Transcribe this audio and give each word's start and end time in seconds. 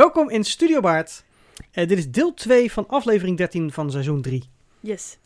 Welkom 0.00 0.28
in 0.30 0.44
Studio 0.44 0.80
Baard. 0.80 1.24
Eh, 1.70 1.88
dit 1.88 1.98
is 1.98 2.10
deel 2.10 2.34
2 2.34 2.72
van 2.72 2.88
aflevering 2.88 3.36
13 3.36 3.72
van 3.72 3.90
seizoen 3.90 4.22
3. 4.22 4.50
Yes. 4.80 5.18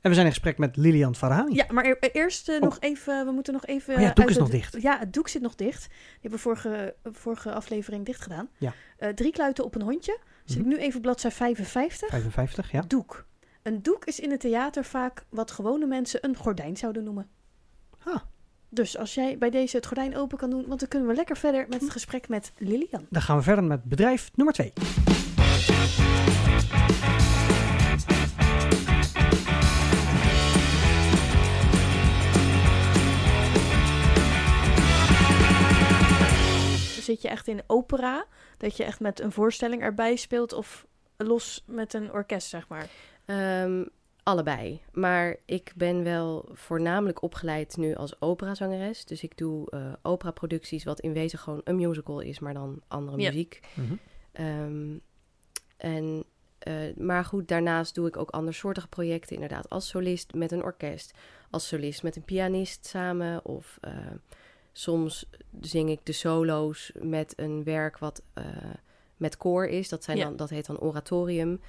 En 0.00 0.08
we 0.08 0.14
zijn 0.14 0.26
in 0.26 0.32
gesprek 0.32 0.58
met 0.58 0.76
Lilian 0.76 1.14
Farahani. 1.14 1.54
Ja, 1.54 1.66
maar 1.70 1.84
e- 1.84 2.08
eerst 2.12 2.48
eh, 2.48 2.54
Oh. 2.54 2.60
nog 2.62 2.76
even, 2.80 3.26
we 3.26 3.32
moeten 3.32 3.52
nog 3.52 3.66
even... 3.66 3.94
Oh 3.94 4.00
ja, 4.00 4.06
het 4.06 4.16
doek 4.16 4.28
is 4.30 4.36
nog 4.36 4.48
dicht. 4.48 4.82
Ja, 4.82 4.98
het 4.98 5.12
doek 5.12 5.28
zit 5.28 5.42
nog 5.42 5.54
dicht. 5.54 5.88
Die 5.88 5.98
hebben 6.20 6.30
we 6.30 6.38
vorige, 6.38 6.94
vorige 7.04 7.52
aflevering 7.52 8.04
dicht 8.06 8.20
gedaan. 8.22 8.48
Ja. 8.58 8.72
Eh, 8.98 9.08
drie 9.08 9.32
kluiten 9.32 9.64
op 9.64 9.74
een 9.74 9.82
hondje. 9.82 10.18
Zit 10.44 10.58
Mhm. 10.58 10.70
ik 10.70 10.76
nu 10.76 10.82
even 10.82 11.00
bladzij 11.00 11.30
55. 11.30 12.08
55, 12.08 12.70
ja. 12.72 12.82
Doek. 12.86 13.26
Een 13.62 13.82
doek 13.82 14.04
is 14.04 14.20
in 14.20 14.30
het 14.30 14.40
theater 14.40 14.84
vaak 14.84 15.24
wat 15.28 15.50
gewone 15.50 15.86
mensen 15.86 16.24
een 16.24 16.36
gordijn 16.36 16.76
zouden 16.76 17.04
noemen. 17.04 17.28
Ah. 18.04 18.16
Dus 18.70 18.96
als 18.96 19.14
jij 19.14 19.38
bij 19.38 19.50
deze 19.50 19.76
het 19.76 19.86
gordijn 19.86 20.16
open 20.16 20.38
kan 20.38 20.50
doen, 20.50 20.64
want 20.66 20.80
dan 20.80 20.88
kunnen 20.88 21.08
we 21.08 21.14
lekker 21.14 21.36
verder 21.36 21.66
met 21.68 21.80
het 21.80 21.90
gesprek 21.90 22.28
met 22.28 22.52
Lilian. 22.58 23.06
Dan 23.10 23.22
gaan 23.22 23.36
we 23.36 23.42
verder 23.42 23.64
met 23.64 23.84
bedrijf 23.84 24.30
nummer 24.34 24.54
2. 24.54 24.72
Zit 37.00 37.22
je 37.22 37.28
echt 37.28 37.48
in 37.48 37.62
opera, 37.66 38.24
dat 38.56 38.76
je 38.76 38.84
echt 38.84 39.00
met 39.00 39.20
een 39.20 39.32
voorstelling 39.32 39.82
erbij 39.82 40.16
speelt 40.16 40.52
of 40.52 40.86
los 41.16 41.64
met 41.66 41.94
een 41.94 42.12
orkest, 42.12 42.48
zeg 42.48 42.68
maar? 42.68 42.86
Ehm, 43.24 43.84
allebei. 44.28 44.80
Maar 44.92 45.36
ik 45.44 45.72
ben 45.76 46.02
wel 46.04 46.48
voornamelijk 46.52 47.22
opgeleid 47.22 47.76
nu 47.76 47.94
als 47.94 48.20
operazangeres. 48.20 49.04
Dus 49.04 49.22
ik 49.22 49.36
doe 49.36 49.70
eh 49.70 49.92
operaproducties, 50.02 50.84
wat 50.84 51.00
in 51.00 51.12
wezen 51.12 51.38
gewoon 51.38 51.60
een 51.64 51.76
musical 51.76 52.20
is, 52.20 52.38
maar 52.38 52.54
dan 52.54 52.82
andere 52.88 53.18
Ja. 53.20 53.30
muziek. 53.30 53.60
Mhm. 53.74 53.94
Ehm, 54.32 54.96
en, 55.76 56.24
eh, 56.58 56.96
maar 56.96 57.24
goed, 57.24 57.48
daarnaast 57.48 57.94
doe 57.94 58.06
ik 58.06 58.16
ook 58.16 58.30
andersoortige 58.30 58.88
projecten, 58.88 59.34
inderdaad, 59.34 59.68
als 59.70 59.88
solist 59.88 60.34
met 60.34 60.52
een 60.52 60.62
orkest, 60.62 61.12
als 61.50 61.68
solist 61.68 62.02
met 62.02 62.16
een 62.16 62.24
pianist 62.24 62.86
samen. 62.86 63.44
Of 63.44 63.78
eh, 63.80 63.92
soms 64.72 65.26
zing 65.60 65.90
ik 65.90 66.00
de 66.02 66.12
solo's 66.12 66.92
met 67.02 67.32
een 67.36 67.64
werk 67.64 67.98
wat 67.98 68.22
eh, 68.34 68.44
met 69.16 69.36
koor 69.36 69.66
is. 69.66 69.88
Dat, 69.88 70.04
zijn 70.04 70.16
Ja. 70.16 70.24
dan, 70.24 70.36
dat 70.36 70.50
heet 70.50 70.66
dan 70.66 70.78
oratorium. 70.80 71.60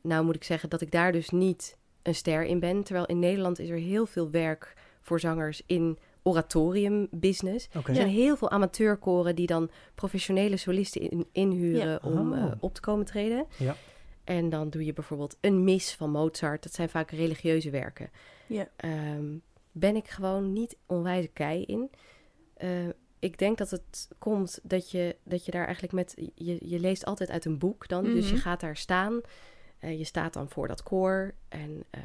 Nou 0.00 0.24
moet 0.24 0.34
ik 0.36 0.44
zeggen 0.44 0.68
dat 0.68 0.80
ik 0.80 0.90
daar 0.90 1.12
dus 1.12 1.28
niet 1.30 1.76
een 2.04 2.14
ster 2.14 2.44
in 2.44 2.58
ben. 2.60 2.82
Terwijl 2.84 3.06
in 3.06 3.18
Nederland 3.18 3.58
is 3.58 3.68
er 3.68 3.76
heel 3.78 4.06
veel 4.06 4.30
werk 4.30 4.74
voor 5.00 5.20
zangers 5.20 5.62
in 5.66 5.98
oratorium 6.22 7.08
business. 7.10 7.68
Er 7.86 7.94
zijn 7.94 8.08
heel 8.08 8.36
veel 8.36 8.50
amateurkoren 8.50 9.34
die 9.34 9.46
dan 9.46 9.70
professionele 9.94 10.56
solisten 10.56 11.10
in- 11.10 11.26
inhuren 11.32 11.86
Ja. 11.88 11.98
om 12.02 12.32
Oh. 12.32 12.38
eh, 12.38 12.52
op 12.60 12.74
te 12.74 12.80
komen 12.80 13.04
treden. 13.06 13.46
Ja. 13.58 13.76
En 14.24 14.48
dan 14.48 14.70
doe 14.70 14.84
je 14.84 14.92
bijvoorbeeld 14.92 15.36
een 15.40 15.64
mis 15.64 15.94
van 15.94 16.10
Mozart. 16.10 16.62
Dat 16.62 16.72
zijn 16.74 16.88
vaak 16.88 17.10
religieuze 17.10 17.70
werken. 17.70 18.10
Ja. 18.46 18.68
Ehm, 18.76 19.24
ben 19.72 19.96
ik 19.96 20.08
gewoon 20.08 20.52
niet 20.52 20.76
onwijs 20.86 21.26
kei 21.32 21.62
in. 21.64 21.90
Eh, 22.54 22.68
ik 23.18 23.38
denk 23.38 23.58
dat 23.58 23.70
het 23.70 24.08
komt 24.18 24.60
dat 24.62 24.90
je, 24.90 25.16
dat 25.24 25.44
je 25.44 25.50
daar 25.50 25.64
eigenlijk 25.64 25.94
met... 25.94 26.14
Je, 26.34 26.56
je 26.68 26.78
leest 26.80 27.04
altijd 27.04 27.30
uit 27.30 27.44
een 27.44 27.58
boek 27.58 27.88
dan. 27.88 28.04
Dus 28.04 28.26
je 28.28 28.34
Mhm. 28.34 28.42
gaat 28.42 28.60
daar 28.60 28.76
staan. 28.76 29.20
Eh, 29.84 29.98
je 29.98 30.04
staat 30.04 30.32
dan 30.32 30.48
voor 30.48 30.68
dat 30.68 30.82
koor. 30.82 31.34
En 31.48 31.84
eh, 31.90 32.00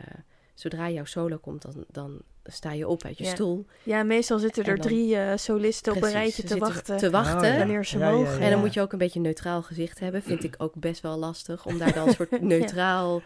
zodra 0.53 0.89
jouw 0.89 1.05
solo 1.05 1.37
komt, 1.37 1.61
dan, 1.61 1.85
dan 1.91 2.21
sta 2.43 2.71
je 2.71 2.87
op 2.87 3.03
uit 3.03 3.17
je 3.17 3.23
Ja. 3.23 3.29
stoel. 3.29 3.65
Ja, 3.83 4.03
meestal 4.03 4.39
zitten 4.39 4.63
er 4.65 4.75
dan- 4.75 4.85
drie 4.85 5.15
eh, 5.15 5.37
solisten 5.37 5.95
op 5.95 6.01
een 6.03 6.11
rijtje 6.11 6.31
ze 6.31 6.41
te 6.41 6.47
zitten 6.47 6.67
wachten. 6.67 6.97
Te 6.97 7.09
wachten. 7.09 7.37
Oh, 7.49 7.53
ja. 7.53 7.57
Wanneer 7.57 7.85
ze 7.85 7.97
Ja, 7.97 8.09
ja, 8.09 8.15
mogen. 8.15 8.37
ja. 8.37 8.39
En 8.45 8.51
dan 8.51 8.59
moet 8.59 8.73
je 8.73 8.81
ook 8.81 8.91
een 8.91 8.97
beetje 8.97 9.19
een 9.19 9.25
neutraal 9.25 9.61
gezicht 9.61 9.99
hebben. 9.99 10.21
Vind 10.23 10.43
ik 10.43 10.55
ook 10.57 10.73
best 10.75 11.01
wel 11.01 11.17
lastig 11.17 11.65
om 11.65 11.77
daar 11.79 11.93
dan 11.93 12.07
een 12.07 12.13
soort 12.13 12.41
neutraal 12.41 13.21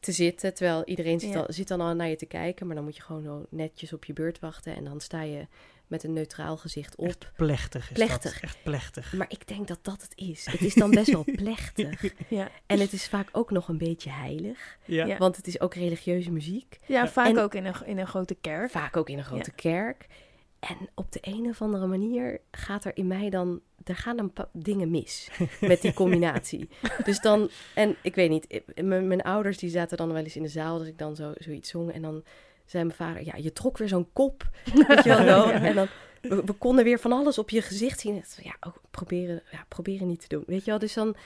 te 0.00 0.12
zitten. 0.12 0.54
Terwijl 0.54 0.84
iedereen 0.84 1.20
zit, 1.20 1.32
Ja. 1.32 1.38
al, 1.38 1.44
zit 1.48 1.68
dan 1.68 1.80
al 1.80 1.94
naar 1.94 2.08
je 2.08 2.16
te 2.16 2.26
kijken. 2.26 2.66
Maar 2.66 2.74
dan 2.76 2.84
moet 2.84 2.96
je 2.96 3.02
gewoon 3.02 3.22
zo 3.22 3.46
netjes 3.48 3.92
op 3.92 4.04
je 4.04 4.12
beurt 4.12 4.38
wachten. 4.38 4.76
En 4.76 4.84
dan 4.84 5.00
sta 5.00 5.22
je 5.22 5.46
met 5.86 6.02
een 6.04 6.12
neutraal 6.12 6.56
gezicht 6.56 6.96
op. 6.96 7.06
Echt 7.06 7.30
plechtig 7.36 7.90
is 7.90 7.92
Plechtig. 7.96 8.32
dat. 8.32 8.42
Echt 8.42 8.58
plechtig. 8.62 9.12
Maar 9.12 9.30
ik 9.30 9.48
denk 9.48 9.68
dat 9.68 9.78
dat 9.82 10.02
het 10.02 10.12
is. 10.14 10.46
Het 10.50 10.60
is 10.60 10.74
dan 10.74 10.90
best 10.90 11.10
wel 11.12 11.24
plechtig. 11.44 12.12
Ja. 12.28 12.48
En 12.66 12.78
het 12.80 12.92
is 12.92 13.08
vaak 13.08 13.28
ook 13.32 13.50
nog 13.50 13.68
een 13.68 13.78
beetje 13.78 14.10
heilig. 14.10 14.78
Ja. 14.84 15.16
Want 15.18 15.36
het 15.36 15.46
is 15.46 15.60
ook 15.60 15.74
religieuze 15.74 16.30
muziek. 16.30 16.78
ja, 16.86 17.08
vaak 17.08 17.26
En- 17.28 17.38
ook 17.38 17.54
in 17.54 17.64
een, 17.64 17.74
in 17.86 17.98
een 17.98 18.06
grote 18.06 18.34
kerk. 18.34 18.70
Vaak 18.70 18.96
ook 18.96 19.08
in 19.08 19.18
een 19.18 19.24
grote 19.24 19.50
kerk. 19.52 20.06
En 20.60 20.76
op 20.94 21.12
de 21.12 21.18
een 21.22 21.46
of 21.48 21.62
andere 21.62 21.86
manier 21.86 22.40
gaat 22.50 22.84
er 22.84 22.96
in 22.96 23.06
mij 23.06 23.30
dan... 23.30 23.60
Er 23.84 23.96
gaan 23.96 24.16
dan 24.16 24.32
pa- 24.32 24.48
dingen 24.52 24.90
mis 24.90 25.28
met 25.60 25.80
die 25.82 25.92
combinatie. 25.94 26.68
dus 27.04 27.20
dan... 27.20 27.50
En 27.74 27.96
ik 28.02 28.14
weet 28.14 28.30
niet, 28.30 28.62
mijn, 28.82 29.06
mijn 29.06 29.22
ouders 29.22 29.58
die 29.58 29.70
zaten 29.70 29.96
dan 29.96 30.12
wel 30.12 30.22
eens 30.22 30.36
in 30.36 30.42
de 30.42 30.48
zaal... 30.48 30.78
dat 30.78 30.86
ik 30.86 30.98
dan 30.98 31.16
zo, 31.16 31.32
zoiets 31.38 31.70
zong. 31.70 31.92
En 31.92 32.02
dan 32.02 32.24
zei 32.64 32.84
mijn 32.84 32.96
vader... 32.96 33.24
Ja, 33.24 33.36
je 33.36 33.52
trok 33.52 33.78
weer 33.78 33.88
zo'n 33.88 34.12
kop. 34.12 34.48
Weet 34.88 35.04
je 35.04 35.22
wel. 35.24 35.50
En 35.50 35.74
dan... 35.74 35.86
We, 36.20 36.42
we 36.44 36.52
konden 36.52 36.84
weer 36.84 36.98
van 36.98 37.12
alles 37.12 37.38
op 37.38 37.50
je 37.50 37.62
gezicht 37.62 38.00
zien. 38.00 38.24
Ja, 38.42 38.56
ook 38.60 38.80
proberen, 38.90 39.42
ja, 39.50 39.64
proberen 39.68 40.06
niet 40.06 40.20
te 40.20 40.28
doen. 40.28 40.44
Weet 40.46 40.64
je 40.64 40.70
wel, 40.70 40.78
dus 40.78 40.94
dan... 40.94 41.16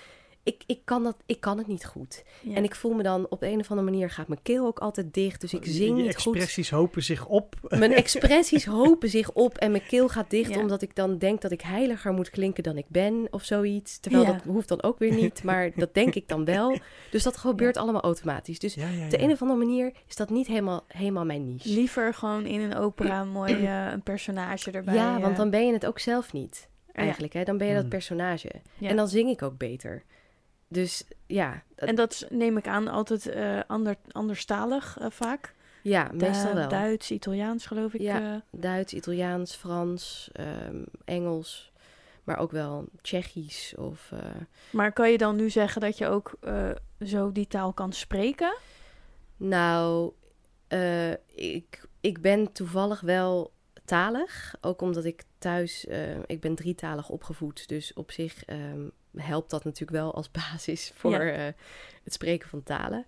Ik, 0.49 0.63
ik, 0.67 0.81
kan 0.85 1.03
dat, 1.05 1.17
ik 1.27 1.41
kan 1.41 1.59
het 1.59 1.67
niet 1.67 1.85
goed. 1.87 2.25
Ja. 2.43 2.55
En 2.55 2.65
ik 2.65 2.75
voel 2.75 2.93
me 2.95 3.03
dan 3.03 3.27
op 3.29 3.41
de 3.41 3.47
een 3.47 3.61
of 3.61 3.71
andere 3.71 3.91
manier... 3.91 4.11
gaat 4.11 4.29
mijn 4.29 4.43
keel 4.43 4.67
ook 4.67 4.79
altijd 4.79 5.15
dicht. 5.15 5.41
Dus 5.41 5.55
ik 5.55 5.65
zing 5.65 5.97
niet 5.97 6.17
goed. 6.17 6.35
expressies 6.35 6.71
hopen 6.71 7.03
zich 7.03 7.27
op. 7.27 7.55
Mijn 7.69 7.93
expressies 7.93 8.65
hopen 8.81 9.09
zich 9.09 9.33
op 9.33 9.57
en 9.59 9.71
mijn 9.71 9.87
keel 9.87 10.09
gaat 10.09 10.31
dicht, 10.31 10.55
Ja. 10.55 10.61
omdat 10.61 10.83
ik 10.83 10.95
dan 10.95 11.19
denk 11.19 11.41
dat 11.41 11.51
ik 11.51 11.61
heiliger 11.61 12.13
moet 12.13 12.31
klinken 12.31 12.63
dan 12.63 12.77
ik 12.77 12.85
ben 12.89 13.27
of 13.31 13.45
zoiets. 13.45 13.99
Terwijl 14.01 14.23
Ja. 14.25 14.33
dat 14.33 14.43
hoeft 14.45 14.69
dan 14.69 14.83
ook 14.83 14.99
weer 14.99 15.15
niet, 15.15 15.43
maar 15.43 15.71
dat 15.77 15.95
denk 15.95 16.15
ik 16.15 16.29
dan 16.29 16.45
wel. 16.45 16.79
Dus 17.11 17.23
dat 17.23 17.37
gebeurt 17.37 17.77
allemaal 17.77 18.03
automatisch. 18.03 18.59
Dus 18.59 18.75
Ja, 18.75 18.89
ja, 18.89 19.05
op 19.05 19.11
de 19.11 19.21
een 19.23 19.31
of 19.31 19.41
andere 19.43 19.59
manier 19.59 19.93
is 20.07 20.17
dat 20.17 20.31
niet 20.31 20.47
helemaal, 20.47 20.85
helemaal 20.89 21.25
mijn 21.25 21.45
niche. 21.47 21.69
Liever 21.69 22.15
gewoon 22.15 22.47
in 22.47 22.61
een 22.61 22.75
opera 22.77 23.21
een 23.21 23.29
mooi 23.29 23.67
een 23.93 24.03
personage 24.03 24.71
erbij. 24.71 24.95
ja, 24.95 25.21
want 25.21 25.37
dan 25.37 25.51
ben 25.51 25.67
je 25.67 25.73
het 25.73 25.87
ook 25.87 25.99
zelf 25.99 26.33
niet, 26.33 26.69
eigenlijk. 26.93 27.33
Hè? 27.33 27.45
Dan 27.45 27.59
ben 27.59 27.67
je 27.67 27.73
dat 27.73 27.83
Hmm. 27.83 27.91
personage. 27.91 28.51
Ja. 28.79 28.89
En 28.89 28.97
dan 28.97 29.09
zing 29.09 29.31
ik 29.31 29.43
ook 29.43 29.59
beter. 29.59 30.03
Dus 30.69 31.05
ja, 31.27 31.63
dat- 31.77 31.89
En 31.89 31.95
dat 31.95 32.13
is, 32.13 32.25
neem 32.31 32.57
ik 32.57 32.67
aan 32.69 32.89
altijd 32.89 33.27
eh 33.27 33.61
ander, 33.67 33.97
anderstalig 34.11 34.99
eh, 34.99 35.07
vaak. 35.11 35.55
ja 35.83 36.11
meestal 36.15 36.55
wel. 36.55 36.69
Duits, 36.69 37.11
Italiaans 37.11 37.67
geloof 37.67 37.95
ik. 37.95 38.01
Ja. 38.01 38.35
eh. 38.35 38.61
Duits, 38.61 38.93
Italiaans, 38.93 39.55
Frans, 39.55 40.31
ehm, 40.33 40.83
Engels, 41.05 41.73
maar 42.25 42.39
ook 42.39 42.51
wel 42.51 42.85
Tsjechisch 43.03 43.75
of... 43.77 44.13
maar 44.71 44.93
kan 44.93 45.11
je 45.11 45.19
dan 45.19 45.37
nu 45.37 45.51
zeggen 45.51 45.81
dat 45.81 45.99
je 45.99 46.07
ook 46.07 46.33
zo 47.05 47.33
die 47.33 47.47
taal 47.47 47.73
kan 47.73 47.93
spreken? 47.93 48.57
Nou, 49.37 50.13
ik, 51.35 51.87
ik 52.01 52.21
ben 52.21 52.53
toevallig 52.53 53.01
wel 53.01 53.53
talig. 53.89 54.55
Ook 54.61 54.81
omdat 54.83 55.05
ik 55.05 55.23
thuis, 55.39 55.87
eh, 55.87 56.17
ik 56.27 56.41
ben 56.41 56.55
drietalig 56.55 57.09
opgevoed. 57.09 57.69
Dus 57.69 57.93
op 57.95 58.11
zich 58.11 58.45
ehm, 58.45 58.89
helpt 59.17 59.51
dat 59.51 59.65
natuurlijk 59.65 59.99
wel 59.99 60.15
als 60.15 60.31
basis 60.53 60.93
voor 60.95 61.11
Ja. 61.25 61.47
eh, 61.47 61.53
het 62.05 62.13
spreken 62.13 62.49
van 62.49 62.63
talen. 62.63 63.07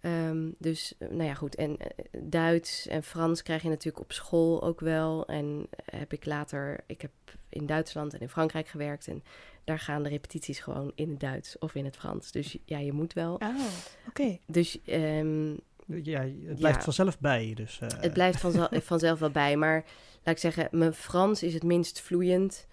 Ehm, 0.00 0.50
dus, 0.58 0.94
eh, 0.98 1.08
nou 1.08 1.22
ja, 1.24 1.34
goed. 1.34 1.54
En 1.54 1.76
Duits 2.20 2.86
en 2.86 3.02
Frans 3.02 3.42
krijg 3.42 3.62
je 3.62 3.68
natuurlijk 3.68 4.04
op 4.04 4.12
school 4.12 4.62
ook 4.62 4.80
wel. 4.80 5.26
En 5.26 5.66
heb 5.84 6.12
ik 6.12 6.24
later, 6.24 6.80
ik 6.86 7.00
heb 7.00 7.10
in 7.48 7.66
Duitsland 7.66 8.14
en 8.14 8.20
in 8.20 8.28
Frankrijk 8.28 8.68
gewerkt. 8.68 9.06
En 9.08 9.22
daar 9.64 9.78
gaan 9.78 10.02
de 10.02 10.08
repetities 10.08 10.58
gewoon 10.58 10.92
in 10.94 11.10
het 11.10 11.20
Duits 11.20 11.58
of 11.58 11.74
in 11.74 11.84
het 11.84 11.96
Frans. 11.96 12.32
Dus 12.32 12.56
ja, 12.64 12.78
je 12.78 12.92
moet 12.92 13.12
wel. 13.12 13.34
Oh, 13.34 13.60
oké. 14.08 14.38
Dus 14.46 14.82
ehm, 14.84 15.54
Ja, 16.02 16.20
het 16.20 16.56
blijft 16.58 16.76
Ja. 16.78 16.82
vanzelf 16.84 17.18
bij 17.18 17.48
je. 17.48 17.54
Dus, 17.54 17.78
eh, 17.80 17.88
het 18.00 18.12
blijft 18.12 18.40
vanzelf, 18.40 18.68
vanzelf 18.84 19.18
wel 19.18 19.30
bij. 19.30 19.56
Maar 19.56 19.84
ik 20.34 20.40
zeggen, 20.40 20.68
mijn 20.70 20.94
Frans 20.94 21.42
is 21.42 21.54
het 21.54 21.62
minst 21.62 22.00
vloeiend. 22.00 22.66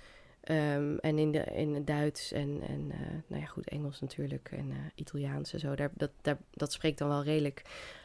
Ehm, 0.44 0.96
en 0.98 1.18
in, 1.18 1.32
de, 1.32 1.44
in 1.44 1.74
het 1.74 1.88
Duits 1.88 2.32
en, 2.32 2.62
en 2.68 2.92
eh, 2.92 3.00
nou 3.28 3.42
ja, 3.42 3.48
goed, 3.48 3.70
Engels 3.70 4.02
natuurlijk. 4.02 4.50
En 4.52 4.72
eh, 4.72 4.78
Italiaans 4.96 5.54
en 5.54 5.60
zo. 5.60 5.76
Daar, 5.76 5.92
dat, 5.94 6.12
daar, 6.22 6.38
dat 6.52 6.72
spreekt 6.72 6.98
dan 6.98 7.08
wel 7.08 7.24
redelijk. 7.24 7.62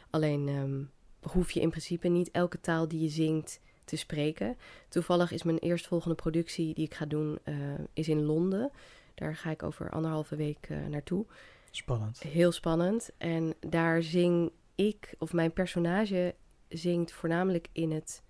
Alleen 0.09 0.47
ehm, 0.47 0.83
hoef 1.31 1.51
je 1.51 1.61
in 1.61 1.69
principe 1.69 2.07
niet 2.07 2.31
elke 2.31 2.61
taal 2.61 2.87
die 2.87 3.01
je 3.01 3.09
zingt 3.09 3.59
te 3.83 3.95
spreken. 3.95 4.57
Toevallig 4.89 5.31
is 5.31 5.43
mijn 5.43 5.57
eerstvolgende 5.57 6.15
productie 6.15 6.73
die 6.73 6.85
ik 6.85 6.93
ga 6.93 7.05
doen, 7.05 7.39
eh, 7.43 7.55
is 7.93 8.09
in 8.09 8.25
Londen. 8.25 8.71
Daar 9.15 9.35
ga 9.35 9.49
ik 9.49 9.63
over 9.63 9.89
anderhalve 9.89 10.35
week 10.35 10.69
naartoe. 10.89 11.25
Spannend. 11.71 12.19
Heel 12.19 12.51
spannend. 12.51 13.09
En 13.17 13.53
daar 13.59 14.03
zing 14.03 14.51
ik, 14.75 15.15
of 15.17 15.33
mijn 15.33 15.53
personage 15.53 16.35
zingt 16.69 17.11
voornamelijk 17.11 17.67
in 17.71 17.91
het 17.91 18.21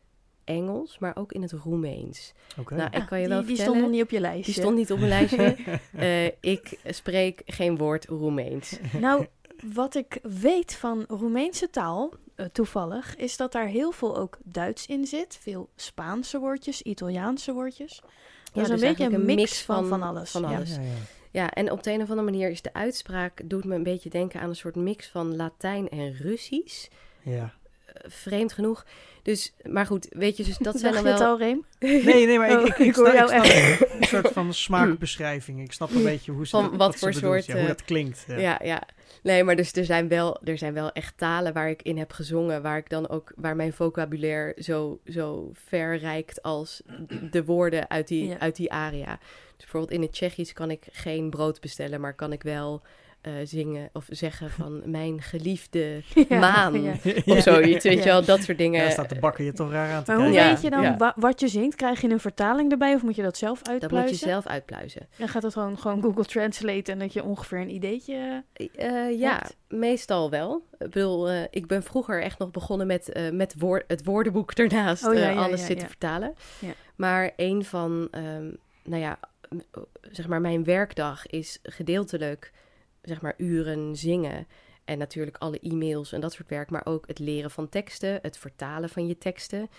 Engels, 0.49 0.99
maar 0.99 1.15
ook 1.15 1.31
in 1.31 1.41
het 1.41 1.51
Roemeens. 1.51 2.33
Oké. 2.59 2.75
Nou, 2.75 2.87
ik 2.91 2.95
Ah, 3.01 3.07
kan 3.07 3.17
je 3.19 3.25
die, 3.25 3.33
wel 3.33 3.45
die 3.45 3.55
vertellen... 3.55 3.71
stond 3.71 3.81
nog 3.81 3.89
niet 3.95 4.03
op 4.03 4.09
je 4.09 4.19
lijstje. 4.19 4.51
Die 4.53 4.61
stond 4.61 4.75
niet 4.75 4.91
op 4.91 4.97
mijn 4.97 5.09
lijstje. 5.09 5.55
Eh, 5.97 6.25
ik 6.25 6.79
spreek 6.85 7.41
geen 7.45 7.77
woord 7.77 8.05
Roemeens. 8.05 8.77
Nou, 8.99 9.25
wat 9.73 9.95
ik 9.95 10.19
weet 10.23 10.75
van 10.75 11.05
Roemeense 11.07 11.69
taal, 11.69 12.13
eh, 12.35 12.45
toevallig, 12.45 13.15
is 13.15 13.37
dat 13.37 13.51
daar 13.51 13.67
heel 13.67 13.91
veel 13.91 14.17
ook 14.17 14.37
Duits 14.43 14.85
in 14.85 15.05
zit. 15.07 15.37
Veel 15.41 15.69
Spaanse 15.75 16.39
woordjes, 16.39 16.81
Italiaanse 16.81 17.53
woordjes. 17.53 18.01
Dat 18.01 18.11
Ja, 18.53 18.61
is 18.61 18.67
een 18.69 18.77
dus 18.77 18.87
beetje 18.89 19.13
een 19.17 19.25
mix, 19.25 19.61
van, 19.61 19.87
van 19.87 20.01
alles. 20.03 20.31
van 20.31 20.41
Ja. 20.41 20.55
alles. 20.55 20.69
Ja, 20.75 20.81
ja. 20.81 20.87
Ja, 21.31 21.49
en 21.51 21.71
op 21.71 21.83
de 21.83 21.91
een 21.91 22.01
of 22.01 22.09
andere 22.09 22.31
manier 22.31 22.49
is 22.49 22.61
de 22.61 22.73
uitspraak... 22.73 23.41
doet 23.45 23.63
me 23.65 23.75
een 23.75 23.83
beetje 23.83 24.09
denken 24.09 24.39
aan 24.41 24.49
een 24.49 24.55
soort 24.55 24.75
mix 24.75 25.07
van 25.07 25.35
Latijn 25.35 25.89
en 25.89 26.13
Russisch. 26.13 26.87
Ja. 27.21 27.53
Eh, 27.93 28.09
vreemd 28.11 28.53
genoeg. 28.53 28.85
Dus, 29.23 29.53
maar 29.63 29.85
goed, 29.85 30.07
weet 30.09 30.37
je, 30.37 30.43
dus 30.43 30.57
dat 30.57 30.79
zijn 30.79 30.93
dan 30.93 31.03
wel... 31.03 31.13
het 31.13 31.21
al, 31.21 31.37
Reem? 31.37 31.65
Nee, 31.79 32.25
nee, 32.25 32.37
maar 32.37 32.49
ik, 32.51 32.57
Oh, 32.59 32.65
ik, 32.65 32.77
ik, 32.77 32.85
ik 32.85 32.95
hoor 32.95 33.09
snap, 33.09 33.29
jou 33.29 33.45
ik 33.45 33.51
snap 33.77 33.89
een 33.91 34.03
soort 34.21 34.31
van 34.33 34.53
smaakbeschrijving. 34.53 35.61
Ik 35.61 35.71
snap 35.71 35.91
een 35.91 36.03
beetje 36.03 36.31
hoe 36.31 36.47
ze, 36.47 36.49
Van 36.51 36.77
wat 36.77 36.95
voor 36.95 37.13
soort, 37.13 37.45
ja, 37.45 37.57
hoe 37.57 37.67
dat 37.67 37.83
klinkt. 37.83 38.23
Ja. 38.27 38.37
Ja, 38.37 38.59
ja. 38.63 38.83
Nee, 39.23 39.43
maar 39.43 39.55
dus 39.55 39.73
er 39.73 39.85
zijn, 39.85 40.07
wel, 40.07 40.41
er 40.43 40.57
zijn 40.57 40.73
wel 40.73 40.91
echt 40.91 41.17
talen 41.17 41.53
waar 41.53 41.69
ik 41.69 41.81
in 41.81 41.97
heb 41.97 42.11
gezongen, 42.11 42.61
waar 42.61 42.77
ik 42.77 42.89
dan 42.89 43.09
ook, 43.09 43.31
waar 43.35 43.55
mijn 43.55 43.73
vocabulaire 43.73 44.61
zo, 44.63 44.99
zo 45.05 45.51
ver 45.53 45.97
reikt 45.97 46.41
als 46.41 46.81
de 47.31 47.45
woorden 47.45 47.89
uit 47.89 48.07
die, 48.07 48.27
Ja. 48.27 48.39
uit 48.39 48.55
die 48.55 48.71
aria. 48.71 49.19
Dus 49.55 49.57
bijvoorbeeld 49.57 49.91
in 49.91 50.01
het 50.01 50.11
Tsjechisch 50.11 50.53
kan 50.53 50.71
ik 50.71 50.85
geen 50.91 51.29
brood 51.29 51.61
bestellen, 51.61 52.01
maar 52.01 52.13
kan 52.15 52.31
ik 52.31 52.43
wel 52.43 52.81
eh, 53.21 53.31
zingen 53.43 53.89
of 53.93 54.05
zeggen 54.09 54.49
van 54.49 54.81
mijn 54.91 55.21
geliefde 55.21 56.01
Ja, 56.29 56.39
maan 56.39 56.81
ja. 56.81 56.91
of 57.25 57.39
zoiets, 57.41 57.83
weet 57.83 57.93
Ja. 57.97 57.99
je 57.99 58.05
wel, 58.05 58.25
dat 58.25 58.41
soort 58.41 58.57
dingen. 58.57 58.83
Ja, 58.83 58.89
staat 58.89 59.09
de 59.09 59.19
bakker 59.19 59.45
je 59.45 59.53
toch 59.53 59.71
raar 59.71 59.91
aan 59.93 60.03
te 60.03 60.11
Maar 60.11 60.21
hoe 60.21 60.31
kijken. 60.33 60.53
Weet 60.53 60.61
je 60.63 60.69
dan 60.69 60.81
ja. 60.81 60.97
wa- 60.97 61.13
wat 61.15 61.39
je 61.39 61.47
zingt? 61.47 61.75
Krijg 61.75 62.01
je 62.01 62.09
een 62.09 62.19
vertaling 62.19 62.71
erbij 62.71 62.93
of 62.93 63.01
moet 63.03 63.15
je 63.15 63.21
dat 63.21 63.37
zelf 63.37 63.57
dat 63.61 63.67
uitpluizen? 63.69 64.11
moet 64.11 64.19
je 64.19 64.25
zelf 64.29 64.47
uitpluizen. 64.47 65.07
Dan 65.17 65.27
gaat 65.27 65.43
het 65.43 65.53
gewoon, 65.53 65.77
gewoon 65.79 66.01
Google 66.01 66.25
Translate 66.25 66.91
en 66.91 66.99
dat 66.99 67.13
je 67.13 67.23
ongeveer 67.23 67.59
een 67.59 67.73
ideetje... 67.73 68.43
Eh, 68.75 69.19
ja, 69.19 69.33
Hebt? 69.35 69.55
meestal 69.67 70.29
wel. 70.29 70.63
Ik 70.79 70.89
bedoel, 70.89 71.29
eh, 71.29 71.41
ik 71.49 71.67
ben 71.67 71.83
vroeger 71.83 72.21
echt 72.21 72.39
nog 72.39 72.51
begonnen 72.51 72.87
met, 72.87 73.09
eh, 73.11 73.29
met 73.31 73.55
woor- 73.57 73.83
het 73.87 74.03
woordenboek 74.05 74.51
ernaast 74.51 75.07
Oh, 75.07 75.17
eh, 75.19 75.37
alles 75.37 75.59
ja, 75.59 75.65
zitten 75.65 75.85
ja. 75.85 75.87
vertalen. 75.91 76.33
Ja. 76.59 76.71
Maar 76.95 77.31
een 77.35 77.65
van, 77.65 78.07
ehm, 78.11 78.49
nou 78.83 79.01
ja, 79.01 79.19
zeg 80.11 80.27
maar, 80.27 80.41
mijn 80.41 80.63
werkdag 80.63 81.27
is 81.27 81.59
gedeeltelijk, 81.63 82.51
zeg 83.01 83.21
maar, 83.21 83.33
uren 83.37 83.95
zingen. 83.95 84.47
En 84.85 84.97
natuurlijk 84.97 85.37
alle 85.37 85.59
e-mails 85.59 86.11
en 86.11 86.21
dat 86.21 86.33
soort 86.33 86.49
werk, 86.49 86.69
maar 86.69 86.85
ook 86.85 87.07
het 87.07 87.19
leren 87.19 87.51
van 87.51 87.69
teksten, 87.69 88.19
het 88.21 88.37
vertalen 88.37 88.89
van 88.89 89.07
je 89.07 89.17
teksten, 89.17 89.69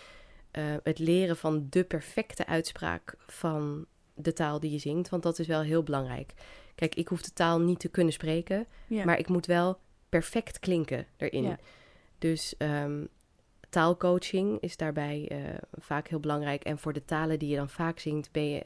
eh, 0.50 0.64
het 0.82 0.98
leren 0.98 1.36
van 1.36 1.66
de 1.70 1.84
perfecte 1.84 2.46
uitspraak 2.46 3.14
van 3.26 3.86
de 4.14 4.32
taal 4.32 4.60
die 4.60 4.70
je 4.70 4.78
zingt, 4.78 5.08
want 5.08 5.22
dat 5.22 5.38
is 5.38 5.46
wel 5.46 5.60
heel 5.62 5.82
belangrijk. 5.82 6.32
Kijk, 6.74 6.94
ik 6.94 7.08
hoef 7.08 7.22
de 7.22 7.32
taal 7.32 7.60
niet 7.60 7.80
te 7.80 7.88
kunnen 7.88 8.12
spreken, 8.12 8.66
Ja. 8.86 9.04
maar 9.04 9.18
ik 9.18 9.28
moet 9.28 9.46
wel 9.46 9.78
perfect 10.08 10.58
klinken 10.58 11.06
erin. 11.16 11.42
Ja. 11.42 11.58
Dus 12.18 12.54
ehm, 12.56 13.04
taalcoaching 13.70 14.60
is 14.60 14.76
daarbij 14.76 15.28
eh, 15.28 15.38
vaak 15.72 16.08
heel 16.08 16.20
belangrijk. 16.20 16.64
En 16.64 16.78
voor 16.78 16.92
de 16.92 17.04
talen 17.04 17.38
die 17.38 17.48
je 17.48 17.56
dan 17.56 17.68
vaak 17.70 17.98
zingt, 17.98 18.32
ben 18.32 18.48
je, 18.48 18.64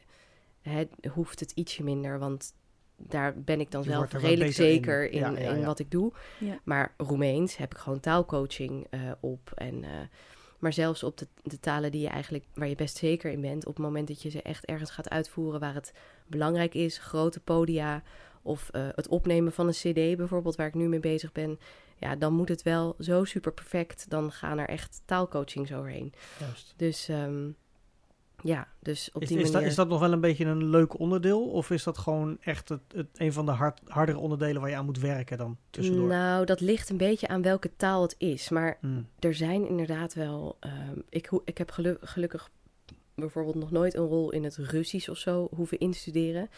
hè, 0.62 0.84
hoeft 1.10 1.40
het 1.40 1.50
ietsje 1.50 1.82
minder. 1.82 2.18
Want 2.18 2.54
daar 2.96 3.40
ben 3.40 3.60
ik 3.60 3.70
dan 3.70 3.82
Je 3.82 3.90
zelf 3.90 4.12
redelijk 4.12 4.48
in. 4.48 4.52
zeker 4.52 5.10
in, 5.10 5.20
Ja, 5.20 5.30
ja, 5.30 5.50
in 5.50 5.64
wat 5.64 5.78
ik 5.78 5.90
doe. 5.90 6.12
Ja. 6.38 6.58
Maar 6.64 6.94
Roemeens 6.96 7.56
heb 7.56 7.72
ik 7.72 7.78
gewoon 7.78 8.00
taalcoaching 8.00 8.86
eh, 8.90 9.00
op. 9.20 9.52
En, 9.54 9.84
eh, 9.84 9.90
maar 10.58 10.72
zelfs 10.72 11.02
op 11.02 11.18
de, 11.18 11.26
de 11.42 11.60
talen 11.60 11.90
die 11.90 12.00
je 12.00 12.08
eigenlijk, 12.08 12.44
waar 12.54 12.68
je 12.68 12.74
best 12.74 12.96
zeker 12.96 13.30
in 13.30 13.40
bent, 13.40 13.66
op 13.66 13.74
het 13.74 13.84
moment 13.84 14.08
dat 14.08 14.22
je 14.22 14.30
ze 14.30 14.42
echt 14.42 14.64
ergens 14.64 14.90
gaat 14.90 15.10
uitvoeren 15.10 15.60
waar 15.60 15.74
het 15.74 15.92
belangrijk 16.26 16.74
is, 16.74 16.98
grote 16.98 17.40
podia 17.40 18.02
of 18.42 18.68
eh, 18.70 18.88
het 18.94 19.08
opnemen 19.08 19.52
van 19.52 19.66
een 19.66 19.72
CD 19.72 20.16
bijvoorbeeld, 20.16 20.56
waar 20.56 20.66
ik 20.66 20.74
nu 20.74 20.88
mee 20.88 21.00
bezig 21.00 21.32
ben, 21.32 21.58
ja, 21.96 22.16
dan 22.16 22.32
moet 22.32 22.48
het 22.48 22.62
wel 22.62 22.94
zo 22.98 23.24
super 23.24 23.52
perfect. 23.52 24.10
Dan 24.10 24.32
gaan 24.32 24.58
er 24.58 24.68
echt 24.68 25.02
taalcoachings 25.04 25.72
overheen. 25.72 26.12
Juist. 26.38 26.74
Dus 26.76 27.08
ehm, 27.08 27.50
ja, 28.46 28.68
dus 28.80 29.10
op 29.12 29.22
Is, 29.22 29.28
die 29.28 29.36
is, 29.38 29.44
dat, 29.44 29.52
manier. 29.52 29.68
is 29.68 29.74
dat 29.74 29.88
nog 29.88 30.00
wel 30.00 30.12
een 30.12 30.20
beetje 30.20 30.44
een 30.44 30.64
leuk 30.64 30.98
onderdeel? 30.98 31.50
Of 31.50 31.70
is 31.70 31.82
dat 31.84 31.98
gewoon 31.98 32.36
echt 32.40 32.68
het, 32.68 32.80
het, 32.94 33.06
een 33.14 33.32
van 33.32 33.46
de 33.46 33.52
hard, 33.52 33.80
hardere 33.86 34.18
onderdelen 34.18 34.60
waar 34.60 34.70
je 34.70 34.76
aan 34.76 34.84
moet 34.84 34.98
werken 35.00 35.38
dan 35.38 35.56
tussendoor? 35.70 36.06
Nou, 36.08 36.44
dat 36.44 36.60
ligt 36.60 36.90
een 36.90 36.96
beetje 36.96 37.28
aan 37.28 37.42
welke 37.42 37.70
taal 37.76 38.02
het 38.02 38.14
is. 38.18 38.48
Maar 38.48 38.76
Hmm. 38.80 39.08
er 39.18 39.34
zijn 39.34 39.68
inderdaad 39.68 40.14
wel. 40.14 40.56
ehm, 40.60 40.98
ik, 41.08 41.30
ik 41.44 41.58
heb 41.58 41.70
gelu- 41.70 41.96
gelukkig 42.00 42.50
bijvoorbeeld 43.14 43.54
nog 43.56 43.70
nooit 43.70 43.94
een 43.94 44.06
rol 44.06 44.30
in 44.30 44.44
het 44.44 44.56
Russisch 44.56 45.08
of 45.08 45.18
zo 45.18 45.48
hoeven 45.54 45.78
instuderen. 45.78 46.48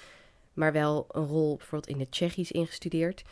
Maar 0.53 0.73
wel 0.73 1.07
een 1.11 1.27
rol 1.27 1.57
bijvoorbeeld 1.57 1.93
in 1.95 2.01
het 2.01 2.11
Tsjechisch 2.11 2.53
ingestudeerd. 2.53 3.25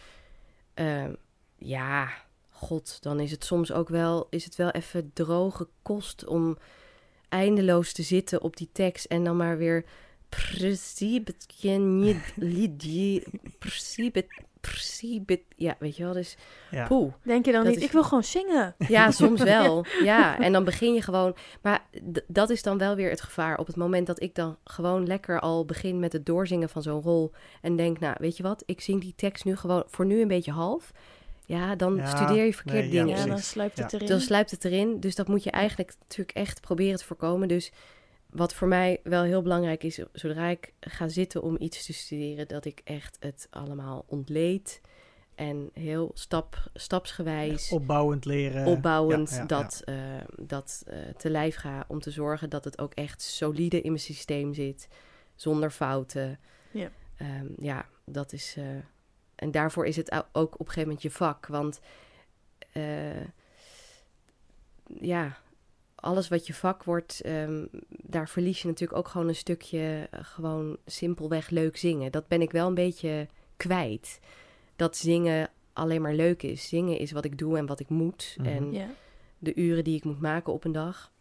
Ehm, 0.74 1.12
ja, 1.56 2.08
god, 2.50 3.02
dan 3.02 3.20
is 3.20 3.30
het 3.30 3.44
soms 3.44 3.72
ook 3.72 3.88
wel, 3.88 4.26
is 4.30 4.44
het 4.44 4.56
wel 4.56 4.70
even 4.70 5.10
droge 5.12 5.68
kost 5.82 6.26
om 6.26 6.56
eindeloos 7.34 7.92
te 7.92 8.02
zitten 8.02 8.42
op 8.42 8.56
die 8.56 8.68
tekst 8.72 9.04
en 9.04 9.24
dan 9.24 9.36
maar 9.36 9.58
weer. 9.58 9.84
Ja, 15.56 15.76
weet 15.78 15.96
je 15.96 16.02
wel, 16.04 16.12
dus 16.12 16.36
Ja. 16.70 16.86
poeh. 16.86 17.12
Denk 17.22 17.44
je 17.46 17.52
dan 17.52 17.66
niet, 17.66 17.76
is- 17.76 17.82
ik 17.82 17.92
wil 17.92 18.02
gewoon 18.04 18.24
zingen? 18.24 18.74
Ja, 18.88 19.10
soms 19.22 19.42
wel. 19.42 19.84
Ja, 20.02 20.38
en 20.38 20.52
dan 20.52 20.64
begin 20.64 20.94
je 20.94 21.02
gewoon. 21.02 21.36
Maar 21.62 21.86
dat 22.26 22.50
is 22.50 22.62
dan 22.62 22.78
wel 22.78 22.94
weer 22.94 23.10
het 23.10 23.20
gevaar. 23.20 23.58
Op 23.58 23.66
het 23.66 23.76
moment 23.76 24.06
dat 24.06 24.22
ik 24.22 24.34
dan 24.34 24.56
gewoon 24.64 25.06
lekker 25.06 25.40
al 25.40 25.64
begin 25.64 25.98
met 25.98 26.12
het 26.12 26.26
doorzingen 26.26 26.68
van 26.68 26.82
zo'n 26.82 27.02
rol. 27.02 27.32
En 27.62 27.76
denk, 27.76 27.98
nou, 27.98 28.16
weet 28.18 28.36
je 28.36 28.42
wat, 28.42 28.62
ik 28.66 28.80
zing 28.80 29.00
die 29.00 29.12
tekst 29.16 29.44
nu 29.44 29.56
gewoon 29.56 29.84
voor 29.86 30.06
nu 30.06 30.20
een 30.20 30.28
beetje 30.28 30.52
half. 30.52 30.92
Ja, 31.46 31.76
dan 31.76 31.96
Ja, 31.96 32.16
studeer 32.16 32.44
je 32.44 32.54
verkeerd 32.54 32.80
nee, 32.80 32.90
dingen. 32.90 33.16
Ja, 33.18 33.26
dan 33.26 33.38
sluipt 33.38 33.78
het 33.78 33.90
Ja. 33.90 33.96
erin. 33.98 34.08
Dan 34.10 34.20
sluipt 34.20 34.50
het 34.50 34.64
erin. 34.64 35.00
Dus 35.00 35.14
dat 35.14 35.28
moet 35.28 35.42
je 35.42 35.50
eigenlijk 35.50 35.94
natuurlijk 36.00 36.36
echt 36.38 36.60
proberen 36.60 36.98
te 36.98 37.04
voorkomen. 37.04 37.48
Dus 37.48 37.72
wat 38.30 38.54
voor 38.54 38.68
mij 38.68 39.00
wel 39.02 39.22
heel 39.22 39.42
belangrijk 39.42 39.82
is, 39.82 40.00
zodra 40.12 40.48
ik 40.48 40.72
ga 40.80 41.08
zitten 41.08 41.42
om 41.42 41.56
iets 41.58 41.86
te 41.86 41.92
studeren, 41.92 42.48
dat 42.48 42.64
ik 42.64 42.80
echt 42.84 43.16
het 43.20 43.46
allemaal 43.50 44.04
ontleed. 44.06 44.80
En 45.34 45.70
heel 45.72 46.10
stap, 46.14 46.70
stapsgewijs 46.74 47.70
Opbouwend 47.70 48.24
leren. 48.24 48.66
opbouwend 48.66 49.30
Ja, 49.30 49.36
ja, 49.36 49.44
dat, 49.44 49.82
eh, 49.84 49.94
dat 50.42 50.82
eh, 50.86 50.98
te 51.16 51.30
lijf 51.30 51.56
ga 51.56 51.84
om 51.88 52.00
te 52.00 52.10
zorgen 52.10 52.50
dat 52.50 52.64
het 52.64 52.78
ook 52.78 52.94
echt 52.94 53.22
solide 53.22 53.80
in 53.80 53.90
mijn 53.90 54.02
systeem 54.02 54.54
zit, 54.54 54.88
zonder 55.34 55.70
fouten. 55.70 56.38
Ja. 56.70 56.90
Ehm, 57.16 57.46
ja, 57.60 57.86
dat 58.04 58.32
is. 58.32 58.54
eh, 58.58 58.64
en 59.36 59.50
daarvoor 59.50 59.86
is 59.86 59.96
het 59.96 60.12
ook 60.32 60.52
op 60.54 60.60
een 60.60 60.66
gegeven 60.66 60.82
moment 60.82 61.02
je 61.02 61.10
vak. 61.10 61.46
Want 61.46 61.80
eh, 62.72 63.24
ja, 65.00 65.36
alles 65.94 66.28
wat 66.28 66.46
je 66.46 66.54
vak 66.54 66.84
wordt, 66.84 67.20
ehm, 67.20 67.66
daar 67.88 68.28
verlies 68.28 68.62
je 68.62 68.68
natuurlijk 68.68 68.98
ook 68.98 69.08
gewoon 69.08 69.28
een 69.28 69.34
stukje 69.34 70.08
eh, 70.10 70.20
gewoon 70.24 70.76
simpelweg 70.86 71.48
leuk 71.50 71.76
zingen. 71.76 72.12
Dat 72.12 72.28
ben 72.28 72.42
ik 72.42 72.50
wel 72.50 72.66
een 72.66 72.74
beetje 72.74 73.28
kwijt. 73.56 74.20
Dat 74.76 74.96
zingen 74.96 75.50
alleen 75.72 76.02
maar 76.02 76.14
leuk 76.14 76.42
is. 76.42 76.68
Zingen 76.68 76.98
is 76.98 77.12
wat 77.12 77.24
ik 77.24 77.38
doe 77.38 77.58
en 77.58 77.66
wat 77.66 77.80
ik 77.80 77.88
moet. 77.88 78.34
Mhm. 78.38 78.48
En 78.48 78.72
Ja. 78.72 78.86
de 79.38 79.54
uren 79.54 79.84
die 79.84 79.96
ik 79.96 80.04
moet 80.04 80.20
maken 80.20 80.52
op 80.52 80.64
een 80.64 80.72
dag. 80.72 81.12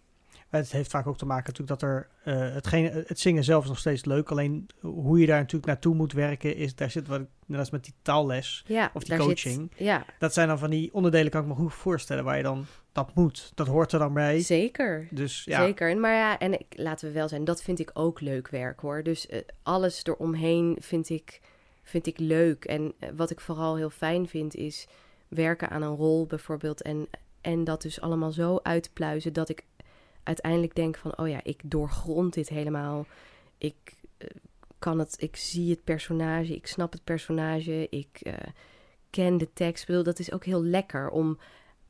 Het 0.61 0.71
heeft 0.71 0.89
vaak 0.89 1.07
ook 1.07 1.17
te 1.17 1.25
maken 1.25 1.45
natuurlijk 1.45 1.79
dat 1.79 1.89
er 1.89 2.07
eh 2.23 2.53
hetgene, 2.53 3.03
het 3.07 3.19
zingen 3.19 3.43
zelf 3.43 3.63
is 3.63 3.69
nog 3.69 3.79
steeds 3.79 4.05
leuk. 4.05 4.31
Alleen 4.31 4.67
hoe 4.81 5.19
je 5.19 5.25
daar 5.25 5.39
natuurlijk 5.39 5.65
naartoe 5.65 5.95
moet 5.95 6.13
werken 6.13 6.55
is, 6.55 6.75
daar 6.75 6.91
zit 6.91 7.07
wat 7.07 7.21
net 7.45 7.59
als 7.59 7.69
met 7.69 7.83
die 7.83 7.93
taalles. 8.01 8.63
Ja, 8.67 8.91
Of 8.93 9.03
die 9.03 9.17
coaching. 9.17 9.69
Zit, 9.71 9.85
ja, 9.85 10.05
Dat 10.19 10.33
zijn 10.33 10.47
dan 10.47 10.59
van 10.59 10.69
die 10.69 10.93
onderdelen, 10.93 11.31
kan 11.31 11.41
ik 11.41 11.47
me 11.47 11.53
goed 11.53 11.73
voorstellen, 11.73 12.23
waar 12.23 12.37
je 12.37 12.43
dan 12.43 12.65
dat 12.91 13.15
moet. 13.15 13.51
Dat 13.55 13.67
hoort 13.67 13.91
er 13.91 13.99
dan 13.99 14.13
bij. 14.13 14.39
zeker. 14.39 15.07
Dus 15.11 15.43
ja, 15.43 15.65
Zeker. 15.65 15.97
Maar 15.97 16.13
ja, 16.13 16.39
en 16.39 16.53
ik, 16.53 16.65
laten 16.69 17.07
we 17.07 17.13
wel 17.13 17.27
zijn, 17.27 17.43
dat 17.43 17.61
vind 17.61 17.79
ik 17.79 17.91
ook 17.93 18.21
leuk 18.21 18.47
werk 18.47 18.79
hoor. 18.79 19.03
Dus 19.03 19.27
eh, 19.27 19.39
alles 19.63 20.03
eromheen 20.03 20.77
vind 20.79 21.09
ik, 21.09 21.41
vind 21.83 22.07
ik 22.07 22.19
leuk. 22.19 22.65
En 22.65 22.93
eh, 22.99 23.09
wat 23.15 23.29
ik 23.29 23.39
vooral 23.39 23.75
heel 23.75 23.89
fijn 23.89 24.27
vind 24.27 24.55
is 24.55 24.87
werken 25.27 25.69
aan 25.69 25.81
een 25.81 25.95
rol 25.95 26.25
bijvoorbeeld. 26.25 26.81
En, 26.81 27.07
en 27.41 27.63
dat 27.63 27.81
dus 27.81 28.01
allemaal 28.01 28.31
zo 28.31 28.59
uitpluizen 28.63 29.33
dat 29.33 29.49
ik 29.49 29.63
uiteindelijk 30.23 30.75
denk 30.75 30.97
van... 30.97 31.17
oh 31.17 31.27
ja, 31.27 31.39
ik 31.43 31.61
doorgrond 31.63 32.33
dit 32.33 32.49
helemaal. 32.49 33.05
Ik 33.57 33.93
eh, 34.17 34.27
kan 34.79 34.99
het, 34.99 35.15
ik 35.21 35.35
zie 35.35 35.69
het 35.69 35.83
personage, 35.83 36.55
ik 36.55 36.67
snap 36.67 36.91
het 36.91 37.03
personage, 37.03 37.87
ik 37.89 38.19
eh, 38.21 38.33
ken 39.09 39.37
de 39.37 39.53
tekst. 39.53 39.81
Ik 39.81 39.87
bedoel, 39.87 40.03
dat 40.03 40.19
is 40.19 40.31
ook 40.31 40.45
heel 40.45 40.63
lekker 40.63 41.09
om 41.09 41.39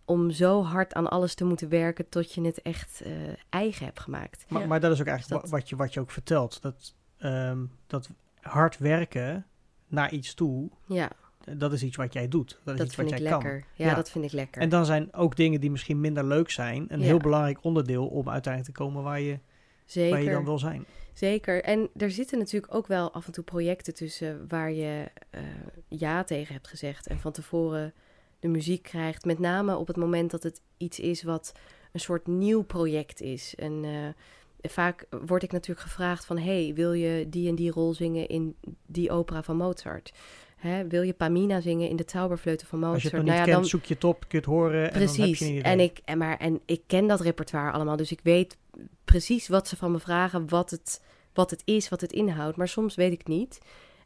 om 0.05 0.31
zo 0.31 0.63
hard 0.63 0.93
aan 0.93 1.09
alles 1.09 1.35
te 1.35 1.45
moeten 1.45 1.69
werken 1.69 2.09
tot 2.09 2.33
je 2.33 2.41
het 2.41 2.61
echt 2.61 3.01
eh, 3.01 3.11
eigen 3.49 3.85
hebt 3.85 3.99
gemaakt. 3.99 4.45
maar, 4.49 4.61
Ja. 4.61 4.67
maar 4.67 4.79
dat 4.79 4.91
is 4.91 4.99
ook 5.01 5.07
eigenlijk 5.07 5.41
Dat- 5.41 5.51
wa- 5.51 5.57
wat, 5.57 5.69
je, 5.69 5.75
wat 5.75 5.93
je 5.93 5.99
ook 5.99 6.11
vertelt. 6.11 6.61
Dat, 6.61 6.95
ehm, 7.17 7.65
dat 7.87 8.09
hard 8.41 8.77
werken 8.77 9.45
naar 9.87 10.11
iets 10.11 10.33
toe, 10.33 10.69
Ja, 10.87 11.09
dat 11.57 11.73
is 11.73 11.83
iets 11.83 11.95
wat 11.95 12.13
jij 12.13 12.27
doet. 12.27 12.59
Dat 12.63 12.73
is 12.73 12.79
dat 12.79 12.87
iets 12.87 12.95
wat 12.95 13.05
vind 13.07 13.19
ik 13.19 13.27
jij 13.27 13.31
kan. 13.37 13.43
lekker. 13.43 13.65
Ja, 13.73 13.85
Ja. 13.85 13.95
dat 13.95 14.11
vind 14.11 14.25
ik 14.25 14.31
lekker. 14.31 14.61
En 14.61 14.69
dan 14.69 14.85
zijn 14.85 15.13
ook 15.13 15.35
dingen 15.35 15.59
die 15.61 15.71
misschien 15.71 15.99
minder 16.01 16.25
leuk 16.25 16.49
zijn, 16.49 16.85
een 16.89 16.99
Ja. 16.99 17.05
heel 17.05 17.17
belangrijk 17.17 17.57
onderdeel 17.63 18.07
om 18.07 18.29
uiteindelijk 18.29 18.75
te 18.75 18.83
komen 18.83 19.03
waar 19.03 19.19
je, 19.21 19.39
Zeker. 19.85 20.11
waar 20.11 20.21
je 20.23 20.29
dan 20.31 20.43
wil 20.45 20.59
zijn. 20.59 20.85
Zeker. 21.13 21.63
En 21.63 21.89
er 21.97 22.11
zitten 22.11 22.37
natuurlijk 22.37 22.73
ook 22.75 22.87
wel 22.87 23.11
af 23.13 23.25
en 23.25 23.31
toe 23.31 23.43
projecten 23.43 23.93
tussen 23.93 24.45
waar 24.47 24.71
je 24.71 25.11
eh, 25.29 25.41
ja 25.87 26.23
tegen 26.23 26.53
hebt 26.53 26.67
gezegd 26.67 27.07
en 27.07 27.19
van 27.19 27.31
tevoren 27.31 27.93
de 28.39 28.47
muziek 28.47 28.83
krijgt. 28.83 29.25
Met 29.25 29.39
name 29.39 29.77
op 29.77 29.87
het 29.87 29.95
moment 29.97 30.31
dat 30.31 30.43
het 30.43 30.61
iets 30.77 30.99
is 30.99 31.23
wat 31.23 31.51
een 31.91 31.99
soort 31.99 32.27
nieuw 32.27 32.61
project 32.61 33.21
is. 33.21 33.55
En 33.55 33.83
eh, 33.83 34.69
vaak 34.71 35.07
word 35.25 35.43
ik 35.43 35.51
natuurlijk 35.51 35.87
gevraagd 35.87 36.25
van... 36.25 36.37
hey, 36.37 36.71
wil 36.75 36.93
je 36.93 37.29
die 37.29 37.49
en 37.49 37.55
die 37.55 37.71
rol 37.71 37.93
zingen 37.93 38.27
in 38.27 38.55
die 38.85 39.11
opera 39.11 39.43
van 39.43 39.57
Mozart? 39.57 40.13
Hè, 40.63 40.87
wil 40.87 41.01
je 41.01 41.13
Pamina 41.13 41.61
zingen 41.61 41.89
in 41.89 41.95
de 41.95 42.05
Tauberfleuten 42.05 42.67
van 42.67 42.79
Mozart? 42.79 43.03
Als 43.03 43.03
je 43.03 43.09
het 43.09 43.17
nog 43.17 43.27
Nou 43.27 43.39
niet 43.39 43.49
ja, 43.49 43.55
kent, 43.55 43.69
zoek 43.69 43.83
je 43.83 43.93
het 43.93 44.03
op, 44.03 44.19
kun 44.19 44.27
je 44.29 44.37
het 44.37 44.45
horen 44.45 44.91
en 44.91 44.99
dan 44.99 45.01
heb 45.01 45.15
Precies. 45.15 45.39
je 45.39 45.45
een. 45.45 45.63
En 45.63 45.79
ik, 45.79 46.01
en, 46.05 46.17
maar, 46.17 46.37
en 46.37 46.61
ik 46.65 46.81
ken 46.87 47.07
dat 47.07 47.21
repertoire 47.21 47.71
allemaal, 47.71 47.95
dus 47.95 48.11
ik 48.11 48.19
weet 48.23 48.57
precies 49.05 49.47
wat 49.47 49.67
ze 49.67 49.75
van 49.75 49.91
me 49.91 49.99
vragen, 49.99 50.49
wat 50.49 50.69
het, 50.69 51.01
wat 51.33 51.49
het 51.49 51.61
is, 51.65 51.89
wat 51.89 52.01
het 52.01 52.13
inhoudt. 52.13 52.57
Maar 52.57 52.67
soms 52.67 52.95
weet 52.95 53.11
ik 53.11 53.27
niet. 53.27 53.59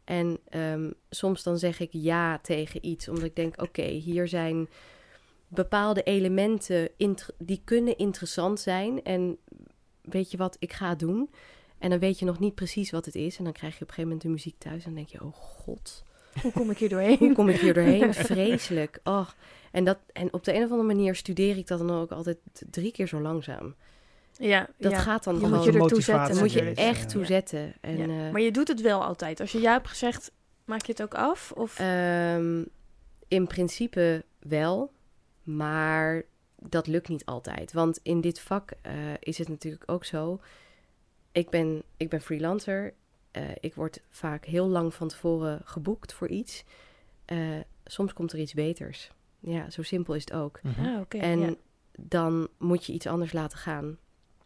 En 0.03 0.37
ehm, 0.49 0.91
soms 1.09 1.43
dan 1.43 1.57
zeg 1.57 1.79
ik 1.79 1.89
ja 1.91 2.39
tegen 2.39 2.85
iets, 2.85 3.07
omdat 3.07 3.23
ik 3.23 3.35
denk, 3.35 3.61
oké, 3.61 3.85
hier 3.85 4.27
zijn 4.27 4.69
bepaalde 5.47 6.03
elementen 6.03 6.89
die 7.37 7.61
kunnen 7.63 7.97
interessant 7.97 8.59
zijn. 8.59 9.03
En 9.03 9.37
weet 10.01 10.31
je 10.31 10.37
wat, 10.37 10.55
ik 10.59 10.73
ga 10.73 10.89
het 10.89 10.99
doen. 10.99 11.29
En 11.77 11.89
dan 11.89 11.99
weet 11.99 12.19
je 12.19 12.25
nog 12.25 12.39
niet 12.39 12.55
precies 12.55 12.91
wat 12.91 13.05
het 13.05 13.15
is. 13.15 13.37
En 13.37 13.43
dan 13.43 13.53
krijg 13.53 13.77
je 13.77 13.81
op 13.83 13.87
een 13.87 13.93
gegeven 13.93 14.09
moment 14.09 14.21
de 14.21 14.29
muziek 14.29 14.55
thuis. 14.57 14.85
En 14.85 14.93
dan 14.93 14.95
denk 14.95 15.09
je, 15.09 15.23
oh 15.23 15.33
god, 15.33 16.03
Hoe 16.41 16.51
kom 16.51 16.69
ik 16.71 16.77
hier 16.77 16.89
hoe 16.93 16.99
doorheen? 16.99 17.33
kom 17.33 17.49
ik 17.49 17.59
hier 17.59 17.73
doorheen? 17.73 18.13
Vreselijk. 18.33 18.99
Oh. 19.03 19.27
En, 19.71 19.83
dat, 19.83 19.97
en 20.13 20.33
op 20.33 20.43
de 20.43 20.53
een 20.55 20.63
of 20.63 20.69
andere 20.71 20.87
manier 20.95 21.15
studeer 21.15 21.57
ik 21.57 21.67
dat 21.67 21.79
dan 21.79 21.91
ook 21.91 22.11
altijd 22.11 22.37
drie 22.69 22.91
keer 22.91 23.07
zo 23.07 23.21
langzaam. 23.21 23.75
Ja, 24.39 24.67
Dat 24.77 24.91
ja. 24.91 24.97
gaat 24.99 25.23
dan 25.23 25.33
Je 25.33 25.39
gewoon... 25.39 25.55
moet 25.55 25.65
je 25.65 25.71
ertoe 25.71 25.81
motivatie 25.89 26.13
zetten. 26.13 26.33
dan 26.33 26.43
moet 26.43 26.75
je 26.77 26.81
echt 26.83 27.01
ja. 27.01 27.07
toe 27.07 27.25
zetten. 27.25 27.73
En, 27.81 27.97
Ja. 27.97 28.25
eh, 28.25 28.31
Maar 28.31 28.41
je 28.41 28.51
doet 28.51 28.67
het 28.67 28.81
wel 28.81 29.03
altijd. 29.03 29.39
Als 29.39 29.51
je 29.51 29.61
ja 29.61 29.71
hebt 29.71 29.87
gezegd, 29.87 30.31
maak 30.65 30.85
je 30.85 30.91
het 30.91 31.01
ook 31.01 31.13
af? 31.13 31.51
Of... 31.55 31.79
ehm, 31.79 32.63
in 33.27 33.47
principe 33.47 34.23
wel, 34.39 34.91
maar 35.43 36.23
dat 36.55 36.87
lukt 36.87 37.07
niet 37.09 37.25
altijd. 37.25 37.73
Want 37.73 37.99
in 38.03 38.21
dit 38.21 38.39
vak 38.39 38.71
eh, 38.81 38.93
is 39.19 39.37
het 39.37 39.47
natuurlijk 39.49 39.83
ook 39.91 40.05
zo. 40.05 40.39
Ik 41.31 41.49
ben, 41.49 41.83
ik 41.97 42.09
ben 42.09 42.21
freelancer. 42.21 42.93
Eh, 43.37 43.49
ik 43.59 43.73
word 43.73 43.99
vaak 44.09 44.45
heel 44.45 44.67
lang 44.67 44.93
van 44.93 45.07
tevoren 45.07 45.61
geboekt 45.63 46.13
voor 46.13 46.27
iets. 46.27 46.63
Eh, 47.25 47.37
soms 47.85 48.13
komt 48.13 48.31
er 48.31 48.39
iets 48.39 48.53
beters. 48.53 49.11
Ja, 49.39 49.69
zo 49.69 49.81
simpel 49.81 50.13
is 50.13 50.21
het 50.21 50.33
ook. 50.33 50.59
Mhm. 50.63 50.85
ah, 50.85 50.99
oké. 50.99 51.17
en 51.17 51.39
ja. 51.39 51.53
dan 51.97 52.47
moet 52.57 52.85
je 52.85 52.93
iets 52.93 53.07
anders 53.07 53.33
laten 53.33 53.57
gaan. 53.57 53.97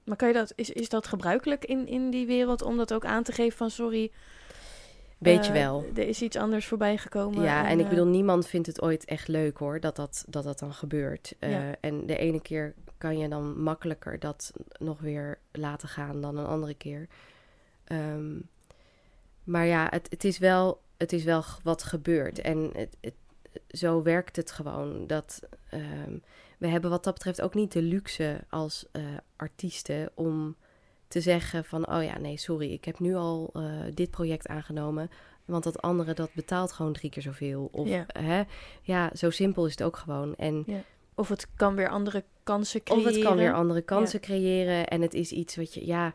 Maar 0.04 0.16
kan 0.18 0.28
je 0.28 0.34
dat, 0.34 0.54
is, 0.56 0.70
is 0.70 0.90
dat 0.90 1.08
gebruikelijk 1.08 1.66
in, 1.66 1.88
in 1.88 2.10
die 2.10 2.26
wereld 2.26 2.62
om 2.62 2.78
dat 2.78 2.94
ook 2.94 3.06
aan 3.06 3.24
te 3.24 3.32
geven 3.32 3.58
van 3.58 3.70
sorry, 3.70 4.12
Weet 5.18 5.46
je 5.46 5.52
eh, 5.52 5.62
wel. 5.62 5.86
er 5.96 6.08
is 6.08 6.22
iets 6.22 6.36
anders 6.38 6.66
voorbij 6.66 6.98
gekomen. 6.98 7.44
Ja, 7.44 7.68
en 7.68 7.80
ik 7.80 7.90
bedoel, 7.90 8.06
niemand 8.06 8.48
vindt 8.48 8.68
het 8.68 8.82
ooit 8.82 9.06
echt 9.06 9.28
leuk 9.28 9.58
hoor, 9.58 9.80
dat 9.80 9.96
dat, 9.96 10.26
dat, 10.28 10.44
dat 10.44 10.60
dan 10.60 10.74
gebeurt. 10.74 11.34
Eh, 11.40 11.52
Ja. 11.52 11.76
En 11.80 12.06
de 12.06 12.18
ene 12.18 12.42
keer 12.42 12.74
kan 12.98 13.18
je 13.18 13.28
dan 13.28 13.62
makkelijker 13.62 14.20
dat 14.20 14.54
nog 14.80 15.00
weer 15.00 15.40
laten 15.52 15.88
gaan 15.88 16.22
dan 16.22 16.38
een 16.38 16.46
andere 16.46 16.74
keer. 16.74 17.08
Ehm, 17.84 18.40
maar 19.44 19.66
ja, 19.66 19.88
het, 19.90 20.08
het, 20.10 20.24
is 20.24 20.38
wel, 20.38 20.82
het 20.98 21.14
is 21.14 21.24
wel 21.24 21.44
wat 21.64 21.84
gebeurt. 21.84 22.40
En 22.40 22.70
het, 22.74 22.98
het, 23.02 23.14
zo 23.70 24.02
werkt 24.02 24.36
het 24.36 24.52
gewoon. 24.52 25.08
Dat, 25.08 25.40
ehm, 25.70 26.18
we 26.58 26.68
hebben 26.68 26.90
wat 26.90 27.04
dat 27.04 27.14
betreft 27.14 27.42
ook 27.42 27.54
niet 27.54 27.72
de 27.72 27.82
luxe 27.82 28.40
als 28.50 28.86
eh, 28.92 29.04
artiesten 29.36 30.12
om 30.14 30.56
te 31.08 31.22
zeggen 31.22 31.66
van... 31.66 31.90
oh 31.94 32.04
ja, 32.04 32.18
nee, 32.18 32.38
sorry, 32.38 32.72
ik 32.72 32.86
heb 32.86 33.00
nu 33.00 33.16
al 33.16 33.50
eh, 33.54 33.64
dit 33.94 34.12
project 34.12 34.48
aangenomen... 34.48 35.10
want 35.46 35.64
dat 35.64 35.82
andere, 35.82 36.14
dat 36.14 36.34
betaalt 36.34 36.72
gewoon 36.72 36.94
drie 36.94 37.10
keer 37.10 37.22
zoveel. 37.22 37.70
Of, 37.72 37.88
Ja. 37.88 38.06
Hè, 38.08 38.44
ja, 38.82 39.12
zo 39.14 39.30
simpel 39.30 39.66
is 39.66 39.72
het 39.72 39.84
ook 39.84 39.98
gewoon. 39.98 40.36
En 40.36 40.66
Of 41.16 41.30
het 41.30 41.48
kan 41.56 41.76
weer 41.76 41.90
andere 41.90 42.24
kansen 42.44 42.84
creëren. 42.84 43.08
of 43.08 43.14
het 43.14 43.24
kan 43.24 43.38
weer 43.38 43.54
andere 43.54 43.82
kansen 43.82 44.20
creëren. 44.20 44.88
En 44.88 45.02
het 45.02 45.14
is 45.14 45.32
iets 45.32 45.56
wat 45.56 45.74
je, 45.74 45.86
ja. 45.86 46.14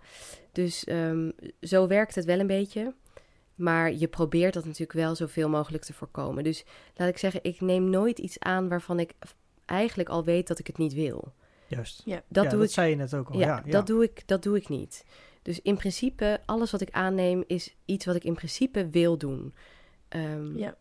Dus 0.52 0.84
ehm, 0.84 1.30
zo 1.60 1.86
werkt 1.86 2.14
het 2.14 2.24
wel 2.24 2.40
een 2.40 2.46
beetje. 2.46 2.94
Maar 3.56 3.92
je 3.92 4.08
probeert 4.08 4.54
dat 4.54 4.64
natuurlijk 4.64 4.92
wel 4.92 5.14
zoveel 5.14 5.48
mogelijk 5.48 5.84
te 5.84 5.92
voorkomen. 5.92 6.44
Dus 6.44 6.64
laat 6.94 7.08
ik 7.08 7.18
zeggen, 7.18 7.40
ik 7.44 7.60
neem 7.60 7.90
nooit 7.90 8.18
iets 8.18 8.38
aan 8.38 8.68
waarvan 8.68 9.00
ik 9.00 9.12
eigenlijk 9.64 10.08
al 10.08 10.24
weet 10.24 10.46
dat 10.46 10.58
ik 10.58 10.66
het 10.66 10.78
niet 10.78 10.94
wil. 10.94 11.32
Juist. 11.68 12.02
Ja. 12.04 12.22
Dat 12.28 12.44
ja, 12.44 12.50
doe 12.50 12.58
dat 12.58 12.68
ik. 12.68 12.74
zei 12.74 12.90
je 12.90 12.96
net 12.96 13.14
ook 13.14 13.28
al. 13.28 13.38
Ja, 13.38 13.46
Ja, 13.46 13.62
ja. 13.64 13.70
Dat, 13.70 13.86
doe 13.86 14.02
ik, 14.02 14.22
dat 14.26 14.42
doe 14.42 14.56
ik 14.56 14.68
niet. 14.68 15.04
Dus 15.42 15.60
in 15.60 15.76
principe, 15.76 16.40
alles 16.44 16.70
wat 16.70 16.80
ik 16.80 16.90
aanneem 16.90 17.44
is 17.46 17.76
iets 17.84 18.04
wat 18.04 18.14
ik 18.14 18.24
in 18.24 18.34
principe 18.34 18.88
wil 18.90 19.18
doen. 19.18 19.54
Ehm, 20.08 20.58
Ja. 20.58 20.76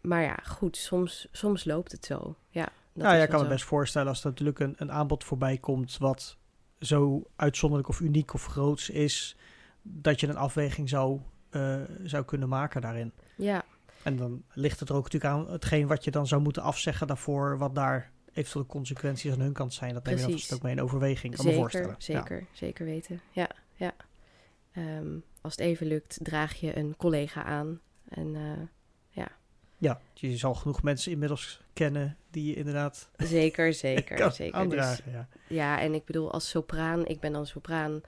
Maar 0.00 0.22
ja, 0.22 0.38
goed, 0.44 0.76
soms, 0.76 1.28
soms 1.32 1.64
loopt 1.64 1.92
het 1.92 2.04
zo. 2.04 2.36
Ja, 2.50 2.64
dat 2.92 3.04
nou 3.04 3.16
ja, 3.16 3.22
ik 3.22 3.28
kan 3.28 3.38
me 3.38 3.44
zo. 3.44 3.50
best 3.52 3.64
voorstellen 3.64 4.08
als 4.08 4.24
er 4.24 4.28
natuurlijk 4.28 4.58
een, 4.58 4.74
een 4.78 4.92
aanbod 4.92 5.24
voorbij 5.24 5.58
komt 5.58 5.98
wat 5.98 6.36
zo 6.78 7.22
uitzonderlijk 7.36 7.88
of 7.88 8.00
uniek 8.00 8.34
of 8.34 8.46
groots 8.46 8.90
is, 8.90 9.36
dat 9.82 10.20
je 10.20 10.28
een 10.28 10.36
afweging 10.36 10.88
zou, 10.88 11.20
eh, 11.50 11.80
zou 12.04 12.24
kunnen 12.24 12.48
maken 12.48 12.80
daarin. 12.80 13.12
Ja, 13.36 13.64
En 14.02 14.16
dan 14.16 14.42
ligt 14.52 14.80
het 14.80 14.88
er 14.88 14.94
ook 14.94 15.02
natuurlijk 15.02 15.32
aan 15.32 15.50
hetgeen 15.50 15.86
wat 15.86 16.04
je 16.04 16.10
dan 16.10 16.26
zou 16.26 16.42
moeten 16.42 16.62
afzeggen 16.62 17.06
daarvoor, 17.06 17.58
wat 17.58 17.74
daar 17.74 18.10
eventuele 18.32 18.68
consequenties 18.68 19.32
aan 19.32 19.40
hun 19.40 19.52
kant 19.52 19.74
zijn. 19.74 19.94
Dat 19.94 20.04
neem 20.04 20.14
je 20.16 20.20
dan 20.20 20.30
Precies. 20.30 20.52
ook 20.52 20.62
mee 20.62 20.72
in 20.72 20.82
overweging, 20.82 21.34
kan 21.34 21.44
me 21.44 21.50
zeker, 21.50 21.60
voorstellen. 21.60 21.96
Ja. 21.98 22.18
zeker, 22.18 22.46
zeker 22.52 22.84
weten. 22.84 23.20
Ja, 23.30 23.50
ja. 23.74 23.94
Ehm, 24.72 25.18
als 25.40 25.52
het 25.52 25.60
even 25.60 25.86
lukt, 25.86 26.18
draag 26.22 26.54
je 26.54 26.76
een 26.76 26.96
collega 26.96 27.44
aan. 27.44 27.80
En 28.08 28.36
eh, 28.36 28.66
Ja, 29.80 30.00
je 30.14 30.36
zal 30.36 30.54
genoeg 30.54 30.82
mensen 30.82 31.12
inmiddels 31.12 31.60
kennen 31.72 32.16
die 32.30 32.44
je 32.46 32.54
inderdaad 32.54 33.10
zeker, 33.16 33.74
zeker, 33.86 34.32
zeker. 34.32 34.48
Dus, 34.48 34.52
aandragen. 34.52 35.12
ja. 35.12 35.28
ja, 35.48 35.80
en 35.80 35.94
ik 35.94 36.04
bedoel, 36.04 36.32
als 36.32 36.48
sopraan, 36.48 37.06
ik 37.06 37.20
ben 37.20 37.32
dan 37.32 37.46
sopraan, 37.46 38.00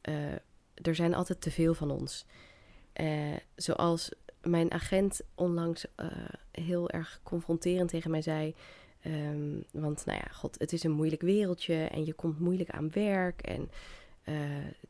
eh, 0.00 0.32
er 0.74 0.94
zijn 0.94 1.14
altijd 1.14 1.40
te 1.40 1.50
veel 1.50 1.74
van 1.74 1.90
ons. 1.90 2.26
Eh, 2.92 3.36
zoals 3.54 4.12
mijn 4.42 4.72
agent 4.72 5.20
onlangs 5.34 5.86
eh, 5.94 6.06
heel 6.50 6.90
erg 6.90 7.20
confronterend 7.22 7.88
tegen 7.88 8.10
mij 8.10 8.22
zei. 8.22 8.54
ehm, 9.00 9.60
want, 9.70 10.04
nou 10.06 10.18
ja, 10.18 10.32
god, 10.32 10.58
het 10.58 10.72
is 10.72 10.82
een 10.82 10.90
moeilijk 10.90 11.22
wereldje 11.22 11.74
en 11.74 12.04
je 12.04 12.12
komt 12.12 12.38
moeilijk 12.38 12.70
aan 12.70 12.90
werk. 12.90 13.40
En 13.40 13.70
eh, 14.24 14.34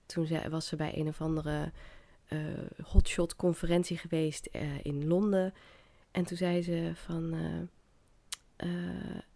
toen 0.06 0.28
was 0.50 0.66
ze 0.66 0.76
bij 0.76 0.92
een 0.96 1.08
of 1.08 1.20
andere 1.20 1.72
hotshot 2.82 3.36
conferentie 3.36 3.96
geweest 3.96 4.48
in 4.82 5.06
Londen. 5.06 5.54
En 6.10 6.24
toen 6.24 6.36
zei 6.36 6.62
ze 6.62 6.92
van... 6.94 7.34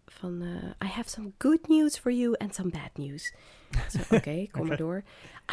van 0.05 0.41
I 0.83 0.87
have 0.87 1.09
some 1.09 1.31
good 1.37 1.67
news 1.67 1.97
for 1.97 2.11
you 2.11 2.35
and 2.37 2.55
some 2.55 2.69
bad 2.69 2.97
news. 2.97 3.33
Oké, 4.09 4.47
kom 4.51 4.67
maar 4.67 4.77
door. 4.77 5.03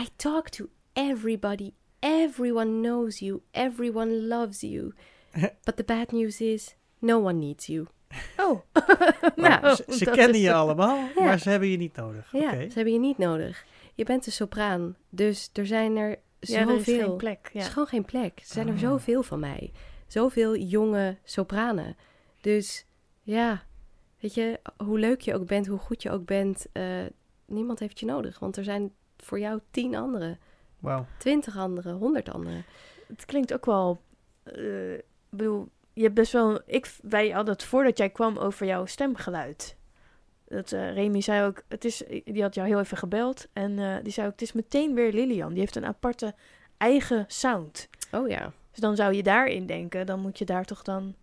I 0.00 0.08
talk 0.16 0.48
to 0.48 0.68
everybody. 0.92 1.72
Everyone 2.02 2.80
knows 2.80 3.18
you. 3.18 3.40
Everyone 3.50 4.26
loves 4.26 4.60
you. 4.60 4.92
But 5.64 5.76
the 5.76 5.84
bad 5.84 6.10
news 6.12 6.40
is, 6.40 6.76
no 6.98 7.18
one 7.20 7.38
needs 7.38 7.66
you. 7.66 7.86
Oh. 8.36 8.60
Ja, 9.36 9.60
Nou, 9.60 9.76
ze 9.88 10.04
kennen 10.04 10.34
is- 10.34 10.40
je 10.42 10.52
allemaal, 10.52 10.96
Ja. 11.16 11.24
maar 11.24 11.38
ze 11.38 11.50
hebben 11.50 11.68
je 11.68 11.76
niet 11.76 11.96
nodig. 11.96 12.32
Ja, 12.32 12.38
Oké. 12.52 12.68
ze 12.68 12.74
hebben 12.74 12.92
je 12.92 12.98
niet 12.98 13.18
nodig. 13.18 13.64
Je 13.94 14.04
bent 14.04 14.26
een 14.26 14.32
sopraan, 14.32 14.96
dus 15.08 15.50
er 15.52 15.66
zijn 15.66 15.96
er 15.96 16.08
Ja, 16.40 16.60
er 16.60 16.68
is 16.76 16.84
zoveel. 16.84 17.06
geen 17.08 17.16
plek. 17.16 17.38
Er 17.46 17.50
Ja. 17.52 17.60
is 17.60 17.68
gewoon 17.68 17.88
geen 17.88 18.04
plek. 18.04 18.38
Er 18.38 18.44
zijn 18.46 18.66
er 18.68 18.74
Ah. 18.74 18.80
zoveel 18.80 19.22
van 19.22 19.40
mij. 19.40 19.72
Zoveel 20.06 20.56
jonge 20.56 21.16
sopranen. 21.24 21.96
Dus 22.40 22.86
ja, 23.22 23.62
weet 24.20 24.34
je, 24.34 24.60
hoe 24.84 24.98
leuk 24.98 25.20
je 25.20 25.34
ook 25.34 25.46
bent, 25.46 25.66
hoe 25.66 25.78
goed 25.78 26.02
je 26.02 26.10
ook 26.10 26.24
bent, 26.24 26.66
eh, 26.72 26.84
niemand 27.46 27.78
heeft 27.78 28.00
je 28.00 28.06
nodig. 28.06 28.38
Want 28.38 28.56
er 28.56 28.64
zijn 28.64 28.92
voor 29.16 29.38
jou 29.38 29.60
tien 29.70 29.94
anderen, 29.94 30.38
Wauw. 30.82 31.06
twintig 31.18 31.56
anderen, 31.58 31.94
honderd 31.96 32.30
anderen. 32.32 32.64
Het 33.08 33.24
klinkt 33.24 33.52
ook 33.52 33.66
wel. 33.66 34.00
eh, 34.42 34.92
ik 34.94 35.04
bedoel, 35.30 35.68
je 35.92 36.02
hebt 36.02 36.14
best 36.14 36.32
wel. 36.32 36.60
Ik, 36.66 36.94
wij 37.02 37.28
hadden 37.30 37.54
het 37.54 37.64
voordat 37.64 37.98
jij 37.98 38.10
kwam 38.10 38.36
over 38.38 38.66
jouw 38.66 38.86
stemgeluid. 38.86 39.76
Dat 40.48 40.72
eh 40.72 40.94
Remy 40.94 41.20
zei 41.20 41.46
ook. 41.46 41.62
Het 41.68 41.84
is, 41.84 42.02
die 42.24 42.42
had 42.42 42.54
jou 42.54 42.68
heel 42.68 42.80
even 42.80 42.96
gebeld. 42.96 43.46
En 43.52 43.78
eh, 43.78 43.96
die 44.02 44.12
zei 44.12 44.26
ook: 44.26 44.32
Het 44.32 44.42
is 44.42 44.52
meteen 44.52 44.94
weer 44.94 45.12
Lilian. 45.12 45.50
Die 45.50 45.58
heeft 45.60 45.76
een 45.76 45.86
aparte 45.86 46.34
eigen 46.76 47.24
sound. 47.28 47.88
Oh 48.10 48.28
ja, 48.28 48.52
Dus 48.70 48.80
dan 48.80 48.96
zou 48.96 49.12
je 49.14 49.22
daarin 49.22 49.66
denken. 49.66 50.06
Dan 50.06 50.20
moet 50.20 50.38
je 50.38 50.44
daar 50.44 50.64
toch 50.64 50.82
dan 50.82 51.14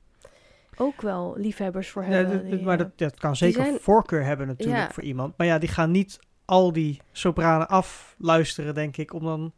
ook 0.78 1.02
wel 1.02 1.34
liefhebbers 1.38 1.90
voor 1.90 2.04
hebben. 2.04 2.46
die, 2.50 2.62
maar 2.62 2.78
dat, 2.78 2.98
dat 2.98 3.18
kan 3.20 3.36
zeker 3.36 3.64
zijn- 3.64 3.80
voorkeur 3.80 4.24
hebben 4.26 4.48
natuurlijk 4.48 4.80
Ja. 4.80 4.92
voor 4.92 5.04
iemand. 5.04 5.38
Maar 5.38 5.48
ja, 5.48 5.58
die 5.58 5.70
gaan 5.70 5.92
niet 5.92 6.20
al 6.50 6.74
die 6.74 7.02
sopranen 7.12 7.68
afluisteren, 7.68 8.74
denk 8.74 8.98
ik, 8.98 9.14
om 9.14 9.24
dan... 9.24 9.52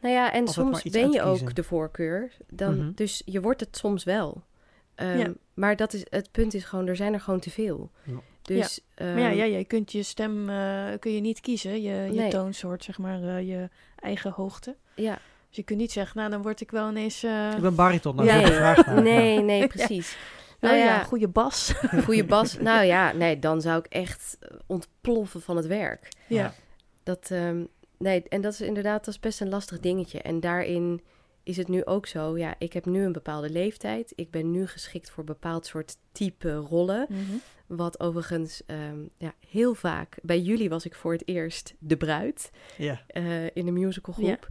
nou 0.00 0.14
ja, 0.14 0.32
en 0.32 0.48
soms 0.48 0.82
ben 0.82 1.10
je 1.12 1.22
ook 1.22 1.54
de 1.54 1.62
voorkeur. 1.62 2.32
Dan, 2.50 2.76
Mhm. 2.78 2.90
Dus 2.94 3.22
je 3.24 3.40
wordt 3.40 3.60
het 3.60 3.76
soms 3.76 4.04
wel. 4.04 4.42
Ehm, 4.94 5.18
Ja. 5.18 5.32
Maar 5.54 5.76
dat 5.76 5.92
is, 5.92 6.04
het 6.10 6.28
punt 6.32 6.54
is 6.54 6.64
gewoon, 6.64 6.86
er 6.86 6.96
zijn 6.96 7.12
er 7.12 7.20
gewoon 7.20 7.40
te 7.40 7.50
veel. 7.50 7.90
Ja. 8.04 8.12
Dus, 8.42 8.80
maar 8.98 9.08
ja, 9.18 9.28
ehm, 9.28 9.36
ja, 9.36 9.44
je 9.44 9.64
kunt 9.64 9.92
je 9.92 10.02
stem 10.02 10.48
eh, 10.50 10.84
kun 10.98 11.12
je 11.14 11.20
niet 11.20 11.40
kiezen. 11.40 11.82
Je, 11.82 11.92
je 12.12 12.20
Nee. 12.20 12.30
toonsoort, 12.30 12.84
zeg 12.84 12.98
maar, 12.98 13.22
eh, 13.22 13.48
je 13.48 13.68
eigen 13.96 14.30
hoogte. 14.30 14.76
ja. 14.94 15.18
Dus 15.48 15.62
je 15.62 15.68
kunt 15.68 15.80
niet 15.80 15.92
zeggen, 15.92 16.16
nou 16.18 16.30
dan 16.30 16.42
word 16.42 16.60
ik 16.60 16.70
wel 16.70 16.88
ineens... 16.88 17.22
eh, 17.22 17.50
Ik 17.56 17.60
ben 17.60 17.74
bariton, 17.74 18.14
nou, 18.16 18.28
Nee. 18.28 18.42
nee. 18.42 18.52
vraag 18.52 18.86
naar. 18.86 19.02
Nee, 19.02 19.40
nee, 19.40 19.68
oh 20.54 20.60
Nou 20.60 20.76
ja, 20.76 20.84
ja, 20.84 21.02
goede 21.02 21.28
bas. 21.28 21.72
goede 22.06 22.24
bas. 22.24 22.58
Nou 22.70 22.84
ja, 22.84 23.12
nee, 23.12 23.38
dan 23.38 23.60
zou 23.60 23.78
ik 23.78 23.86
echt 23.86 24.38
ontploffen 24.66 25.40
van 25.42 25.56
het 25.56 25.66
werk. 25.66 26.08
ja. 26.28 26.54
Dat, 27.02 27.30
ehm, 27.30 27.64
nee, 27.98 28.22
en 28.28 28.40
dat 28.40 28.52
is 28.52 28.60
inderdaad 28.60 29.04
dat 29.04 29.14
is 29.14 29.20
best 29.20 29.40
een 29.40 29.48
lastig 29.48 29.80
dingetje. 29.80 30.20
En 30.22 30.40
daarin 30.40 31.02
is 31.42 31.56
het 31.56 31.68
nu 31.68 31.84
ook 31.84 32.06
zo, 32.06 32.38
ja, 32.38 32.54
ik 32.58 32.72
heb 32.72 32.84
nu 32.86 33.04
een 33.04 33.12
bepaalde 33.12 33.50
leeftijd. 33.50 34.12
Ik 34.14 34.30
ben 34.30 34.50
nu 34.50 34.66
geschikt 34.66 35.10
voor 35.10 35.18
een 35.18 35.24
bepaald 35.24 35.66
soort 35.66 35.96
type 36.12 36.54
rollen. 36.54 37.06
Mhm. 37.08 37.20
Wat 37.66 38.00
overigens 38.00 38.62
ehm, 38.66 38.98
ja, 39.18 39.34
heel 39.48 39.74
vaak, 39.74 40.16
bij 40.22 40.40
jullie 40.40 40.68
was 40.68 40.84
ik 40.84 40.94
voor 40.94 41.12
het 41.12 41.28
eerst 41.28 41.74
de 41.78 41.96
bruid 41.96 42.50
Ja. 42.76 43.02
eh, 43.06 43.44
in 43.56 43.64
de 43.64 43.70
musicalgroep. 43.72 44.48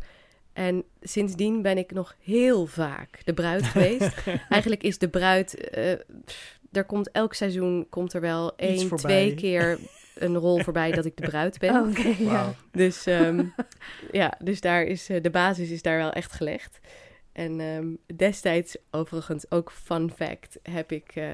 En 0.54 0.84
sindsdien 1.02 1.62
ben 1.62 1.78
ik 1.78 1.92
nog 1.92 2.16
heel 2.20 2.66
vaak 2.66 3.20
de 3.26 3.34
bruid 3.34 3.64
geweest. 3.74 4.14
Eigenlijk 4.50 4.84
is 4.84 4.98
de 4.98 5.10
bruid, 5.10 5.70
eh, 5.70 5.94
pff, 6.26 6.60
er 6.72 6.86
komt 6.86 7.12
elk 7.12 7.34
seizoen 7.34 7.88
komt 7.90 8.14
er 8.14 8.22
wel 8.22 8.48
Iets 8.48 8.82
één, 8.82 8.88
voorbij. 8.88 9.10
twee 9.10 9.36
keer 9.36 9.80
een 10.16 10.38
rol 10.38 10.60
voorbij 10.60 10.92
dat 10.92 11.06
ik 11.06 11.18
de 11.18 11.28
bruid 11.28 11.60
ben. 11.60 11.76
Oh, 11.82 12.18
ja. 12.20 12.26
Wauw. 12.32 12.54
Dus 12.72 13.06
ehm, 13.06 13.46
ja, 14.12 14.38
dus 14.44 14.62
daar 14.62 14.84
is 14.84 15.10
eh, 15.10 15.22
de 15.22 15.30
basis 15.30 15.70
is 15.70 15.82
daar 15.82 15.98
wel 15.98 16.12
echt 16.12 16.32
gelegd. 16.32 16.80
En 17.32 17.60
ehm, 17.60 17.88
destijds, 18.18 18.78
overigens, 18.92 19.52
ook 19.52 19.72
fun 19.72 20.12
fact, 20.16 20.60
heb 20.64 20.92
ik 20.92 21.12
eh, 21.16 21.26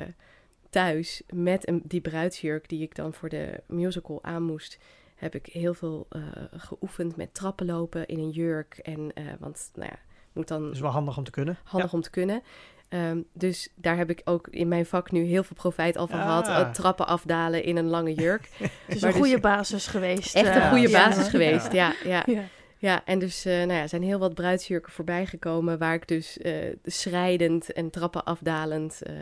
thuis 0.70 1.22
met 1.34 1.68
een, 1.68 1.82
die 1.86 2.02
bruidsjurk 2.02 2.70
die 2.70 2.82
ik 2.82 2.96
dan 2.96 3.14
voor 3.14 3.30
de 3.30 3.62
musical 3.68 4.20
aan 4.24 4.44
moest, 4.44 4.78
heb 5.20 5.36
ik 5.36 5.46
heel 5.46 5.74
veel 5.74 6.06
eh, 6.10 6.22
geoefend 6.52 7.16
met 7.16 7.34
trappen 7.34 7.66
lopen 7.66 8.06
in 8.08 8.20
een 8.20 8.30
jurk. 8.30 8.78
En 8.78 9.12
eh, 9.14 9.24
want, 9.40 9.70
nou 9.76 9.90
ja, 9.92 10.00
moet 10.34 10.48
dan 10.48 10.72
is 10.72 10.80
wel 10.80 10.92
handig 10.92 11.18
om 11.18 11.24
te 11.24 11.32
kunnen. 11.32 11.58
handig 11.64 11.94
om 11.94 12.02
te 12.02 12.10
kunnen. 12.10 12.42
Ehm, 12.90 13.22
dus 13.34 13.70
daar 13.76 13.98
heb 13.98 14.10
ik 14.10 14.22
ook 14.24 14.48
in 14.48 14.68
mijn 14.68 14.86
vak 14.86 15.12
nu 15.12 15.24
heel 15.24 15.44
veel 15.44 15.56
profijt 15.56 15.98
al 15.98 16.08
van 16.08 16.20
Ah. 16.20 16.26
gehad. 16.26 16.48
Eh, 16.48 16.72
trappen 16.72 17.08
afdalen 17.08 17.64
in 17.64 17.78
een 17.78 17.88
lange 17.88 18.14
jurk. 18.14 18.50
Het 18.58 18.70
is 18.96 19.02
Maar 19.02 19.10
een 19.14 19.18
dus- 19.20 19.28
goede 19.28 19.42
basis 19.42 19.88
geweest. 19.88 20.36
Echt 20.36 20.56
een 20.56 20.62
eh, 20.62 20.70
goede 20.70 20.90
ja. 20.90 21.08
basis 21.08 21.28
geweest, 21.28 21.72
ja. 21.72 21.94
ja. 22.04 22.24
Ja. 22.26 22.44
Ja, 22.82 23.06
en 23.06 23.20
dus 23.20 23.46
eh, 23.46 23.54
nou 23.54 23.74
ja, 23.74 23.88
zijn 23.88 24.04
heel 24.04 24.20
wat 24.20 24.34
bruidsjurken 24.34 24.92
voorbij 24.92 25.26
gekomen... 25.26 25.78
waar 25.78 25.94
ik 25.94 26.08
dus 26.08 26.38
eh 26.38 26.54
schrijdend 26.84 27.74
en 27.74 27.90
trappen 27.90 28.24
afdalend 28.24 29.02
eh, 29.02 29.14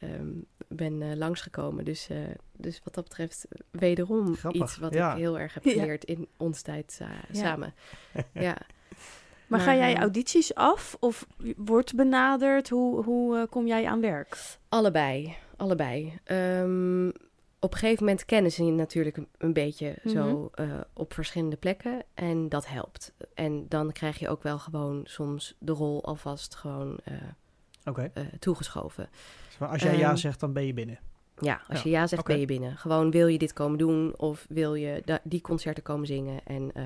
ehm, 0.00 0.28
ben 0.68 1.02
eh, 1.02 1.16
langsgekomen. 1.16 1.84
Dus, 1.84 2.08
eh, 2.08 2.18
dus 2.56 2.80
wat 2.84 2.94
dat 2.94 3.04
betreft 3.04 3.46
wederom 3.70 4.34
Grappig, 4.34 4.62
iets 4.62 4.76
wat 4.78 4.94
ja. 4.94 5.12
ik 5.12 5.18
heel 5.18 5.38
erg 5.38 5.54
heb 5.54 5.64
Ja. 5.64 5.72
geleerd 5.72 6.04
in 6.04 6.28
ons 6.36 6.62
tijd 6.62 7.00
samen. 7.32 7.74
ja. 8.32 8.56
Maar 9.50 9.60
ga 9.60 9.74
jij 9.74 9.94
eh, 9.94 10.00
audities 10.00 10.54
af 10.54 10.96
of 11.00 11.26
wordt 11.56 11.94
benaderd? 11.94 12.68
Hoe, 12.68 13.04
hoe 13.04 13.38
eh, 13.38 13.46
kom 13.50 13.66
jij 13.66 13.86
aan 13.86 14.00
werk? 14.00 14.58
Allebei, 14.68 15.36
allebei. 15.56 16.18
Ehm, 16.24 17.08
op 17.58 17.72
een 17.72 17.78
gegeven 17.78 18.04
moment 18.04 18.24
kennen 18.24 18.52
ze 18.52 18.64
je 18.64 18.72
natuurlijk 18.72 19.16
een, 19.16 19.28
een 19.38 19.52
beetje 19.52 19.96
zo 20.06 20.50
eh, 20.54 20.80
op 20.94 21.12
verschillende 21.12 21.56
plekken. 21.56 22.02
En 22.14 22.48
dat 22.48 22.66
helpt. 22.66 23.12
En 23.34 23.68
dan 23.68 23.92
krijg 23.92 24.18
je 24.18 24.28
ook 24.28 24.42
wel 24.42 24.58
gewoon 24.58 25.00
soms 25.04 25.56
de 25.58 25.72
rol 25.72 26.04
alvast 26.04 26.54
gewoon 26.54 26.98
eh, 27.04 27.14
Eh, 27.98 28.24
toegeschoven. 28.38 29.08
Dus 29.48 29.58
maar 29.58 29.68
als 29.68 29.82
jij 29.82 29.98
ja 29.98 30.08
Ehm, 30.08 30.16
zegt, 30.16 30.40
dan 30.40 30.52
ben 30.52 30.66
je 30.66 30.74
binnen. 30.74 30.98
Ja, 31.40 31.60
als 31.68 31.78
Ja, 31.78 31.84
je 31.84 31.90
ja 31.90 32.06
zegt, 32.06 32.24
ben 32.24 32.40
je 32.40 32.46
binnen. 32.46 32.76
Gewoon 32.76 33.10
wil 33.10 33.26
je 33.26 33.38
dit 33.38 33.52
komen 33.52 33.78
doen 33.78 34.14
of 34.16 34.46
wil 34.48 34.74
je 34.74 35.20
die 35.22 35.40
concerten 35.40 35.82
komen 35.82 36.06
zingen. 36.06 36.40
En, 36.44 36.70
eh, 36.74 36.82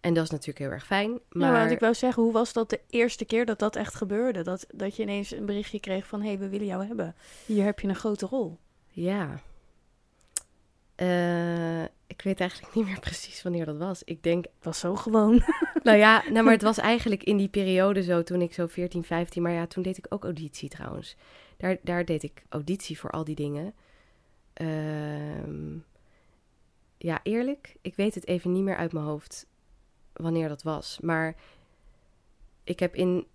en 0.00 0.14
dat 0.14 0.24
is 0.24 0.30
natuurlijk 0.30 0.58
heel 0.58 0.70
erg 0.70 0.86
fijn. 0.86 1.10
Maar 1.10 1.50
Maar 1.52 1.62
wat 1.62 1.70
ik 1.72 1.80
wou 1.80 1.94
zeggen, 1.94 2.22
hoe 2.22 2.32
was 2.32 2.52
dat 2.52 2.70
de 2.70 2.80
eerste 2.90 3.24
keer 3.24 3.46
dat 3.46 3.58
dat 3.58 3.76
echt 3.76 3.94
gebeurde? 3.94 4.42
Dat, 4.42 4.66
dat 4.74 4.96
je 4.96 5.02
ineens 5.02 5.30
een 5.32 5.46
berichtje 5.46 5.80
kreeg 5.80 6.06
van, 6.06 6.20
hé, 6.20 6.26
hey, 6.28 6.38
we 6.38 6.48
willen 6.48 6.66
jou 6.66 6.86
hebben. 6.86 7.14
Hier 7.46 7.64
heb 7.64 7.80
je 7.80 7.88
een 7.88 7.94
grote 7.94 8.26
rol. 8.26 8.58
ja, 8.88 9.40
Eh, 10.94 11.82
ik 12.12 12.22
weet 12.22 12.40
eigenlijk 12.40 12.74
niet 12.76 12.84
meer 12.86 13.00
precies 13.00 13.42
wanneer 13.42 13.64
dat 13.64 13.76
was. 13.76 14.02
Ik 14.04 14.22
denk 14.22 14.44
Het 14.44 14.64
was 14.64 14.78
zo 14.78 14.94
gewoon. 14.96 15.42
Nou 15.82 15.96
ja, 15.98 16.22
nou, 16.30 16.44
maar 16.44 16.52
het 16.52 16.62
was 16.62 16.78
eigenlijk 16.92 17.22
in 17.22 17.36
die 17.36 17.48
periode 17.48 18.02
zo, 18.02 18.22
toen 18.22 18.40
ik 18.42 18.54
zo 18.54 18.66
14, 18.66 19.04
15, 19.04 19.42
maar 19.42 19.52
ja, 19.52 19.66
toen 19.66 19.82
deed 19.82 19.98
ik 19.98 20.06
ook 20.08 20.24
auditie 20.24 20.68
trouwens. 20.68 21.16
Daar, 21.56 21.76
daar 21.82 22.04
deed 22.04 22.22
ik 22.22 22.42
auditie 22.48 22.98
voor 22.98 23.10
al 23.10 23.24
die 23.24 23.34
dingen. 23.34 23.74
Ehm, 24.52 25.76
ja, 26.98 27.20
eerlijk, 27.22 27.76
ik 27.80 27.94
weet 27.96 28.14
het 28.14 28.26
even 28.26 28.52
niet 28.52 28.62
meer 28.62 28.76
uit 28.76 28.92
mijn 28.92 29.04
hoofd 29.04 29.46
wanneer 30.12 30.48
dat 30.48 30.62
was. 30.62 30.98
Maar 31.00 31.34
ik 32.64 32.80
heb 32.80 32.94
in, 32.94 33.26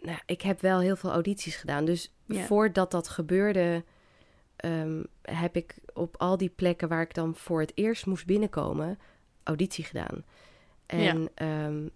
nou, 0.00 0.18
ik 0.26 0.42
heb 0.42 0.60
wel 0.60 0.80
heel 0.80 0.96
veel 0.96 1.10
audities 1.12 1.56
gedaan. 1.56 1.84
Dus 1.84 2.12
Ja. 2.26 2.44
voordat 2.44 2.90
dat 2.90 3.08
gebeurde, 3.08 3.84
ehm, 4.64 5.02
heb 5.22 5.56
ik 5.56 5.74
op 5.94 6.14
al 6.18 6.36
die 6.36 6.48
plekken 6.48 6.88
waar 6.88 7.02
ik 7.02 7.14
dan 7.14 7.34
voor 7.34 7.60
het 7.60 7.72
eerst 7.74 8.06
moest 8.06 8.26
binnenkomen, 8.26 8.98
auditie 9.42 9.84
gedaan. 9.84 10.24
En, 10.86 11.30
ehm, 11.34 11.88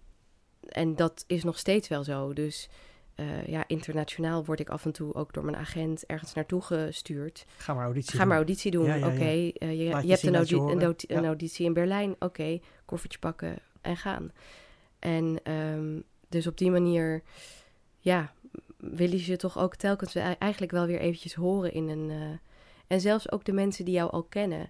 en 0.69 0.95
dat 0.95 1.23
is 1.27 1.43
nog 1.43 1.57
steeds 1.59 1.87
wel 1.87 2.03
zo. 2.03 2.33
Dus 2.33 2.69
eh, 3.15 3.47
ja, 3.47 3.63
internationaal 3.67 4.45
word 4.45 4.59
ik 4.59 4.69
af 4.69 4.85
en 4.85 4.91
toe 4.91 5.13
ook 5.13 5.33
door 5.33 5.43
mijn 5.43 5.57
agent 5.57 6.05
ergens 6.05 6.33
naartoe 6.33 6.61
gestuurd. 6.61 7.45
Ga 7.57 7.73
maar 7.73 7.83
auditie 7.83 8.11
Ga 8.11 8.17
doen. 8.17 8.27
maar 8.27 8.37
auditie 8.37 8.71
doen. 8.71 8.85
Ja, 8.85 8.95
ja, 8.95 9.05
ja. 9.07 9.13
Oké, 9.13 9.23
eh, 9.25 9.51
je, 9.59 9.67
je 9.77 9.83
je 9.83 9.91
hebt 9.91 10.23
een, 10.23 10.31
laat 10.31 10.49
je 10.49 10.55
audi- 10.55 10.73
een, 10.73 10.81
audi- 10.83 11.05
een 11.07 11.25
auditie 11.25 11.65
in 11.65 11.73
Berlijn. 11.73 12.15
Oké, 12.19 12.59
koffertje 12.85 13.19
pakken 13.19 13.55
en 13.81 13.97
gaan. 13.97 14.31
En 14.99 15.39
ehm, 15.43 15.99
dus 16.29 16.47
op 16.47 16.57
die 16.57 16.71
manier, 16.71 17.23
ja, 17.97 18.33
willen 18.77 19.19
ze 19.19 19.35
toch 19.37 19.57
ook 19.59 19.75
telkens 19.75 20.15
e- 20.15 20.35
eigenlijk 20.39 20.71
wel 20.71 20.85
weer 20.85 20.99
eventjes 20.99 21.33
horen 21.33 21.73
in 21.73 21.87
een... 21.89 22.09
eh, 22.11 22.37
en 22.89 23.01
zelfs 23.01 23.31
ook 23.31 23.43
de 23.45 23.51
mensen 23.53 23.85
die 23.85 23.93
jou 23.93 24.11
al 24.11 24.23
kennen, 24.23 24.69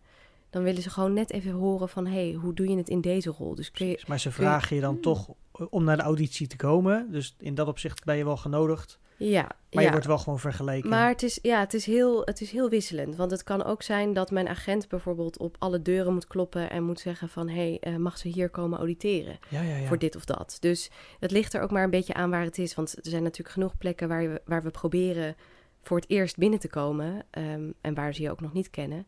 dan 0.50 0.64
willen 0.64 0.82
ze 0.82 0.90
gewoon 0.90 1.14
net 1.14 1.32
even 1.32 1.52
horen 1.52 1.90
van... 1.90 2.06
hé, 2.06 2.30
hey, 2.30 2.34
hoe 2.34 2.54
doe 2.54 2.68
je 2.68 2.78
het 2.78 2.90
in 2.90 3.02
deze 3.02 3.30
rol? 3.30 3.56
Dus 3.56 3.72
kun 3.72 3.88
je, 3.88 4.04
Maar 4.08 4.20
ze 4.20 4.28
je- 4.30 4.34
vragen 4.36 4.76
je 4.76 4.82
dan 4.82 5.00
toch 5.00 5.30
om 5.70 5.84
naar 5.84 5.98
de 5.98 6.04
auditie 6.04 6.48
te 6.48 6.56
komen. 6.56 7.08
Dus 7.12 7.36
in 7.40 7.56
dat 7.56 7.68
opzicht 7.68 8.04
ben 8.04 8.18
je 8.18 8.24
wel 8.26 8.38
genodigd. 8.38 9.00
ja, 9.18 9.42
Maar 9.42 9.52
ja. 9.70 9.82
je 9.82 9.92
wordt 9.92 10.06
wel 10.06 10.18
gewoon 10.18 10.40
vergeleken. 10.40 10.90
Maar 10.90 11.10
het 11.10 11.24
is, 11.24 11.40
ja, 11.42 11.60
het, 11.60 11.74
is 11.74 11.86
heel, 11.86 12.22
het 12.26 12.42
is 12.42 12.52
heel 12.52 12.70
wisselend. 12.70 13.16
Want 13.16 13.32
het 13.32 13.44
kan 13.44 13.64
ook 13.64 13.82
zijn 13.82 14.14
dat 14.14 14.32
mijn 14.32 14.48
agent 14.48 14.88
bijvoorbeeld 14.88 15.38
op 15.38 15.56
alle 15.60 15.82
deuren 15.82 16.14
moet 16.14 16.28
kloppen 16.28 16.70
en 16.70 16.84
moet 16.84 17.00
zeggen 17.00 17.30
van 17.30 17.48
hé, 17.50 17.56
hey, 17.56 17.78
eh, 17.80 17.96
mag 17.96 18.18
ze 18.18 18.28
hier 18.28 18.50
komen 18.50 18.78
auditeren 18.78 19.40
ja, 19.50 19.62
ja, 19.62 19.76
ja. 19.76 19.88
voor 19.88 19.98
dit 20.00 20.16
of 20.16 20.26
dat. 20.26 20.58
Dus 20.60 20.90
het 21.20 21.32
ligt 21.32 21.54
er 21.54 21.62
ook 21.62 21.72
maar 21.72 21.84
een 21.84 21.90
beetje 21.90 22.14
aan 22.14 22.30
waar 22.30 22.44
het 22.44 22.58
is. 22.58 22.76
Want 22.76 22.96
er 22.98 23.10
zijn 23.10 23.24
natuurlijk 23.24 23.50
genoeg 23.54 23.78
plekken 23.78 24.08
waar, 24.08 24.30
we, 24.30 24.42
waar 24.46 24.64
we 24.64 24.70
proberen 24.70 25.36
voor 25.82 25.98
het 25.98 26.10
eerst 26.10 26.38
binnen 26.38 26.60
te 26.60 26.68
komen 26.70 27.26
ehm, 27.30 27.72
en 27.82 27.94
waar 27.94 28.14
ze 28.14 28.22
je 28.22 28.32
ook 28.32 28.42
nog 28.42 28.54
niet 28.54 28.70
kennen. 28.70 29.08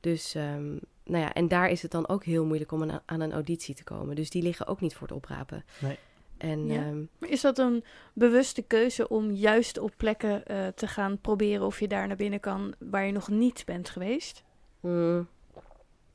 Dus 0.00 0.34
ehm, 0.34 0.66
nou 1.04 1.24
ja, 1.24 1.32
en 1.32 1.48
daar 1.48 1.70
is 1.70 1.82
het 1.82 1.90
dan 1.90 2.08
ook 2.08 2.24
heel 2.24 2.44
moeilijk 2.44 2.72
om 2.72 2.82
een- 2.82 3.00
aan 3.04 3.20
een 3.20 3.32
auditie 3.32 3.74
te 3.74 3.84
komen. 3.84 4.16
Dus 4.16 4.30
die 4.30 4.42
liggen 4.42 4.66
ook 4.66 4.80
niet 4.80 4.94
voor 4.94 5.06
het 5.06 5.16
oprapen. 5.16 5.64
Nee. 5.78 5.98
En 6.38 6.66
Ja. 6.66 6.82
ehm, 6.84 7.00
Maar 7.18 7.28
Is 7.28 7.40
dat 7.40 7.58
een 7.58 7.84
bewuste 8.12 8.62
keuze 8.62 9.08
om 9.08 9.30
juist 9.30 9.78
op 9.78 9.92
plekken 9.96 10.44
eh, 10.46 10.66
te 10.66 10.86
gaan 10.86 11.18
proberen 11.20 11.66
of 11.66 11.80
je 11.80 11.88
daar 11.88 12.06
naar 12.06 12.16
binnen 12.16 12.40
kan 12.40 12.74
waar 12.78 13.06
je 13.06 13.12
nog 13.12 13.28
niet 13.28 13.62
bent 13.66 13.88
geweest? 13.88 14.42
Mm, 14.80 15.28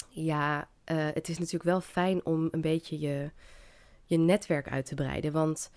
ja, 0.09 0.67
eh, 0.83 1.07
het 1.13 1.29
is 1.29 1.37
natuurlijk 1.37 1.63
wel 1.63 1.81
fijn 1.81 2.25
om 2.25 2.47
een 2.51 2.61
beetje 2.61 2.99
je, 2.99 3.31
je 4.05 4.17
netwerk 4.17 4.69
uit 4.69 4.85
te 4.85 4.95
breiden. 4.95 5.31
Want 5.31 5.71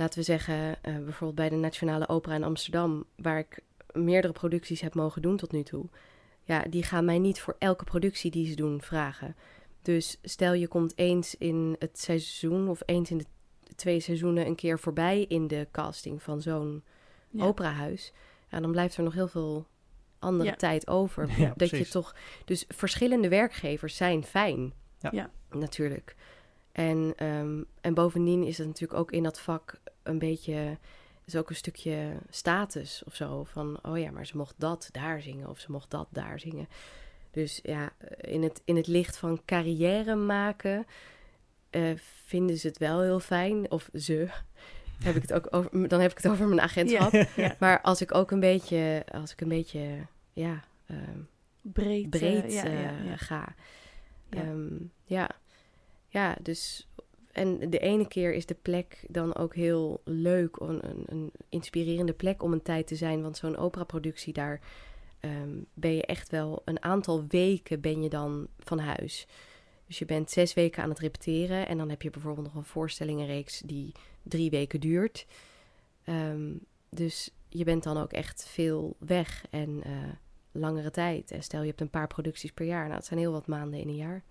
laten 0.00 0.18
we 0.18 0.24
zeggen, 0.24 0.82
eh, 0.82 0.94
bijvoorbeeld 0.94 1.34
bij 1.34 1.48
de 1.48 1.56
Nationale 1.56 2.08
Opera 2.08 2.34
in 2.34 2.44
Amsterdam, 2.44 3.04
waar 3.16 3.38
ik 3.38 3.60
meerdere 3.92 4.32
producties 4.32 4.80
heb 4.80 4.94
mogen 4.94 5.22
doen 5.22 5.36
tot 5.36 5.52
nu 5.52 5.62
toe. 5.62 5.84
Ja, 6.42 6.62
die 6.70 6.82
gaan 6.82 7.04
mij 7.04 7.18
niet 7.18 7.40
voor 7.40 7.56
elke 7.58 7.84
productie 7.84 8.30
die 8.30 8.46
ze 8.46 8.54
doen 8.54 8.82
vragen. 8.82 9.36
Dus 9.82 10.18
stel 10.22 10.52
je 10.52 10.68
komt 10.68 10.92
eens 10.96 11.34
in 11.34 11.76
het 11.78 11.98
seizoen 11.98 12.68
of 12.68 12.82
eens 12.84 13.10
in 13.10 13.18
de 13.18 13.24
twee 13.76 14.00
seizoenen 14.00 14.46
een 14.46 14.54
keer 14.54 14.78
voorbij 14.78 15.24
in 15.28 15.46
de 15.46 15.68
casting 15.72 16.22
van 16.22 16.42
zo'n 16.42 16.82
Ja. 17.30 17.44
operahuis. 17.44 18.12
Ja, 18.50 18.60
dan 18.60 18.70
blijft 18.70 18.96
er 18.96 19.02
nog 19.02 19.14
heel 19.14 19.28
veel 19.28 19.66
andere 20.18 20.50
Ja. 20.50 20.56
tijd 20.56 20.88
over. 20.88 21.30
Ja, 21.40 21.52
dat 21.56 21.70
je 21.70 21.88
toch. 21.88 22.14
Dus 22.44 22.64
verschillende 22.68 23.28
werkgevers 23.28 23.96
zijn 23.96 24.24
fijn. 24.24 24.72
Ja. 24.98 25.08
Ja. 25.12 25.30
Natuurlijk. 25.50 26.16
En, 26.72 27.12
ehm, 27.16 27.62
en 27.80 27.94
bovendien 27.94 28.42
is 28.42 28.58
het 28.58 28.66
natuurlijk 28.66 29.00
ook 29.00 29.12
in 29.12 29.22
dat 29.22 29.40
vak 29.40 29.80
een 30.02 30.18
beetje. 30.18 30.78
Is 31.24 31.36
ook 31.36 31.48
een 31.50 31.56
stukje 31.56 32.12
status 32.30 33.02
of 33.06 33.14
zo. 33.14 33.44
Van 33.44 33.78
oh 33.82 33.98
ja, 33.98 34.10
maar 34.10 34.26
ze 34.26 34.36
mocht 34.36 34.54
dat 34.58 34.88
daar 34.92 35.22
zingen 35.22 35.48
of 35.48 35.58
ze 35.58 35.70
mocht 35.72 35.90
dat 35.90 36.08
daar 36.10 36.40
zingen. 36.40 36.68
Dus 37.30 37.60
ja, 37.62 37.92
in 38.20 38.42
het, 38.42 38.62
in 38.64 38.76
het 38.76 38.86
licht 38.86 39.16
van 39.16 39.42
carrière 39.44 40.14
maken. 40.14 40.86
eh, 41.70 41.92
vinden 42.24 42.56
ze 42.58 42.66
het 42.66 42.78
wel 42.78 43.00
heel 43.00 43.20
fijn. 43.20 43.70
Of 43.70 43.88
ze. 43.94 44.28
Heb 45.04 45.16
ik 45.16 45.22
het 45.22 45.32
ook 45.32 45.46
over, 45.50 45.88
dan 45.88 46.00
heb 46.00 46.10
ik 46.10 46.16
het 46.16 46.28
over 46.28 46.46
mijn 46.46 46.60
agentschap. 46.60 47.12
Ja, 47.12 47.26
ja. 47.36 47.56
Maar 47.58 47.80
als 47.80 48.00
ik 48.00 48.14
ook 48.14 48.30
een 48.30 48.40
beetje, 48.40 49.04
als 49.12 49.32
ik 49.32 49.40
een 49.40 49.48
beetje, 49.48 50.06
ja, 50.32 50.64
ehm, 50.86 51.18
breed, 51.62 52.02
eh, 52.04 52.10
breed 52.10 52.44
eh, 52.44 53.04
ja, 53.04 53.16
ga. 53.16 53.54
Ja. 54.30 54.54
ja. 55.04 55.30
ja, 56.08 56.36
dus. 56.42 56.88
En 57.32 57.70
de 57.70 57.78
ene 57.78 58.08
keer 58.08 58.32
is 58.32 58.46
de 58.46 58.56
plek 58.62 59.04
dan 59.08 59.36
ook 59.36 59.54
heel 59.54 60.00
leuk, 60.04 60.56
een, 60.60 60.88
een, 60.88 61.02
een 61.06 61.32
inspirerende 61.48 62.12
plek 62.12 62.42
om 62.42 62.52
een 62.52 62.62
tijd 62.62 62.86
te 62.86 62.96
zijn. 62.96 63.22
Want 63.22 63.36
zo'n 63.36 63.56
operaproductie, 63.56 64.32
daar 64.32 64.60
ehm, 65.20 65.58
ben 65.74 65.94
je 65.94 66.06
echt 66.06 66.30
wel 66.30 66.62
een 66.64 66.82
aantal 66.82 67.24
weken 67.28 67.80
ben 67.80 68.02
je 68.02 68.08
dan 68.08 68.48
van 68.58 68.78
huis. 68.78 69.26
Dus 69.86 69.98
je 69.98 70.04
bent 70.04 70.30
zes 70.30 70.54
weken 70.54 70.82
aan 70.82 70.88
het 70.88 70.98
repeteren 70.98 71.68
en 71.68 71.78
dan 71.78 71.90
heb 71.90 72.02
je 72.02 72.10
bijvoorbeeld 72.10 72.46
nog 72.46 72.54
een 72.54 72.64
voorstellingenreeks 72.64 73.60
die 73.60 73.92
drie 74.22 74.50
weken 74.50 74.80
duurt. 74.80 75.26
Ehm, 76.04 76.52
dus 76.88 77.30
je 77.48 77.64
bent 77.64 77.82
dan 77.82 77.96
ook 77.96 78.12
echt 78.12 78.46
veel 78.48 78.96
weg 78.98 79.44
en 79.50 79.82
eh, 79.82 79.92
langere 80.52 80.90
tijd. 80.90 81.30
En 81.30 81.42
stel 81.42 81.60
je 81.60 81.66
hebt 81.68 81.80
een 81.80 81.90
paar 81.90 82.06
producties 82.06 82.52
per 82.52 82.66
jaar, 82.66 82.84
nou, 82.84 82.96
het 82.96 83.06
zijn 83.06 83.20
heel 83.20 83.32
wat 83.32 83.46
maanden 83.46 83.80
in 83.80 83.88
een 83.88 83.96
jaar 83.96 84.24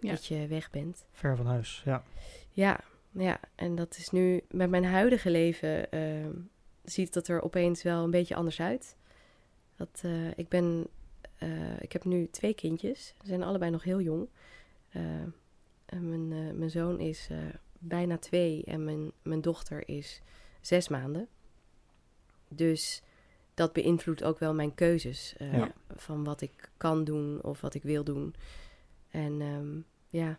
Ja. 0.00 0.10
dat 0.10 0.26
je 0.26 0.46
weg 0.46 0.70
bent. 0.70 1.04
Ver 1.12 1.36
van 1.36 1.46
huis, 1.46 1.82
ja. 1.84 2.04
Ja, 2.50 2.80
ja, 3.10 3.40
en 3.54 3.74
dat 3.74 3.96
is 3.96 4.10
nu 4.10 4.40
met 4.50 4.70
mijn 4.70 4.84
huidige 4.84 5.30
leven 5.30 5.90
ehm, 5.90 6.32
ziet 6.84 7.12
dat 7.12 7.28
er 7.28 7.42
opeens 7.42 7.82
wel 7.82 8.04
een 8.04 8.10
beetje 8.10 8.34
anders 8.34 8.60
uit. 8.60 8.96
Dat, 9.76 10.00
eh, 10.04 10.38
ik 10.38 10.48
ben, 10.48 10.86
eh, 11.38 11.80
ik 11.80 11.92
heb 11.92 12.04
nu 12.04 12.28
twee 12.30 12.54
kindjes. 12.54 13.06
Ze 13.20 13.26
zijn 13.26 13.42
allebei 13.42 13.70
nog 13.70 13.82
heel 13.82 14.00
jong. 14.00 14.28
Eh, 14.88 15.02
en 15.86 16.08
mijn, 16.08 16.32
eh, 16.48 16.54
mijn 16.58 16.70
zoon 16.70 17.00
is 17.00 17.26
eh, 17.30 17.38
bijna 17.78 18.18
twee 18.18 18.64
en 18.64 18.84
mijn, 18.84 19.12
mijn 19.22 19.40
dochter 19.40 19.88
is 19.88 20.22
zes 20.60 20.88
maanden. 20.88 21.28
Dus 22.48 23.02
dat 23.54 23.72
beïnvloedt 23.72 24.22
ook 24.22 24.38
wel 24.38 24.54
mijn 24.54 24.74
keuzes 24.74 25.34
eh, 25.36 25.52
Ja. 25.52 25.72
van 25.96 26.24
wat 26.24 26.40
ik 26.40 26.70
kan 26.76 27.04
doen 27.04 27.42
of 27.42 27.60
wat 27.60 27.74
ik 27.74 27.82
wil 27.82 28.04
doen. 28.04 28.34
En 29.10 29.40
ehm, 29.40 29.76
ja, 30.20 30.38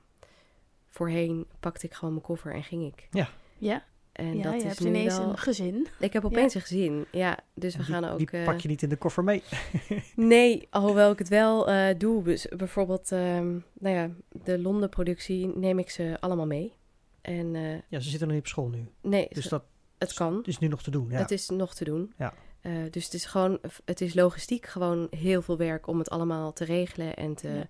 voorheen 0.89 1.45
pakte 1.59 1.85
ik 1.85 1.93
gewoon 1.93 2.13
mijn 2.13 2.25
koffer 2.25 2.53
en 2.53 2.63
ging 2.63 2.85
ik. 2.93 3.07
Ja, 3.11 3.83
En 4.11 4.37
ja 4.37 4.43
dat 4.43 4.51
je 4.51 4.57
is 4.57 4.63
hebt 4.63 4.79
nu 4.79 4.87
ineens 4.87 5.17
wel... 5.17 5.29
een 5.29 5.37
gezin. 5.37 5.87
Ik 5.99 6.13
heb 6.13 6.25
opeens 6.25 6.53
een 6.53 6.61
gezin, 6.61 7.05
ja. 7.11 7.39
Dus 7.53 7.75
we 7.75 7.83
Die- 7.83 7.93
gaan 7.93 8.05
ook... 8.05 8.17
Die 8.17 8.29
eh, 8.29 8.45
pak 8.45 8.59
je 8.59 8.67
niet 8.67 8.81
in 8.83 8.89
de 8.89 8.95
koffer 8.95 9.23
mee. 9.23 9.43
Nee, 10.15 10.67
alhoewel 10.69 11.11
ik 11.11 11.19
het 11.19 11.27
wel 11.29 11.67
eh, 11.69 11.97
doe. 11.97 12.23
Dus 12.23 12.47
bijvoorbeeld, 12.57 13.11
ehm, 13.11 13.51
nou 13.73 13.95
ja, 13.95 14.09
de 14.43 14.59
Londen 14.59 14.89
productie 14.89 15.47
neem 15.47 15.79
ik 15.79 15.89
ze 15.89 16.17
allemaal 16.19 16.45
mee. 16.47 16.73
En 17.21 17.55
eh, 17.55 17.71
Ja, 17.89 17.99
ze 17.99 18.09
zitten 18.09 18.27
nog 18.27 18.35
niet 18.35 18.45
op 18.45 18.47
school 18.51 18.67
nu. 18.69 18.87
nee, 19.01 19.27
Dus 19.29 19.43
ze- 19.43 19.49
dat 19.49 19.63
het 19.97 20.13
kan. 20.13 20.39
is 20.43 20.59
nu 20.59 20.67
nog 20.67 20.83
te 20.83 20.91
doen. 20.91 21.09
Ja. 21.09 21.17
Het 21.17 21.31
is 21.31 21.49
nog 21.49 21.73
te 21.75 21.83
doen. 21.83 22.13
Ja. 22.17 22.33
Eh, 22.61 22.73
dus 22.91 23.03
het 23.05 23.13
is 23.13 23.25
gewoon, 23.25 23.59
het 23.85 24.01
is 24.01 24.13
logistiek 24.13 24.65
gewoon 24.65 25.07
heel 25.09 25.41
veel 25.41 25.57
werk 25.57 25.87
om 25.87 25.97
het 25.97 26.09
allemaal 26.09 26.53
te 26.53 26.65
regelen 26.65 27.15
en 27.15 27.35
te... 27.35 27.47
Ja. 27.49 27.67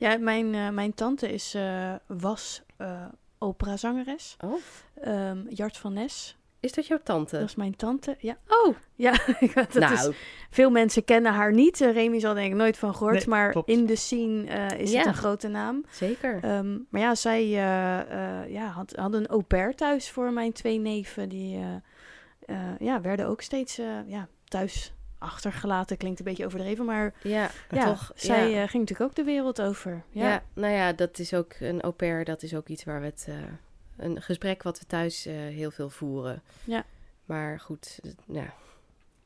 Ja, 0.00 0.16
mijn, 0.18 0.54
eh, 0.54 0.68
mijn 0.68 0.94
tante 0.94 1.32
is, 1.32 1.54
eh, 1.54 1.94
was 2.06 2.62
eh 2.76 3.04
operazangeres. 3.38 4.36
Oh, 4.44 4.54
Ehm, 5.00 5.38
Jart 5.48 5.76
van 5.76 5.92
Nes. 5.92 6.36
is 6.60 6.72
dat 6.72 6.86
jouw 6.86 7.00
tante? 7.02 7.38
Dat 7.38 7.48
is 7.48 7.54
mijn 7.54 7.76
tante. 7.76 8.16
Ja, 8.18 8.36
Oh, 8.48 8.74
ja 8.94 9.10
dat 9.54 9.72
nou, 9.74 9.92
is, 9.94 10.10
veel 10.50 10.70
mensen 10.70 11.04
kennen 11.04 11.32
haar 11.32 11.52
niet. 11.52 11.78
Remy 11.78 12.18
zal 12.20 12.34
denk 12.34 12.50
ik 12.52 12.58
nooit 12.58 12.78
van 12.78 12.94
gehoord. 12.94 13.14
Nee, 13.14 13.28
maar 13.28 13.50
klopt. 13.50 13.68
in 13.68 13.86
de 13.86 13.96
scene 13.96 14.46
eh, 14.46 14.78
is 14.80 14.90
Ja. 14.90 14.98
het 14.98 15.06
een 15.06 15.14
grote 15.14 15.48
naam. 15.48 15.84
zeker. 15.90 16.38
Ehm, 16.42 16.78
maar 16.88 17.00
ja, 17.00 17.14
zij 17.14 17.42
eh, 17.42 18.00
eh, 18.40 18.50
ja, 18.50 18.66
had, 18.66 18.92
hadden 18.96 19.20
een 19.20 19.26
au 19.28 19.42
pair 19.42 19.74
thuis 19.74 20.10
voor 20.10 20.32
mijn 20.32 20.52
twee 20.52 20.78
neven. 20.78 21.28
Die 21.28 21.56
eh, 21.56 21.74
eh, 22.56 22.78
ja, 22.78 23.00
werden 23.00 23.26
ook 23.26 23.40
steeds 23.42 23.78
eh, 23.78 23.86
ja, 24.06 24.28
thuis 24.44 24.92
achtergelaten. 25.20 25.96
Klinkt 25.96 26.18
een 26.18 26.24
beetje 26.24 26.46
overdreven, 26.46 26.84
maar 26.84 27.14
ja, 27.22 27.50
ja, 27.70 27.84
toch. 27.84 28.12
zij 28.14 28.50
ja. 28.50 28.62
eh, 28.62 28.68
ging 28.68 28.82
natuurlijk 28.82 29.10
ook 29.10 29.16
de 29.16 29.24
wereld 29.24 29.60
over. 29.62 30.02
Ja, 30.10 30.28
Ja. 30.28 30.42
nou 30.54 30.72
ja, 30.74 30.92
dat 30.92 31.18
is 31.18 31.34
ook 31.34 31.54
een 31.60 31.80
au 31.80 31.92
pair. 31.92 32.24
Dat 32.24 32.42
is 32.42 32.54
ook 32.54 32.68
iets 32.68 32.84
waar 32.84 33.00
we 33.00 33.06
het... 33.06 33.26
eh, 33.28 33.34
een 33.96 34.22
gesprek 34.22 34.62
wat 34.62 34.78
we 34.78 34.86
thuis 34.86 35.26
eh, 35.26 35.34
heel 35.34 35.70
veel 35.70 35.90
voeren. 35.90 36.42
Ja. 36.64 36.84
Maar 37.24 37.60
goed, 37.60 38.00
ja, 38.26 38.54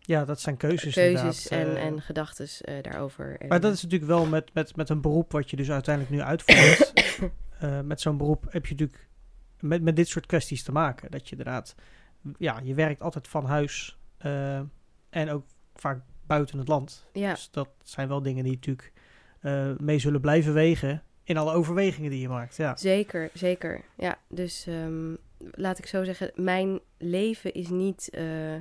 ja, 0.07 0.25
dat 0.25 0.41
zijn 0.41 0.57
keuzes, 0.57 0.95
keuzes 0.95 1.47
inderdaad. 1.47 1.77
en, 1.77 1.83
en 1.83 2.03
gedachten 2.03 2.49
eh, 2.61 2.83
daarover. 2.83 3.37
Maar 3.49 3.61
dat 3.61 3.73
is 3.73 3.83
natuurlijk 3.83 4.11
wel 4.11 4.27
met, 4.27 4.55
met, 4.55 4.77
met 4.77 4.89
een 4.89 5.01
beroep 5.01 5.33
wat 5.33 5.51
je 5.51 5.57
dus 5.57 5.71
uiteindelijk 5.71 6.15
nu 6.15 6.23
uitvoert. 6.23 6.93
eh, 7.59 7.81
met 7.81 8.01
zo'n 8.01 8.17
beroep 8.17 8.47
heb 8.51 8.67
je 8.67 8.75
natuurlijk 8.75 9.09
met, 9.61 9.83
met 9.83 9.97
dit 9.97 10.09
soort 10.09 10.27
kwesties 10.27 10.63
te 10.63 10.73
maken. 10.73 11.11
Dat 11.11 11.25
je 11.29 11.37
inderdaad, 11.37 11.75
ja, 12.39 12.61
je 12.63 12.75
werkt 12.75 13.01
altijd 13.03 13.29
van 13.29 13.45
huis 13.47 13.99
eh, 14.19 14.61
en 15.11 15.31
ook 15.31 15.45
vaak 15.75 16.01
buiten 16.27 16.59
het 16.59 16.69
land. 16.69 17.07
Ja, 17.13 17.31
Dus 17.31 17.49
dat 17.51 17.69
zijn 17.83 18.09
wel 18.09 18.23
dingen 18.23 18.45
die 18.45 18.53
natuurlijk 18.53 18.93
eh, 19.41 19.71
mee 19.77 19.99
zullen 19.99 20.21
blijven 20.21 20.55
wegen 20.55 21.03
in 21.25 21.37
alle 21.37 21.53
overwegingen 21.53 22.11
die 22.11 22.21
je 22.21 22.29
maakt. 22.29 22.57
Ja, 22.57 22.77
zeker, 22.77 23.31
zeker. 23.35 23.81
Ja, 23.97 24.19
dus 24.29 24.67
ehm, 24.67 25.15
laat 25.39 25.79
ik 25.79 25.87
zo 25.87 26.05
zeggen, 26.05 26.31
mijn 26.35 26.81
leven 26.99 27.55
is 27.55 27.69
niet... 27.69 28.09
eh, 28.11 28.55
eh, 28.55 28.61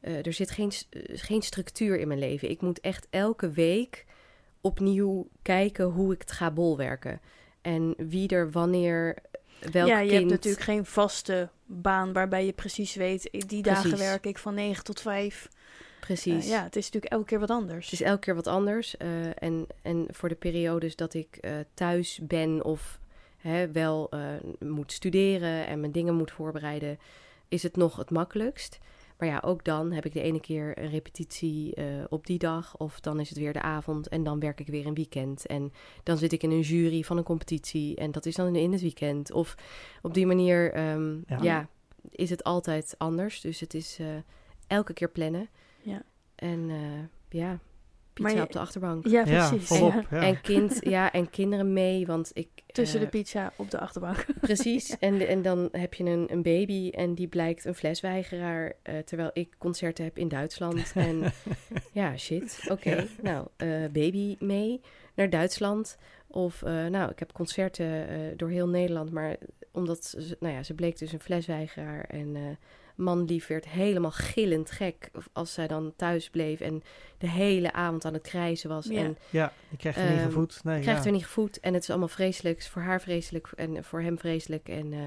er 0.00 0.32
zit 0.32 0.50
geen, 0.50 0.72
geen 1.06 1.42
structuur 1.42 1.98
in 1.98 2.08
mijn 2.08 2.20
leven. 2.20 2.50
Ik 2.50 2.60
moet 2.60 2.80
echt 2.80 3.06
elke 3.10 3.50
week 3.50 4.06
opnieuw 4.60 5.28
kijken 5.42 5.84
hoe 5.84 6.12
ik 6.12 6.20
het 6.20 6.32
ga 6.32 6.50
bolwerken. 6.50 7.20
En 7.60 7.94
wie 7.96 8.28
er 8.28 8.50
wanneer 8.50 9.16
welk 9.72 9.88
ja, 9.88 9.98
je 9.98 10.08
kind... 10.08 10.18
hebt 10.20 10.30
natuurlijk 10.30 10.64
geen 10.64 10.84
vaste 10.84 11.48
baan 11.66 12.12
waarbij 12.12 12.46
je 12.46 12.52
precies 12.52 12.94
weet... 12.94 13.44
die 13.46 13.62
dagen 13.62 13.98
werk 13.98 14.26
ik 14.26 14.38
van 14.38 14.54
9 14.54 14.84
tot 14.84 15.00
5. 15.00 15.48
Precies. 16.00 16.48
ja, 16.48 16.62
het 16.62 16.76
is 16.76 16.84
natuurlijk 16.84 17.12
elke 17.12 17.26
keer 17.26 17.38
wat 17.40 17.50
anders. 17.50 17.84
Het 17.90 18.00
is 18.00 18.06
elke 18.06 18.20
keer 18.20 18.34
wat 18.34 18.46
anders. 18.46 18.96
eh, 18.96 19.42
en, 19.42 19.66
en 19.82 20.06
voor 20.10 20.28
de 20.28 20.34
periodes 20.34 20.96
dat 20.96 21.14
ik 21.14 21.36
eh, 21.36 21.52
thuis 21.74 22.20
ben 22.22 22.64
of 22.64 23.00
hè, 23.36 23.70
wel 23.72 24.10
eh, 24.10 24.20
moet 24.58 24.92
studeren 24.92 25.66
en 25.66 25.80
mijn 25.80 25.92
dingen 25.92 26.14
moet 26.14 26.30
voorbereiden, 26.30 26.98
is 27.48 27.62
het 27.62 27.76
nog 27.76 27.96
het 27.96 28.10
makkelijkst. 28.10 28.78
Maar 29.18 29.28
ja, 29.28 29.42
ook 29.44 29.64
dan 29.64 29.92
heb 29.92 30.04
ik 30.06 30.12
de 30.12 30.20
ene 30.22 30.40
keer 30.40 30.78
een 30.78 30.90
repetitie 30.90 31.74
eh, 31.74 31.84
op 32.08 32.26
die 32.26 32.38
dag, 32.38 32.76
of 32.76 33.00
dan 33.00 33.20
is 33.20 33.28
het 33.28 33.38
weer 33.38 33.52
de 33.52 33.62
avond 33.62 34.08
en 34.08 34.22
dan 34.24 34.40
werk 34.40 34.60
ik 34.60 34.66
weer 34.66 34.86
een 34.86 34.94
weekend. 34.94 35.46
En 35.46 35.72
dan 36.02 36.18
zit 36.18 36.32
ik 36.32 36.42
in 36.42 36.50
een 36.50 36.60
jury 36.60 37.02
van 37.02 37.16
een 37.16 37.24
competitie 37.24 37.96
en 37.96 38.12
dat 38.12 38.26
is 38.26 38.34
dan 38.34 38.56
in 38.56 38.72
het 38.72 38.80
weekend. 38.80 39.32
Of 39.32 39.54
op 40.02 40.14
die 40.14 40.26
manier, 40.26 40.72
ehm, 40.72 41.14
Ja. 41.26 41.38
ja. 41.42 41.68
is 42.10 42.30
het 42.30 42.44
altijd 42.44 42.94
anders. 42.98 43.40
Dus 43.40 43.60
het 43.60 43.74
is 43.74 43.96
eh, 44.00 44.06
elke 44.66 44.92
keer 44.92 45.08
plannen. 45.10 45.48
En 46.40 46.70
eh, 46.70 47.38
ja, 47.40 47.58
pizza 48.12 48.34
je- 48.36 48.42
op 48.42 48.52
de 48.52 48.58
achterbank. 48.58 49.06
Ja, 49.06 49.24
ja 49.26 49.48
precies. 49.48 49.66
volop. 49.66 49.92
Ja. 49.92 50.04
Ja. 50.10 50.22
En, 50.22 50.40
kind, 50.40 50.78
ja, 50.96 51.12
en 51.12 51.30
kinderen 51.30 51.72
mee, 51.72 52.06
want 52.06 52.30
ik... 52.34 52.48
Tussen 52.66 52.98
eh, 52.98 53.04
de 53.04 53.10
pizza 53.10 53.52
op 53.56 53.70
de 53.70 53.78
achterbank. 53.78 54.26
Precies, 54.40 54.98
en, 54.98 55.28
en 55.28 55.42
dan 55.42 55.68
heb 55.72 55.94
je 55.94 56.04
een, 56.04 56.26
een 56.32 56.42
baby 56.42 56.90
en 56.90 57.14
die 57.14 57.28
blijkt 57.28 57.64
een 57.64 57.74
flesweigeraar, 57.74 58.72
eh, 58.82 58.98
terwijl 58.98 59.30
ik 59.32 59.54
concerten 59.58 60.04
heb 60.04 60.18
in 60.18 60.28
Duitsland. 60.28 60.92
En 61.10 61.32
ja, 61.92 62.16
shit, 62.16 62.60
oké, 62.68 63.06
nou, 63.22 63.46
eh, 63.56 63.68
baby 63.92 64.36
mee 64.38 64.80
naar 65.14 65.30
Duitsland. 65.30 65.98
Of, 66.26 66.62
eh, 66.62 66.86
nou, 66.86 67.10
ik 67.10 67.18
heb 67.18 67.32
concerten 67.32 68.08
eh, 68.08 68.16
door 68.36 68.48
heel 68.50 68.68
Nederland, 68.68 69.10
maar 69.12 69.36
omdat, 69.80 70.04
ze, 70.04 70.36
nou 70.40 70.54
ja, 70.54 70.62
ze 70.62 70.74
bleek 70.74 70.98
dus 70.98 71.12
een 71.12 71.20
flesweigeraar 71.20 72.04
en... 72.04 72.36
eh 72.36 72.42
man 73.00 73.24
lief 73.24 73.46
werd 73.46 73.68
helemaal 73.68 74.10
gillend 74.10 74.70
gek 74.70 75.10
als 75.32 75.52
zij 75.52 75.66
dan 75.66 75.92
thuis 75.96 76.30
bleef 76.30 76.60
en 76.60 76.82
de 77.18 77.28
hele 77.28 77.72
avond 77.72 78.04
aan 78.04 78.12
het 78.12 78.22
krijzen 78.22 78.68
was. 78.68 78.86
Ja. 78.86 78.98
En 79.02 79.18
ja, 79.30 79.52
je 79.68 79.76
krijgt 79.76 79.98
er 79.98 80.04
niet 80.04 80.12
Ehm, 80.12 80.24
gevoed. 80.24 80.64
Nee, 80.64 80.80
krijgt 80.80 81.00
ja. 81.00 81.06
er 81.06 81.12
niet 81.12 81.24
gevoed. 81.24 81.60
En 81.60 81.74
het 81.74 81.82
is 81.82 81.90
allemaal 81.90 82.08
vreselijk. 82.08 82.54
Het 82.56 82.64
is 82.64 82.70
voor 82.70 82.82
haar 82.82 83.00
vreselijk 83.00 83.52
en 83.56 83.84
voor 83.84 84.00
hem 84.00 84.18
vreselijk. 84.18 84.68
En 84.68 84.92
eh, 84.92 84.98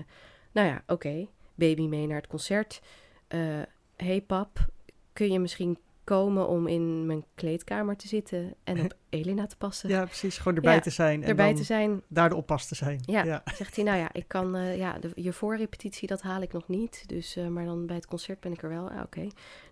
nou 0.52 0.68
ja, 0.68 0.84
oké. 0.88 1.28
Baby 1.56 1.82
mee 1.88 2.08
naar 2.08 2.18
het 2.18 2.28
concert. 2.28 2.82
Eh 3.28 3.62
hey 3.96 4.22
pap, 4.22 4.68
kun 5.14 5.32
je 5.32 5.40
misschien 5.40 5.78
komen 6.04 6.48
om 6.48 6.68
in 6.68 7.06
mijn 7.06 7.26
kleedkamer 7.36 7.96
te 7.96 8.08
zitten 8.08 8.56
en 8.64 8.84
op 8.84 8.94
Elena 9.10 9.46
te 9.48 9.58
passen? 9.58 9.90
Ja, 9.90 10.06
precies. 10.06 10.38
Gewoon 10.38 10.56
erbij 10.56 10.76
Ja, 10.76 10.80
te 10.82 10.90
zijn 10.90 11.24
en 11.24 11.30
Erbij 11.30 11.48
dan 11.48 11.56
te 11.56 11.64
zijn. 11.64 12.02
daar 12.08 12.30
de 12.30 12.36
oppas 12.36 12.68
te 12.68 12.76
zijn. 12.76 13.00
Ja. 13.06 13.24
ja. 13.24 13.44
Zegt 13.56 13.76
hij, 13.76 13.86
nou 13.86 13.98
ja, 13.98 14.10
ik 14.14 14.28
kan, 14.28 14.56
eh, 14.56 14.78
ja, 14.78 15.00
de, 15.00 15.12
je 15.16 15.34
voorrepetitie, 15.34 16.08
dat 16.08 16.22
haal 16.22 16.42
ik 16.42 16.54
nog 16.54 16.68
niet. 16.68 17.04
Dus, 17.08 17.36
eh, 17.36 17.48
maar 17.48 17.66
dan 17.66 17.86
bij 17.86 17.96
het 17.96 18.06
concert 18.06 18.40
ben 18.40 18.52
ik 18.52 18.64
er 18.64 18.70
wel. 18.70 18.90
Ah, 18.90 19.02
oké. 19.04 19.28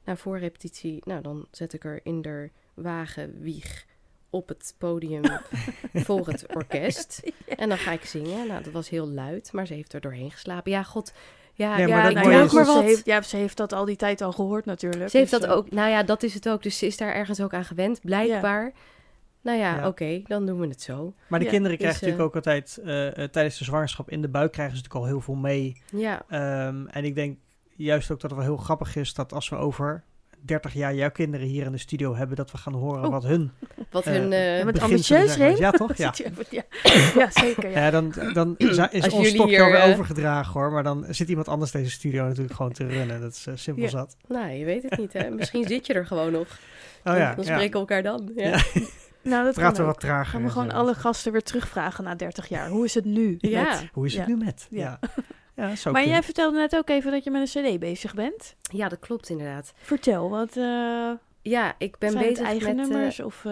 Nou, 0.05 0.17
voorrepetitie, 0.17 1.01
nou, 1.05 1.21
dan 1.21 1.47
zet 1.51 1.73
ik 1.73 1.83
er 1.83 1.99
in 2.03 2.21
de 2.21 2.49
wagen, 2.73 3.39
wieg, 3.39 3.85
op 4.29 4.47
het 4.47 4.75
podium 4.77 5.23
voor 5.93 6.27
het 6.27 6.55
orkest. 6.55 7.31
En 7.57 7.69
dan 7.69 7.77
ga 7.77 7.91
ik 7.91 8.05
zingen. 8.05 8.47
Nou, 8.47 8.63
dat 8.63 8.73
was 8.73 8.89
heel 8.89 9.07
luid, 9.07 9.53
maar 9.53 9.67
ze 9.67 9.73
heeft 9.73 9.93
er 9.93 10.01
doorheen 10.01 10.31
geslapen. 10.31 10.71
Ja, 10.71 10.83
god. 10.83 11.13
Ja, 11.53 11.77
Ja, 11.77 11.85
ja, 11.85 11.95
maar 11.95 12.13
dat 12.13 12.23
dus- 12.23 12.51
maar 12.53 12.65
ze 12.65 12.73
wat. 12.73 12.83
heeft, 12.83 13.05
ja, 13.05 13.21
ze 13.21 13.37
heeft 13.37 13.57
dat 13.57 13.73
al 13.73 13.85
die 13.85 13.95
tijd 13.95 14.21
al 14.21 14.31
gehoord 14.31 14.65
natuurlijk. 14.65 15.09
Ze 15.09 15.17
heeft 15.17 15.31
Dus, 15.31 15.39
dat 15.39 15.49
eh, 15.49 15.55
ook. 15.55 15.71
Nou 15.71 15.89
ja, 15.89 16.03
dat 16.03 16.23
is 16.23 16.33
het 16.33 16.49
ook. 16.49 16.63
Dus 16.63 16.77
ze 16.77 16.85
is 16.85 16.97
daar 16.97 17.13
ergens 17.13 17.41
ook 17.41 17.53
aan 17.53 17.65
gewend, 17.65 17.99
blijkbaar. 18.01 18.71
Nou 19.41 19.57
ja, 19.57 19.75
Ja. 19.75 19.87
oké, 19.87 20.21
dan 20.27 20.45
doen 20.45 20.59
we 20.59 20.67
het 20.67 20.81
zo. 20.81 21.13
Maar 21.27 21.39
de 21.39 21.45
Ja, 21.45 21.51
kinderen 21.51 21.77
dus, 21.77 21.87
krijgen 21.87 22.07
natuurlijk 22.07 22.19
eh, 22.19 22.25
ook 22.25 22.35
altijd 22.35 22.79
eh, 22.85 23.23
eh, 23.23 23.29
tijdens 23.31 23.57
de 23.57 23.63
zwangerschap 23.63 24.09
in 24.09 24.21
de 24.21 24.29
buik 24.29 24.51
krijgen 24.51 24.75
ze 24.77 24.81
natuurlijk 24.83 25.05
al 25.05 25.11
heel 25.15 25.21
veel 25.25 25.35
mee. 25.41 25.81
Ja, 25.91 26.21
Ehm, 26.29 26.85
en 26.87 27.05
ik 27.05 27.15
denk 27.15 27.37
juist 27.75 28.11
ook 28.11 28.19
dat 28.19 28.29
het 28.31 28.39
wel 28.39 28.49
heel 28.49 28.57
grappig 28.63 28.95
is 28.95 29.13
dat 29.13 29.33
als 29.33 29.49
we 29.49 29.55
over 29.55 30.03
30 30.39 30.73
jaar 30.73 30.93
jouw 30.95 31.11
kinderen 31.11 31.47
hier 31.47 31.65
in 31.65 31.71
de 31.71 31.77
studio 31.77 32.15
hebben, 32.15 32.35
dat 32.35 32.51
we 32.51 32.57
gaan 32.57 32.73
horen 32.73 33.03
Oh. 33.05 33.11
wat 33.11 33.23
hun 33.23 33.51
wat 33.91 34.05
hun... 34.05 34.33
eh, 34.33 34.63
bent 34.63 34.79
beginselen 34.79 35.21
ambitieus? 35.21 35.57
Ja, 35.57 35.71
toch? 35.71 35.95
Ja. 35.97 36.13
ja. 36.49 36.63
ja, 37.15 37.29
zeker. 37.43 37.69
Ja. 37.69 37.79
Ja, 37.79 37.91
dan, 37.91 38.13
dan 38.33 38.55
is 38.57 38.77
Als 38.79 38.89
ons 39.03 39.13
jullie 39.13 39.27
stokje 39.29 39.55
hier, 39.55 39.63
alweer 39.63 39.79
eh, 39.79 39.89
overgedragen 39.89 40.53
hoor. 40.53 40.71
Maar 40.71 40.83
dan 40.83 41.05
zit 41.09 41.29
iemand 41.29 41.47
anders 41.47 41.71
deze 41.71 41.91
studio 41.91 42.23
natuurlijk 42.27 42.55
gewoon 42.55 42.71
te 42.71 42.87
runnen. 42.87 43.21
Dat 43.21 43.31
is 43.31 43.47
simpel 43.63 43.83
Ja. 43.83 43.89
zat. 43.89 44.15
Nou, 44.27 44.49
je 44.51 44.65
weet 44.65 44.83
het 44.83 44.97
niet, 44.97 45.13
hè. 45.13 45.29
Misschien 45.29 45.67
zit 45.67 45.85
je 45.87 45.93
er 45.93 46.05
gewoon 46.05 46.31
nog. 46.31 46.47
Oh 47.03 47.17
ja, 47.17 47.35
dan 47.35 47.45
ja. 47.45 47.51
spreken 47.51 47.71
we 47.73 47.79
elkaar 47.79 48.03
dan. 48.03 48.31
Ja. 48.35 48.47
Ja. 48.49 48.61
Nou, 49.21 49.43
dat 49.45 49.53
praten 49.53 49.79
we 49.81 49.85
wat 49.87 49.99
trager. 49.99 50.25
Gaan 50.25 50.43
we 50.43 50.49
gewoon 50.49 50.71
alle 50.71 50.93
gasten 50.93 51.31
weer 51.31 51.41
terugvragen 51.43 52.03
na 52.03 52.15
30 52.15 52.47
jaar. 52.47 52.69
Hoe 52.69 52.85
is 52.85 52.93
het 52.93 53.05
nu? 53.05 53.35
Ja. 53.39 53.63
met- 53.63 53.85
Hoe 53.91 54.05
is 54.05 54.13
het 54.15 54.27
Ja. 54.27 54.33
nu 54.35 54.43
met? 54.43 54.67
Ja. 54.69 54.99
Ja, 55.55 55.71
ja 55.83 55.91
Maar 55.91 56.07
jij 56.07 56.23
vertelde 56.23 56.57
net 56.57 56.75
ook 56.75 56.89
even 56.89 57.11
dat 57.11 57.23
je 57.23 57.31
met 57.31 57.55
een 57.55 57.63
cd 57.73 57.79
bezig 57.79 58.13
bent. 58.13 58.55
Ja, 58.71 58.87
dat 58.89 58.99
klopt 58.99 59.29
inderdaad. 59.29 59.73
Vertel, 59.81 60.29
wat 60.29 60.57
eh 60.57 61.11
Ja, 61.41 61.75
ik 61.77 61.97
ben 61.97 62.11
zijn 62.11 62.27
bezig 62.27 62.45
eigen 62.45 62.75
met... 62.75 62.85
eh, 62.85 62.91
nummers? 62.91 63.19
of, 63.19 63.45
eh, 63.45 63.51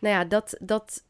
Nou 0.00 0.14
ja, 0.14 0.24
dat, 0.24 0.56
dat 0.60 1.04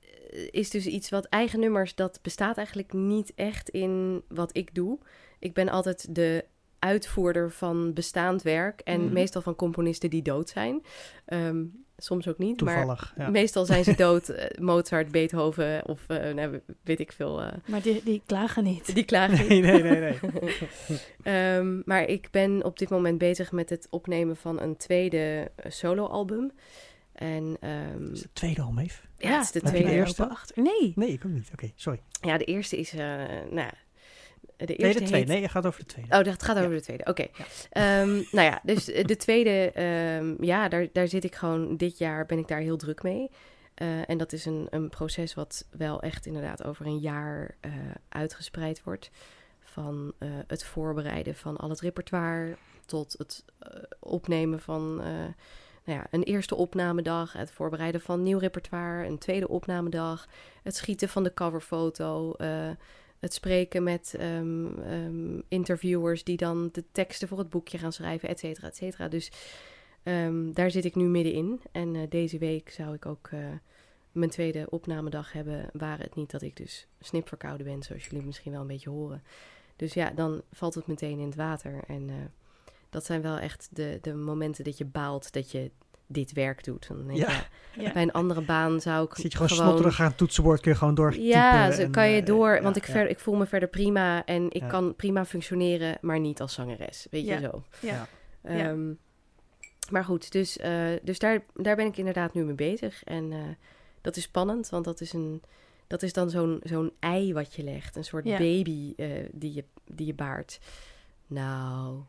is 0.50 0.70
dus 0.70 0.86
iets 0.86 1.10
wat 1.10 1.24
eigen 1.24 1.60
nummers, 1.60 1.94
dat 1.94 2.18
bestaat 2.22 2.56
eigenlijk 2.56 2.92
niet 2.92 3.32
echt 3.34 3.68
in 3.68 4.22
wat 4.28 4.56
ik 4.56 4.74
doe. 4.74 4.98
Ik 5.38 5.54
ben 5.54 5.68
altijd 5.68 6.14
de 6.14 6.44
uitvoerder 6.78 7.50
van 7.50 7.92
bestaand 7.92 8.42
werk 8.42 8.80
en 8.80 9.04
Mhm. 9.04 9.12
meestal 9.12 9.42
van 9.42 9.56
componisten 9.56 10.10
die 10.10 10.22
dood 10.22 10.48
zijn. 10.48 10.82
Ehm, 11.24 11.64
soms 12.00 12.28
ook 12.28 12.38
niet, 12.38 12.60
maar. 12.60 13.12
Ja. 13.16 13.28
meestal 13.28 13.64
zijn 13.64 13.84
ze 13.84 13.94
dood. 14.06 14.28
eh, 14.28 14.58
Mozart, 14.60 15.10
Beethoven 15.10 15.86
of 15.88 16.08
eh, 16.08 16.34
nou, 16.34 16.60
weet 16.84 17.00
ik 17.00 17.12
veel. 17.12 17.42
eh, 17.42 17.52
maar 17.66 17.82
die, 17.82 18.00
die 18.04 18.22
klagen 18.26 18.64
niet. 18.64 18.94
die 18.94 19.04
klagen 19.04 19.48
Nee, 19.48 19.60
nee, 19.60 19.82
nee, 19.82 20.00
nee. 20.00 20.18
Ehm, 21.22 21.80
maar 21.84 22.04
ik 22.04 22.28
ben 22.30 22.64
op 22.64 22.78
dit 22.78 22.88
moment 22.88 23.18
bezig 23.18 23.52
met 23.52 23.70
het 23.70 23.86
opnemen 23.90 24.36
van 24.36 24.60
een 24.60 24.76
tweede 24.76 25.50
soloalbum. 25.68 26.50
En 27.12 27.56
ehm, 27.60 28.12
Is 28.12 28.22
het 28.22 28.34
tweede 28.34 28.62
al, 28.62 28.70
Meef? 28.72 29.06
ja, 29.16 29.30
het 29.36 29.44
is 29.44 29.50
de 29.50 29.60
tweede. 29.60 29.88
de 29.88 29.94
eerste? 29.94 30.28
achter. 30.28 30.62
Nee. 30.62 30.92
Nee, 30.94 31.08
ik 31.08 31.24
ook 31.26 31.32
niet. 31.32 31.48
Oké, 31.52 31.70
sorry. 31.74 32.00
Ja, 32.20 32.38
de 32.38 32.44
eerste 32.44 32.76
is, 32.78 32.92
eh, 32.92 32.98
nou 33.50 33.70
de 34.58 34.64
Nee, 34.66 34.76
eerste 34.76 34.98
de 35.02 35.04
tweede. 35.06 35.16
heet- 35.16 35.26
Nee, 35.28 35.40
je 35.40 35.48
gaat 35.48 35.66
over 35.66 35.80
de 35.80 35.86
tweede. 35.86 36.18
Oh, 36.18 36.24
dat 36.24 36.42
gaat 36.42 36.56
over 36.56 36.70
Ja. 36.70 36.76
de 36.76 36.82
tweede. 36.82 37.04
Oké. 37.04 37.26
Ehm, 37.70 38.08
nou 38.10 38.26
ja, 38.46 38.60
dus 38.62 38.90
eh, 38.90 39.04
de 39.04 39.16
tweede, 39.16 39.70
ehm, 39.72 40.44
ja, 40.44 40.68
daar, 40.68 40.88
daar 40.92 41.08
zit 41.08 41.24
ik 41.24 41.34
gewoon, 41.34 41.76
dit 41.76 41.98
jaar 41.98 42.26
ben 42.26 42.38
ik 42.38 42.48
daar 42.48 42.60
heel 42.60 42.76
druk 42.76 43.02
mee. 43.02 43.30
Eh, 43.74 44.10
en 44.10 44.18
dat 44.18 44.32
is 44.32 44.44
een, 44.44 44.66
een 44.70 44.88
proces 44.88 45.34
wat 45.34 45.66
wel 45.70 46.00
echt 46.02 46.26
inderdaad 46.26 46.64
over 46.64 46.86
een 46.86 46.98
jaar 46.98 47.54
eh, 47.60 47.72
uitgespreid 48.08 48.82
wordt. 48.84 49.10
Van 49.60 50.12
het 50.46 50.64
voorbereiden 50.64 51.34
van 51.34 51.56
al 51.56 51.68
het 51.68 51.80
repertoire 51.80 52.56
tot 52.86 53.14
het 53.18 53.44
opnemen 54.00 54.60
van 54.60 54.96
nou 55.84 55.98
ja, 56.00 56.06
een 56.10 56.22
eerste 56.22 56.54
opnamedag, 56.54 57.32
het 57.32 57.50
voorbereiden 57.50 58.00
van 58.00 58.22
nieuw 58.22 58.38
repertoire, 58.38 59.06
een 59.06 59.18
tweede 59.18 59.48
opnamedag, 59.48 60.26
het 60.62 60.76
schieten 60.76 61.08
van 61.08 61.22
de 61.22 61.34
coverfoto, 61.34 62.34
het 63.18 63.34
spreken 63.34 63.82
met 63.82 64.14
ehm, 64.18 64.78
ehm, 64.78 65.40
interviewers 65.48 66.24
die 66.24 66.36
dan 66.36 66.68
de 66.72 66.84
teksten 66.92 67.28
voor 67.28 67.38
het 67.38 67.50
boekje 67.50 67.78
gaan 67.78 67.92
schrijven, 67.92 68.28
et 68.28 68.38
cetera, 68.38 68.66
et 68.66 68.76
cetera. 68.76 69.08
Dus 69.08 69.30
ehm, 70.02 70.52
daar 70.52 70.70
zit 70.70 70.84
ik 70.84 70.94
nu 70.94 71.04
middenin. 71.04 71.60
En 71.72 71.94
eh, 71.94 72.02
deze 72.08 72.38
week 72.38 72.70
zou 72.70 72.94
ik 72.94 73.06
ook 73.06 73.28
eh, 73.30 73.40
mijn 74.12 74.30
tweede 74.30 74.66
opnamedag 74.70 75.32
hebben, 75.32 75.70
waren 75.72 76.04
het 76.04 76.14
niet 76.14 76.30
dat 76.30 76.42
ik 76.42 76.56
dus 76.56 76.86
snipverkouden 77.00 77.66
ben, 77.66 77.82
zoals 77.82 78.06
jullie 78.06 78.26
misschien 78.26 78.52
wel 78.52 78.60
een 78.60 78.66
beetje 78.66 78.90
horen. 78.90 79.22
Dus 79.76 79.94
ja, 79.94 80.10
dan 80.10 80.42
valt 80.52 80.74
het 80.74 80.86
meteen 80.86 81.18
in 81.18 81.26
het 81.26 81.34
water. 81.34 81.84
En 81.86 82.08
eh, 82.08 82.14
dat 82.90 83.04
zijn 83.04 83.22
wel 83.22 83.38
echt 83.38 83.68
de, 83.72 83.98
de 84.02 84.14
momenten 84.14 84.64
dat 84.64 84.78
je 84.78 84.84
baalt 84.84 85.32
dat 85.32 85.50
je 85.50 85.70
dit 86.08 86.32
werk 86.32 86.64
doet. 86.64 86.88
Dan 86.88 87.06
denk 87.06 87.18
Ja. 87.18 87.92
Bij 87.92 88.02
een 88.02 88.12
andere 88.12 88.40
baan 88.40 88.80
zou 88.80 89.04
ik 89.06 89.14
Zit 89.14 89.32
je 89.32 89.38
gewoon, 89.38 89.48
snotterig 89.56 90.00
aan 90.00 90.06
het 90.06 90.16
toetsenbord, 90.16 90.60
kun 90.60 90.70
je 90.72 90.78
gewoon 90.78 90.94
door 90.94 91.14
ja, 91.18 91.70
zo 91.72 91.82
en, 91.82 91.90
kan 91.90 92.08
je 92.10 92.20
eh, 92.20 92.26
door. 92.26 92.62
want 92.62 92.76
ik, 92.76 92.86
ja. 92.86 92.92
ver, 92.92 93.08
ik 93.08 93.18
voel 93.18 93.34
me 93.34 93.46
verder 93.46 93.68
prima 93.68 94.24
en 94.24 94.44
ik 94.50 94.62
Ja. 94.62 94.68
kan 94.68 94.94
prima 94.96 95.24
functioneren, 95.24 95.98
maar 96.00 96.20
niet 96.20 96.40
als 96.40 96.54
zangeres. 96.54 97.06
Weet 97.10 97.24
Ja. 97.26 97.34
je 97.34 97.40
zo. 97.40 97.62
Ja. 97.80 98.08
Ja. 98.42 98.50
Ehm, 98.68 98.92
Maar 99.90 100.04
goed, 100.04 100.32
dus, 100.32 100.56
eh, 100.58 100.88
dus 101.02 101.18
daar, 101.18 101.44
daar 101.54 101.76
ben 101.76 101.86
ik 101.86 101.96
inderdaad 101.96 102.34
nu 102.34 102.44
mee 102.44 102.54
bezig. 102.54 103.04
En 103.04 103.32
eh, 103.32 103.38
dat 104.00 104.16
is 104.16 104.22
spannend, 104.22 104.68
want 104.68 104.84
dat 104.84 105.00
is, 105.00 105.12
een, 105.12 105.42
dat 105.86 106.02
is 106.02 106.12
dan 106.12 106.30
zo'n 106.30 106.60
zo'n 106.62 106.92
ei 106.98 107.32
wat 107.32 107.54
je 107.54 107.62
legt. 107.62 107.96
Een 107.96 108.04
soort 108.04 108.24
Ja. 108.24 108.38
baby 108.38 108.92
eh, 108.96 109.08
die, 109.32 109.54
je, 109.54 109.64
die 109.84 110.06
je 110.06 110.14
baart. 110.14 110.60
Nou, 111.26 112.00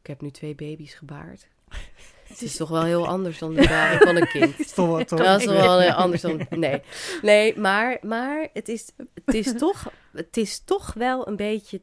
ik 0.00 0.06
heb 0.06 0.20
nu 0.20 0.30
twee 0.30 0.54
baby's 0.54 0.94
gebaard. 0.94 1.48
Het 2.40 2.42
is 2.50 2.56
toch 2.56 2.68
wel 2.68 2.82
heel 2.84 3.06
anders 3.06 3.38
dan 3.38 3.54
de 3.54 3.98
van 4.00 4.16
een 4.16 4.28
kind. 4.28 4.50
Het 4.56 4.66
is 4.66 4.72
toch 4.80 4.86
wel- 4.88 5.04
toch- 5.04 5.18
Dat 5.18 5.40
is 5.40 5.46
wel 5.46 5.80
heel 5.80 5.90
anders 5.92 6.22
dan. 6.22 6.46
Nee, 6.50 6.82
nee 7.22 7.58
maar, 7.58 7.98
maar 8.02 8.48
het, 8.52 8.68
is, 8.68 8.90
het, 9.24 9.34
is 9.34 9.52
toch, 9.58 9.90
het 10.12 10.36
is 10.36 10.58
toch 10.64 10.92
wel 10.94 11.28
een 11.28 11.36
beetje 11.36 11.80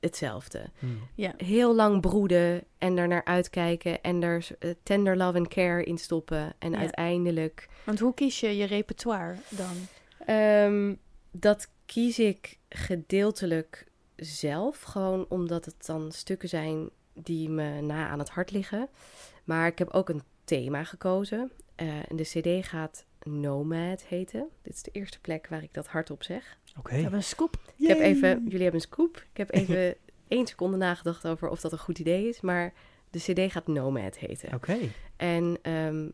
hetzelfde. 0.00 0.70
Hmm. 0.78 0.98
Ja. 1.14 1.32
Heel 1.36 1.74
lang 1.74 2.00
broeden 2.00 2.64
en 2.78 2.96
er 2.98 3.08
naar 3.08 3.24
uitkijken 3.24 4.02
en 4.02 4.22
er 4.22 4.46
eh, 4.58 4.70
tender 4.82 5.16
love 5.16 5.38
and 5.38 5.48
care 5.48 5.84
in 5.84 5.98
stoppen. 5.98 6.52
En 6.58 6.70
Ja. 6.70 6.78
uiteindelijk. 6.78 7.68
Want 7.84 7.98
hoe 8.00 8.14
kies 8.14 8.40
je 8.40 8.56
je 8.56 8.64
repertoire 8.64 9.34
dan? 9.48 9.88
ehm, 10.26 10.94
dat 11.30 11.68
kies 11.86 12.18
ik 12.18 12.58
gedeeltelijk 12.68 13.86
zelf, 14.16 14.80
gewoon 14.80 15.26
omdat 15.28 15.64
het 15.64 15.86
dan 15.86 16.12
stukken 16.12 16.48
zijn 16.48 16.90
die 17.14 17.48
me 17.48 17.80
na 17.80 18.08
aan 18.08 18.18
het 18.18 18.28
hart 18.30 18.50
liggen. 18.50 18.88
Maar 19.44 19.66
ik 19.66 19.78
heb 19.78 19.90
ook 19.90 20.08
een 20.08 20.22
thema 20.44 20.84
gekozen. 20.84 21.50
Eh, 21.74 21.88
en 22.10 22.16
de 22.16 22.22
CD 22.22 22.66
gaat 22.66 23.04
Nomad 23.24 24.02
heten. 24.02 24.48
Dit 24.62 24.74
is 24.74 24.82
de 24.82 24.90
eerste 24.90 25.20
plek 25.20 25.46
waar 25.48 25.62
ik 25.62 25.74
dat 25.74 25.86
hardop 25.86 26.22
zeg. 26.22 26.58
Oké. 26.78 26.90
We 26.94 27.00
hebben 27.00 27.18
een 27.18 27.24
scoop. 27.24 27.56
Ik 27.76 27.86
heb 27.88 27.98
even, 27.98 28.42
jullie 28.44 28.62
hebben 28.62 28.74
een 28.80 28.86
scoop. 28.86 29.16
Ik 29.16 29.36
heb 29.36 29.52
even 29.54 29.94
één 30.28 30.46
seconde 30.46 30.76
nagedacht 30.76 31.26
over 31.26 31.48
of 31.48 31.60
dat 31.60 31.72
een 31.72 31.78
goed 31.78 31.98
idee 31.98 32.28
is. 32.28 32.40
Maar 32.40 32.72
de 33.10 33.18
CD 33.18 33.52
gaat 33.52 33.66
Nomad 33.66 34.18
heten. 34.18 34.54
Oké. 34.54 34.76
En 35.16 35.58
ehm, 35.62 36.08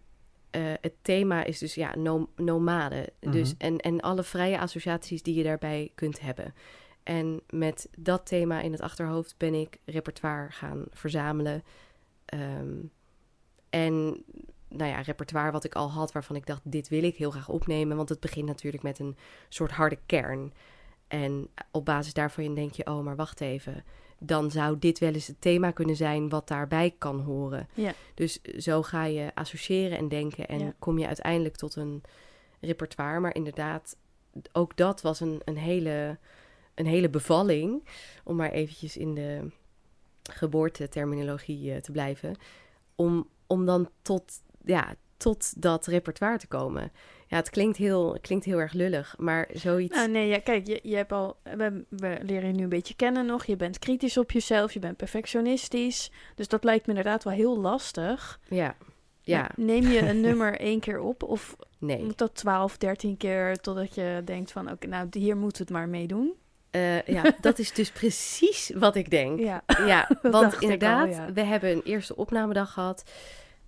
eh, 0.50 0.62
het 0.80 0.94
thema 1.02 1.44
is 1.44 1.58
dus 1.58 1.74
ja, 1.74 1.96
nom- 1.96 2.30
nomade. 2.36 3.12
Dus, 3.20 3.54
Mhm. 3.54 3.60
en, 3.64 3.78
en 3.78 4.00
alle 4.00 4.22
vrije 4.22 4.58
associaties 4.58 5.22
die 5.22 5.34
je 5.34 5.42
daarbij 5.42 5.90
kunt 5.94 6.20
hebben. 6.20 6.54
En 7.02 7.40
met 7.50 7.88
dat 7.98 8.26
thema 8.26 8.60
in 8.60 8.72
het 8.72 8.80
achterhoofd 8.80 9.34
ben 9.36 9.54
ik 9.54 9.78
repertoire 9.84 10.50
gaan 10.50 10.84
verzamelen. 10.90 11.62
Ehm, 12.24 12.76
en 13.70 14.24
nou 14.68 14.90
ja, 14.90 15.00
repertoire 15.00 15.50
wat 15.52 15.64
ik 15.64 15.74
al 15.74 15.90
had, 15.90 16.12
waarvan 16.12 16.37
ik 16.37 16.46
dacht, 16.46 16.61
dit 16.64 16.88
wil 16.88 17.02
ik 17.02 17.16
heel 17.16 17.31
graag 17.31 17.48
opnemen. 17.48 17.96
Want 17.96 18.09
het 18.09 18.20
begint 18.20 18.46
natuurlijk 18.46 18.83
met 18.83 18.98
een 18.98 19.16
soort 19.48 19.70
harde 19.70 19.98
kern. 20.07 20.52
En 21.09 21.48
op 21.70 21.85
basis 21.85 22.12
daarvan 22.12 22.54
denk 22.54 22.72
je, 22.72 22.87
oh, 22.87 23.04
maar 23.04 23.16
wacht 23.16 23.40
even. 23.40 23.85
Dan 24.18 24.50
zou 24.50 24.78
dit 24.78 24.98
wel 24.98 25.12
eens 25.12 25.26
het 25.26 25.40
thema 25.40 25.70
kunnen 25.70 25.96
zijn 25.96 26.28
wat 26.28 26.48
daarbij 26.48 26.94
kan 26.98 27.20
horen. 27.20 27.68
Ja. 27.74 27.92
Dus 28.14 28.42
zo 28.42 28.83
ga 28.83 29.04
je 29.04 29.31
associëren 29.35 29.98
en 29.98 30.09
denken 30.09 30.48
en 30.48 30.59
Ja. 30.59 30.74
kom 30.78 30.98
je 30.98 31.07
uiteindelijk 31.07 31.57
tot 31.57 31.76
een 31.76 32.02
repertoire. 32.61 33.20
Maar 33.20 33.35
inderdaad, 33.35 33.96
ook 34.52 34.76
dat 34.76 35.00
was 35.02 35.20
een, 35.20 35.40
een, 35.44 35.57
hele, 35.57 36.18
een 36.74 36.87
hele 36.87 37.09
bevalling. 37.09 37.88
Om 38.24 38.37
maar 38.37 38.50
eventjes 38.50 38.96
in 38.96 39.14
de 39.14 39.50
geboorteterminologie 40.31 41.72
eh, 41.72 41.81
te 41.81 41.92
blijven. 41.92 42.37
Om, 42.94 43.28
om 43.48 43.66
dan 43.66 43.88
tot, 44.02 44.32
ja, 44.64 44.94
tot 45.16 45.62
dat 45.62 45.87
repertoire 45.87 46.38
te 46.38 46.46
komen. 46.46 46.92
Ja, 47.26 47.37
het 47.37 47.50
klinkt 47.50 47.76
heel, 47.76 48.12
het 48.12 48.22
klinkt 48.22 48.44
heel 48.44 48.58
erg 48.58 48.72
lullig, 48.72 49.14
maar 49.18 49.48
zoiets... 49.52 49.96
Nou, 49.96 50.11
nee, 50.11 50.28
ja, 50.28 50.38
kijk, 50.38 50.66
je, 50.66 50.80
je 50.82 50.96
hebt 50.96 51.12
al, 51.12 51.37
we, 51.42 51.84
we 51.88 52.18
leren 52.22 52.48
je 52.48 52.54
nu 52.54 52.62
een 52.62 52.68
beetje 52.68 52.94
kennen 52.94 53.26
nog. 53.26 53.44
Je 53.44 53.56
bent 53.56 53.78
kritisch 53.78 54.16
op 54.16 54.30
jezelf, 54.30 54.72
je 54.72 54.78
bent 54.78 54.96
perfectionistisch. 54.96 56.11
Dus 56.34 56.48
dat 56.48 56.64
lijkt 56.64 56.87
me 56.87 56.92
inderdaad 56.94 57.24
wel 57.24 57.32
heel 57.32 57.58
lastig. 57.58 58.40
Ja, 58.48 58.76
ja, 59.28 59.50
Neem 59.56 59.87
je 59.87 60.08
een 60.08 60.20
nummer 60.20 60.61
één 60.70 60.80
keer 60.80 61.00
op 61.00 61.22
of 61.22 61.56
nee. 61.78 62.04
moet 62.04 62.18
dat 62.18 62.34
12, 62.34 62.76
13 62.76 63.16
keer 63.16 63.56
totdat 63.56 63.94
je 63.94 64.22
denkt 64.24 64.52
van, 64.52 64.70
oké, 64.70 64.87
nou, 64.87 65.08
hier 65.11 65.37
moet 65.37 65.58
het 65.58 65.70
maar 65.70 65.88
mee 65.88 66.06
doen? 66.06 66.34
Eh, 66.70 67.02
ja, 67.02 67.33
dat 67.40 67.59
is 67.59 67.72
dus 67.72 67.90
precies 67.90 68.70
wat 68.74 68.94
ik 68.94 69.11
denk. 69.11 69.38
Ja, 69.40 69.62
Ja, 69.87 70.09
Dat 70.22 70.33
want 70.33 70.54
inderdaad, 70.59 71.07
al, 71.07 71.12
ja. 71.12 71.33
we 71.33 71.40
hebben 71.42 71.70
een 71.70 71.83
eerste 71.85 72.16
opnamedag 72.16 72.72
gehad. 72.72 73.11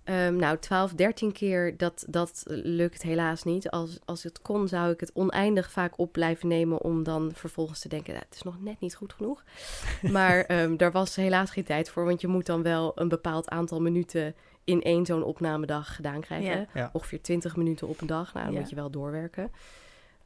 Ehm, 0.03 0.35
nou, 0.35 0.57
12, 0.57 0.91
13 0.93 1.31
keer, 1.31 1.77
dat, 1.77 2.05
dat 2.07 2.43
lukt 2.63 3.01
helaas 3.01 3.43
niet. 3.43 3.69
Als, 3.69 3.99
als 4.05 4.23
het 4.23 4.41
kon, 4.41 4.67
zou 4.67 4.91
ik 4.91 4.99
het 4.99 5.11
oneindig 5.13 5.71
vaak 5.71 5.97
op 5.97 6.11
blijven 6.11 6.47
nemen... 6.47 6.81
om 6.81 7.03
dan 7.03 7.31
vervolgens 7.33 7.79
te 7.79 7.87
denken, 7.87 8.13
"Nou, 8.13 8.25
het 8.25 8.35
is 8.35 8.41
nog 8.43 8.61
net 8.61 8.79
niet 8.79 8.95
goed 8.95 9.13
genoeg. 9.13 9.43
Maar 10.11 10.41
ehm, 10.45 10.77
daar 10.77 10.91
was 10.91 11.15
helaas 11.15 11.51
geen 11.51 11.63
tijd 11.63 11.89
voor... 11.89 12.05
want 12.05 12.21
je 12.21 12.27
moet 12.27 12.45
dan 12.45 12.63
wel 12.63 12.91
een 12.95 13.07
bepaald 13.09 13.49
aantal 13.49 13.81
minuten... 13.81 14.35
in 14.63 14.81
één 14.81 15.05
zo'n 15.05 15.23
opnamedag 15.23 15.95
gedaan 15.95 16.21
krijgen. 16.21 16.59
Ja. 16.59 16.65
Ja. 16.73 16.89
Ongeveer 16.93 17.21
20 17.21 17.55
minuten 17.55 17.87
op 17.87 18.01
een 18.01 18.07
dag. 18.07 18.33
Nou, 18.33 18.45
dan 18.45 18.53
Ja. 18.53 18.59
moet 18.59 18.69
je 18.69 18.75
wel 18.75 18.89
doorwerken. 18.91 19.51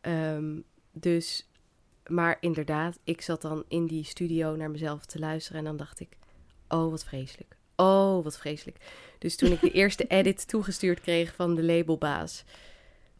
Ehm, 0.01 0.59
dus, 0.91 1.49
maar 2.07 2.37
inderdaad, 2.39 2.99
ik 3.03 3.21
zat 3.21 3.41
dan 3.41 3.63
in 3.67 3.85
die 3.85 4.03
studio 4.03 4.55
naar 4.55 4.71
mezelf 4.71 5.05
te 5.05 5.19
luisteren... 5.19 5.59
en 5.59 5.65
dan 5.65 5.77
dacht 5.77 5.99
ik, 5.99 6.17
oh, 6.67 6.89
wat 6.89 7.03
vreselijk. 7.03 7.55
Oh, 7.75 8.23
wat 8.23 8.37
vreselijk. 8.37 8.77
Dus 9.19 9.35
toen 9.35 9.51
ik 9.51 9.61
de 9.61 9.71
eerste 9.81 10.07
edit 10.07 10.47
toegestuurd 10.47 11.01
kreeg 11.01 11.35
van 11.35 11.55
de 11.55 11.63
labelbaas, 11.63 12.43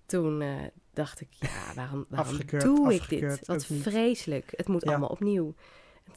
toen 0.06 0.42
eh, 0.42 0.50
dacht 0.94 1.22
ik, 1.22 1.28
ja, 1.40 1.74
waarom, 1.76 2.06
waarom 2.10 2.34
Afgekeurd, 2.34 2.64
doe 2.64 2.94
ik 2.94 3.02
afgekeurd, 3.02 3.38
dit? 3.38 3.48
Wat 3.48 3.66
vreselijk. 3.66 4.54
Het 4.56 4.68
moet 4.68 4.84
Ja. 4.84 4.90
allemaal 4.90 5.10
opnieuw. 5.10 5.54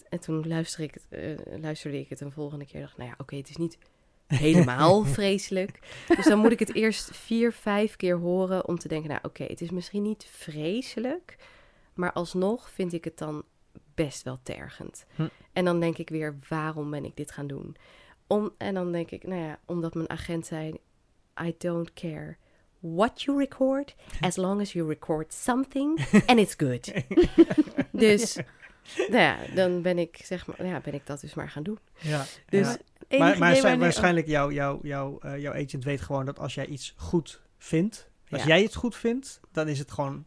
En 0.09 0.21
toen 0.21 0.49
luisterde 0.49 0.85
ik, 0.85 0.95
het, 0.95 1.07
eh, 1.49 1.61
luisterde 1.61 1.99
ik 1.99 2.09
het 2.09 2.21
een 2.21 2.33
volgende 2.33 2.67
keer. 2.67 2.81
dacht, 2.81 2.97
nou 2.97 3.09
ja, 3.09 3.15
oké, 3.19 3.37
het 3.37 3.49
is 3.49 3.57
niet 3.57 3.79
helemaal 4.27 5.05
vreselijk. 5.05 5.79
Dus 6.17 6.25
dan 6.25 6.39
moet 6.39 6.53
ik 6.53 6.59
het 6.59 6.75
eerst 6.75 7.17
vier, 7.17 7.53
vijf 7.53 7.97
keer 7.97 8.17
horen 8.19 8.69
om 8.69 8.79
te 8.79 8.89
denken, 8.89 9.09
nou 9.09 9.21
oké, 9.23 9.45
het 9.45 9.61
is 9.61 9.71
misschien 9.71 10.03
niet 10.03 10.27
vreselijk, 10.31 11.37
maar 11.99 12.13
alsnog 12.13 12.71
vind 12.71 12.93
ik 12.93 13.05
het 13.05 13.19
dan 13.19 13.45
best 13.95 14.23
wel 14.23 14.39
tergend. 14.43 15.07
Hm. 15.15 15.27
En 15.53 15.65
dan 15.65 15.81
denk 15.81 15.99
ik 15.99 16.09
weer, 16.09 16.39
waarom 16.49 16.91
ben 16.91 17.05
ik 17.05 17.17
dit 17.17 17.31
gaan 17.31 17.47
doen? 17.47 17.77
Om, 18.27 18.51
en 18.59 18.75
dan 18.75 18.93
denk 18.93 19.11
ik, 19.11 19.27
nou 19.27 19.41
ja, 19.43 19.59
omdat 19.65 19.95
mijn 19.95 20.11
agent 20.11 20.47
zei, 20.47 20.81
I 21.43 21.55
don't 21.59 21.93
care 21.93 22.37
what 22.81 23.23
you 23.23 23.39
record, 23.39 23.95
as 24.21 24.37
long 24.37 24.61
as 24.61 24.73
you 24.73 24.89
record 24.89 25.33
something 25.33 26.01
and 26.27 26.39
it's 26.39 26.55
good. 26.57 26.93
dus, 27.93 28.37
nou 28.97 29.13
ja, 29.23 29.37
dan 29.55 29.83
ben 29.83 29.99
ik, 29.99 30.21
zeg 30.25 30.47
maar, 30.47 30.67
ja, 30.67 30.81
ben 30.81 30.95
ik 30.95 31.07
dat 31.07 31.21
dus 31.21 31.35
maar 31.35 31.51
gaan 31.51 31.63
doen. 31.63 31.79
Ja, 31.99 32.25
Dus 32.49 32.77
ja. 33.09 33.19
Maar, 33.19 33.39
maar 33.39 33.55
wanneer- 33.55 33.79
waarschijnlijk 33.79 34.27
jouw 34.27 34.51
jou, 34.51 34.79
jou, 34.89 35.17
eh, 35.21 35.39
jouw 35.39 35.53
agent 35.55 35.85
weet 35.85 36.01
gewoon 36.01 36.25
dat 36.27 36.39
als 36.39 36.55
jij 36.55 36.67
iets 36.67 36.95
goed 36.97 37.43
vindt, 37.59 38.11
als 38.31 38.41
Ja. 38.41 38.47
jij 38.47 38.63
het 38.63 38.75
goed 38.75 38.97
vindt, 38.97 39.41
dan 39.53 39.69
is 39.69 39.79
het 39.79 39.91
gewoon 39.91 40.27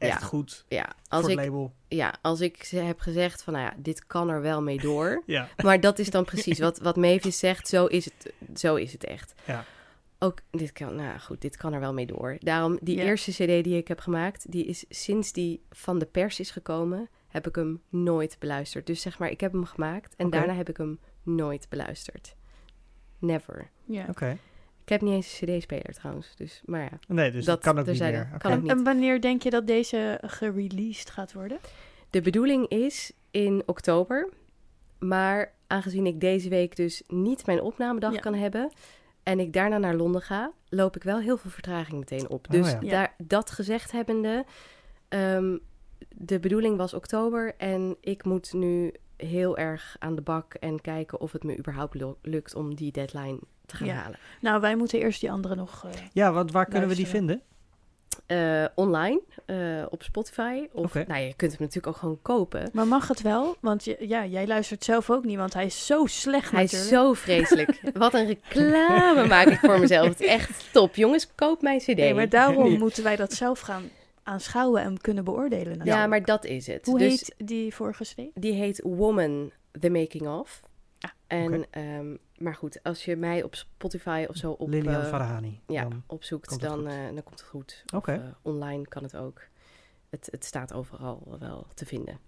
echt 0.00 0.20
Ja. 0.20 0.26
goed 0.26 0.64
Ja, 0.68 0.92
als 1.08 1.20
voor 1.20 1.30
ik, 1.30 1.36
het 1.38 1.46
label. 1.46 1.72
ja, 1.88 2.14
als 2.22 2.40
ik 2.40 2.64
ze 2.64 2.76
heb 2.76 3.00
gezegd 3.00 3.42
van, 3.42 3.52
nou 3.52 3.64
ja, 3.64 3.74
dit 3.76 4.06
kan 4.06 4.28
er 4.28 4.40
wel 4.40 4.62
mee 4.62 4.78
door. 4.80 5.22
Ja, 5.26 5.48
Maar 5.62 5.80
dat 5.80 5.98
is 5.98 6.10
dan 6.10 6.24
precies 6.24 6.58
wat, 6.58 6.78
wat 6.78 6.96
Mavis 6.96 7.38
zegt. 7.38 7.68
Zo 7.68 7.86
is, 7.86 8.04
het, 8.04 8.32
zo 8.58 8.74
is 8.74 8.92
het 8.92 9.04
echt. 9.04 9.34
Ja. 9.46 9.64
Ook, 10.18 10.38
dit 10.50 10.72
kan, 10.72 10.94
nou 10.94 11.18
goed, 11.18 11.40
dit 11.40 11.56
kan 11.56 11.72
er 11.72 11.80
wel 11.80 11.92
mee 11.92 12.06
door. 12.06 12.36
Daarom, 12.40 12.78
die 12.82 12.96
Ja. 12.96 13.02
eerste 13.02 13.30
cd 13.30 13.64
die 13.64 13.76
ik 13.76 13.88
heb 13.88 14.00
gemaakt, 14.00 14.52
die 14.52 14.64
is 14.64 14.84
sinds 14.88 15.32
die 15.32 15.62
van 15.70 15.98
de 15.98 16.06
pers 16.06 16.40
is 16.40 16.50
gekomen, 16.50 17.08
heb 17.28 17.46
ik 17.46 17.54
hem 17.54 17.82
nooit 17.88 18.36
beluisterd. 18.38 18.86
Dus 18.86 19.00
zeg 19.00 19.18
maar, 19.18 19.30
ik 19.30 19.40
heb 19.40 19.52
hem 19.52 19.64
gemaakt 19.64 20.16
en 20.16 20.30
daarna 20.30 20.54
heb 20.54 20.68
ik 20.68 20.76
hem 20.76 20.98
nooit 21.22 21.66
beluisterd. 21.68 22.34
Never. 23.18 23.70
Ja. 23.84 24.04
oké. 24.08 24.30
Ik 24.30 24.38
heb 24.90 25.00
niet 25.00 25.12
eens 25.14 25.40
een 25.40 25.58
cd-speler 25.58 25.94
trouwens, 25.94 26.36
dus, 26.36 26.62
maar 26.64 26.80
ja. 26.82 26.98
Nee, 27.08 27.30
dus 27.30 27.44
dat, 27.44 27.60
kan 27.60 27.78
ook 27.78 27.86
niet 27.86 27.98
meer. 28.00 28.28
Oké. 28.34 28.38
Kan 28.38 28.50
ook 28.52 28.56
En, 28.56 28.62
niet. 28.62 28.70
en 28.70 28.84
wanneer 28.84 29.20
denk 29.20 29.42
je 29.42 29.50
dat 29.50 29.66
deze 29.66 30.18
gereleased 30.22 31.10
gaat 31.10 31.32
worden? 31.32 31.58
De 32.10 32.20
bedoeling 32.20 32.68
is 32.68 33.12
in 33.30 33.62
oktober. 33.66 34.28
Maar 34.98 35.52
aangezien 35.66 36.06
ik 36.06 36.20
deze 36.20 36.48
week 36.48 36.76
dus 36.76 37.02
niet 37.08 37.46
mijn 37.46 37.60
opnamedag 37.60 38.12
Ja. 38.14 38.20
kan 38.20 38.34
hebben 38.34 38.70
en 39.22 39.40
ik 39.40 39.52
daarna 39.52 39.78
naar 39.78 39.94
Londen 39.94 40.22
ga, 40.22 40.52
loop 40.68 40.96
ik 40.96 41.02
wel 41.02 41.18
heel 41.20 41.36
veel 41.36 41.50
vertraging 41.50 41.98
meteen 41.98 42.28
op. 42.28 42.46
Oh, 42.46 42.52
Dus 42.52 42.70
ja. 42.70 42.78
Ja. 42.80 42.90
daar, 42.90 43.14
dat 43.18 43.50
gezegd 43.50 43.92
hebbende, 43.92 44.44
ehm, 45.08 45.56
de 46.08 46.40
bedoeling 46.40 46.76
was 46.76 46.94
oktober 46.94 47.54
en 47.56 47.96
ik 48.00 48.24
moet 48.24 48.52
nu 48.52 48.92
heel 49.16 49.56
erg 49.58 49.96
aan 49.98 50.14
de 50.14 50.22
bak 50.22 50.54
en 50.54 50.80
kijken 50.80 51.20
of 51.20 51.32
het 51.32 51.44
me 51.44 51.58
überhaupt 51.58 51.94
lu- 51.94 52.14
lukt 52.22 52.54
om 52.54 52.74
die 52.74 52.92
deadline 52.92 53.38
te 53.70 53.76
gaan 53.76 53.86
Ja. 53.86 53.94
halen. 53.94 54.18
Nou, 54.40 54.60
wij 54.60 54.76
moeten 54.76 54.98
eerst 55.00 55.20
die 55.20 55.30
andere 55.30 55.54
nog... 55.54 55.84
eh, 55.84 55.90
Ja, 56.12 56.32
want 56.32 56.52
waar 56.52 56.66
kunnen 56.66 56.88
we 56.88 56.94
die 56.94 57.06
vinden? 57.06 57.42
Eh, 58.26 58.64
online, 58.74 59.20
eh, 59.46 59.56
op 59.90 60.02
Spotify. 60.02 60.66
Of 60.72 60.84
Oké. 60.84 61.04
nou, 61.08 61.20
je 61.22 61.34
kunt 61.34 61.50
hem 61.52 61.60
natuurlijk 61.60 61.86
ook 61.86 61.96
gewoon 61.96 62.18
kopen. 62.22 62.70
Maar 62.72 62.86
mag 62.86 63.08
het 63.08 63.20
wel? 63.22 63.56
Want 63.60 63.84
je, 63.84 63.96
ja, 64.00 64.26
jij 64.26 64.46
luistert 64.46 64.84
zelf 64.84 65.10
ook 65.10 65.24
niet, 65.24 65.36
want 65.36 65.54
hij 65.54 65.64
is 65.66 65.86
zo 65.86 66.06
slecht 66.06 66.50
Hij 66.50 66.64
is 66.64 66.88
zo 66.88 67.12
vreselijk. 67.12 67.80
Wat 67.94 68.14
een 68.14 68.26
reclame 68.26 69.26
maak 69.26 69.46
ik 69.46 69.58
voor 69.58 69.78
mezelf. 69.80 70.08
Het 70.08 70.20
is 70.20 70.26
echt 70.26 70.68
top. 70.72 70.94
Jongens, 70.94 71.28
koop 71.34 71.62
mijn 71.62 71.78
cd. 71.78 71.86
Nee, 71.96 72.14
maar 72.14 72.28
daarom 72.28 72.78
moeten 72.84 73.02
wij 73.02 73.16
dat 73.16 73.32
zelf 73.32 73.60
gaan 73.60 73.82
aanschouwen 74.22 74.82
en 74.82 75.00
kunnen 75.00 75.24
beoordelen. 75.24 75.80
ja, 75.84 76.06
maar 76.06 76.24
dat 76.24 76.44
is 76.44 76.66
het. 76.66 76.86
Hoe 76.86 76.98
dus 76.98 77.10
heet 77.10 77.34
die 77.48 77.74
vorige 77.74 78.04
CD? 78.04 78.22
die 78.34 78.52
heet 78.52 78.80
Woman, 78.84 79.50
The 79.80 79.90
Making 79.90 80.28
Of. 80.28 80.60
Ah, 81.00 81.10
en, 81.26 81.66
ehm, 81.70 82.16
maar 82.38 82.54
goed, 82.54 82.82
als 82.82 83.04
je 83.04 83.16
mij 83.16 83.42
op 83.42 83.54
Spotify 83.54 84.24
of 84.28 84.36
zo 84.36 84.50
op, 84.50 84.68
Lilian 84.68 85.00
eh, 85.02 85.08
Farahani. 85.08 85.60
ja, 85.66 85.82
Dan- 85.82 86.02
opzoekt, 86.06 86.60
dan, 86.60 86.86
eh, 86.88 87.04
dan 87.04 87.22
komt 87.22 87.40
het 87.40 87.42
goed. 87.48 87.84
Oké. 87.94 88.12
Eh, 88.12 88.20
online 88.42 88.86
kan 88.88 89.02
het 89.02 89.16
ook. 89.16 89.42
Het, 90.10 90.28
het 90.30 90.44
staat 90.44 90.72
overal 90.72 91.36
wel 91.38 91.66
te 91.74 91.86
vinden. 91.86 92.18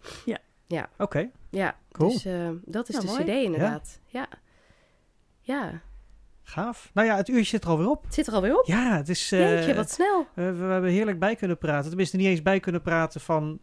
Oké, 0.98 1.30
Ja, 1.50 1.76
Cool. 1.92 2.11
dus 2.11 2.24
eh, 2.24 2.48
dat 2.64 2.88
is 2.88 2.96
de 2.96 3.06
mooi. 3.06 3.22
cd 3.22 3.28
inderdaad. 3.28 4.00
Ja. 4.06 4.28
ja. 5.40 5.80
gaaf. 6.42 6.90
Nou 6.94 7.06
ja, 7.06 7.16
het 7.16 7.28
uurtje 7.28 7.44
zit 7.44 7.64
er 7.64 7.70
alweer 7.70 7.88
op. 7.88 8.04
Het 8.04 8.14
zit 8.14 8.26
er 8.26 8.32
alweer 8.35 8.58
op. 8.58 8.66
Ja, 8.66 8.96
het 8.96 9.08
is... 9.08 9.28
Jeetje, 9.28 9.74
wat 9.74 9.90
snel. 9.90 10.26
we, 10.35 10.52
we 10.52 10.64
hebben 10.64 10.90
heerlijk 10.90 11.18
bij 11.18 11.37
kunnen 11.37 11.58
praten. 11.58 11.88
Tenminste, 11.88 12.16
niet 12.16 12.26
eens 12.26 12.42
bij 12.42 12.61
kunnen 12.61 12.82
praten 12.82 13.20
van, 13.20 13.61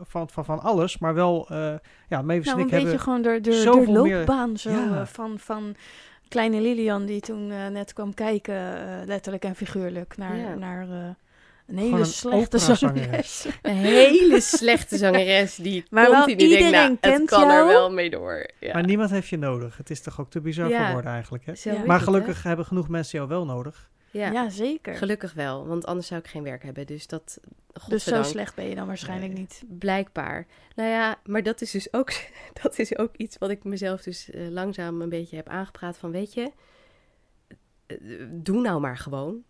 van, 0.00 0.28
van, 0.28 0.44
van 0.44 0.60
alles, 0.60 0.98
maar 0.98 1.14
wel... 1.14 1.46
eh 1.50 1.74
ja, 2.08 2.22
Mavis 2.22 2.46
Nou, 2.46 2.58
en 2.58 2.64
een 2.64 2.82
beetje 2.82 2.98
gewoon 2.98 3.22
de, 3.22 3.28
de, 3.40 3.40
de 3.40 3.60
zoveel 3.60 4.02
meer- 4.02 4.16
loopbaan 4.16 4.56
zo, 4.56 4.70
Ja. 4.70 5.00
eh, 5.00 5.06
van, 5.06 5.38
van 5.38 5.74
kleine 6.28 6.60
Lilian 6.60 7.04
die 7.06 7.20
toen 7.20 7.50
eh, 7.50 7.66
net 7.66 7.92
kwam 7.92 8.14
kijken, 8.14 8.54
letterlijk 9.06 9.44
en 9.44 9.54
figuurlijk, 9.54 10.16
naar, 10.16 10.36
Ja. 10.36 10.54
naar 10.54 10.82
eh, 10.90 10.96
een 11.66 11.78
hele 11.78 11.98
een 11.98 12.06
slechte 12.06 12.58
zangeres. 12.58 13.46
Een 13.62 13.74
hele 13.74 14.40
slechte 14.40 14.96
zangeres 14.96 15.54
die 15.56 15.84
Maar 15.90 16.10
wel 16.10 16.14
continu 16.24 16.36
denkt, 16.38 16.52
iedereen 16.52 16.72
nou, 16.72 16.90
het 16.90 17.00
kent 17.00 17.28
kan 17.28 17.50
er 17.50 17.66
wel 17.66 17.92
mee 17.92 18.10
door. 18.10 18.46
Ja. 18.60 18.72
Maar 18.72 18.84
niemand 18.84 19.10
heeft 19.10 19.28
je 19.28 19.38
nodig. 19.38 19.76
Het 19.76 19.90
is 19.90 20.00
toch 20.00 20.20
ook 20.20 20.30
te 20.30 20.40
bizar 20.40 20.68
Ja. 20.68 20.84
voor 20.84 20.92
woorden 20.92 21.12
eigenlijk, 21.12 21.46
hè? 21.46 21.52
Maar 21.86 21.96
het, 21.96 22.04
gelukkig 22.04 22.42
hebben 22.42 22.66
genoeg 22.66 22.88
mensen 22.88 23.18
jou 23.18 23.30
wel 23.30 23.44
nodig. 23.44 23.90
Ja. 24.12 24.30
Ja, 24.30 24.48
zeker. 24.50 24.94
gelukkig 24.94 25.32
wel, 25.32 25.66
want 25.66 25.86
anders 25.86 26.06
zou 26.06 26.20
ik 26.20 26.26
geen 26.26 26.42
werk 26.42 26.62
hebben. 26.62 26.86
Dus 26.86 27.06
dat, 27.06 27.40
dus 27.88 28.04
zo 28.04 28.22
slecht 28.22 28.54
ben 28.54 28.68
je 28.68 28.74
dan 28.74 28.86
waarschijnlijk 28.86 29.32
Nee. 29.32 29.40
niet. 29.40 29.62
blijkbaar. 29.78 30.46
Nou 30.74 30.88
ja, 30.88 31.18
maar 31.24 31.42
dat 31.42 31.60
is 31.60 31.70
dus 31.70 31.92
ook, 31.92 32.12
dat 32.62 32.78
is 32.78 32.98
ook 32.98 33.16
iets 33.16 33.38
wat 33.38 33.50
ik 33.50 33.64
mezelf 33.64 34.02
dus 34.02 34.30
eh, 34.30 34.48
langzaam 34.48 35.00
een 35.02 35.08
beetje 35.08 35.36
heb 35.36 35.48
aangepraat 35.48 35.96
van, 35.96 36.10
weet 36.10 36.34
je, 36.34 36.52
eh, 37.86 37.96
doe 38.30 38.60
nou 38.60 38.80
maar 38.80 38.96
gewoon. 38.96 39.42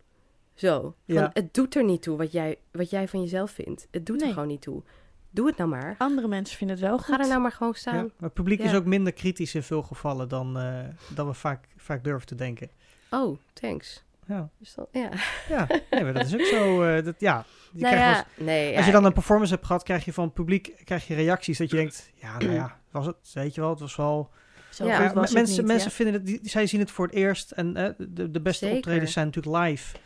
Zo. 0.54 0.80
Van, 0.80 0.94
Ja. 1.04 1.30
Het 1.32 1.54
doet 1.54 1.74
er 1.76 1.84
niet 1.84 2.02
toe 2.02 2.16
wat 2.16 2.32
jij, 2.32 2.58
wat 2.70 2.90
jij 2.90 3.08
van 3.08 3.20
jezelf 3.20 3.50
vindt. 3.50 3.86
Het 3.90 4.06
doet 4.06 4.18
Nee. 4.18 4.26
er 4.26 4.32
gewoon 4.32 4.48
niet 4.48 4.62
toe. 4.62 4.82
Doe 5.30 5.46
het 5.46 5.56
nou 5.56 5.70
maar. 5.70 5.94
Andere 5.98 6.28
mensen 6.28 6.56
vinden 6.56 6.76
het 6.76 6.84
wel 6.86 6.98
goed. 6.98 7.14
Ga 7.14 7.20
er 7.20 7.28
nou 7.28 7.40
maar 7.40 7.52
gewoon 7.52 7.74
staan. 7.74 7.94
Ja. 7.96 8.02
Maar 8.02 8.12
het 8.18 8.34
publiek 8.34 8.60
is 8.60 8.74
ook 8.74 8.84
minder 8.84 9.12
kritisch 9.12 9.54
in 9.54 9.62
veel 9.62 9.82
gevallen 9.82 10.28
dan, 10.28 10.58
eh, 10.58 10.78
dan 11.14 11.26
we 11.26 11.34
vaak, 11.34 11.68
vaak 11.76 12.04
durven 12.04 12.26
te 12.26 12.34
denken. 12.34 12.70
Oh, 13.10 13.38
thanks. 13.52 14.04
Ja, 14.26 14.50
Dus 14.58 14.74
dat, 14.74 14.88
ja. 14.92 15.10
ja 15.48 15.66
nee, 15.90 16.02
maar 16.02 16.12
dat 16.12 16.26
is 16.26 16.34
ook 16.34 16.40
zo. 16.40 16.82
eh, 16.82 17.04
dat, 17.04 17.14
ja, 17.18 17.44
je 17.72 17.82
Nou 17.82 18.24
nee. 18.36 18.76
Als 18.76 18.86
je 18.86 18.92
dan 18.92 19.04
een 19.04 19.12
performance 19.12 19.52
hebt 19.52 19.66
gehad, 19.66 19.82
krijg 19.82 20.04
je 20.04 20.12
van 20.12 20.24
het 20.24 20.34
publiek 20.34 20.72
krijg 20.84 21.06
je 21.06 21.14
reacties 21.14 21.58
dat 21.58 21.70
je 21.70 21.76
denkt, 21.76 22.10
ja, 22.14 22.38
nou 22.38 22.52
ja, 22.52 22.78
was 22.90 23.06
het, 23.06 23.16
weet 23.32 23.54
je 23.54 23.60
wel, 23.60 23.70
het 23.70 23.80
was 23.80 23.96
wel... 23.96 24.30
Zo 24.70 24.86
Ja, 24.86 25.12
was 25.12 25.32
mensen, 25.32 25.56
niet, 25.56 25.66
mensen 25.66 25.88
ja. 25.88 25.94
vinden 25.96 26.14
het, 26.14 26.26
die, 26.26 26.40
zij 26.42 26.66
zien 26.66 26.80
het 26.80 26.90
voor 26.90 27.06
het 27.06 27.14
eerst 27.14 27.50
en 27.50 27.76
eh, 27.76 27.90
de, 28.08 28.30
de 28.30 28.40
beste 28.40 28.64
Zeker. 28.64 28.76
optredens 28.76 29.12
zijn 29.12 29.26
natuurlijk 29.26 29.56
live. 29.64 29.96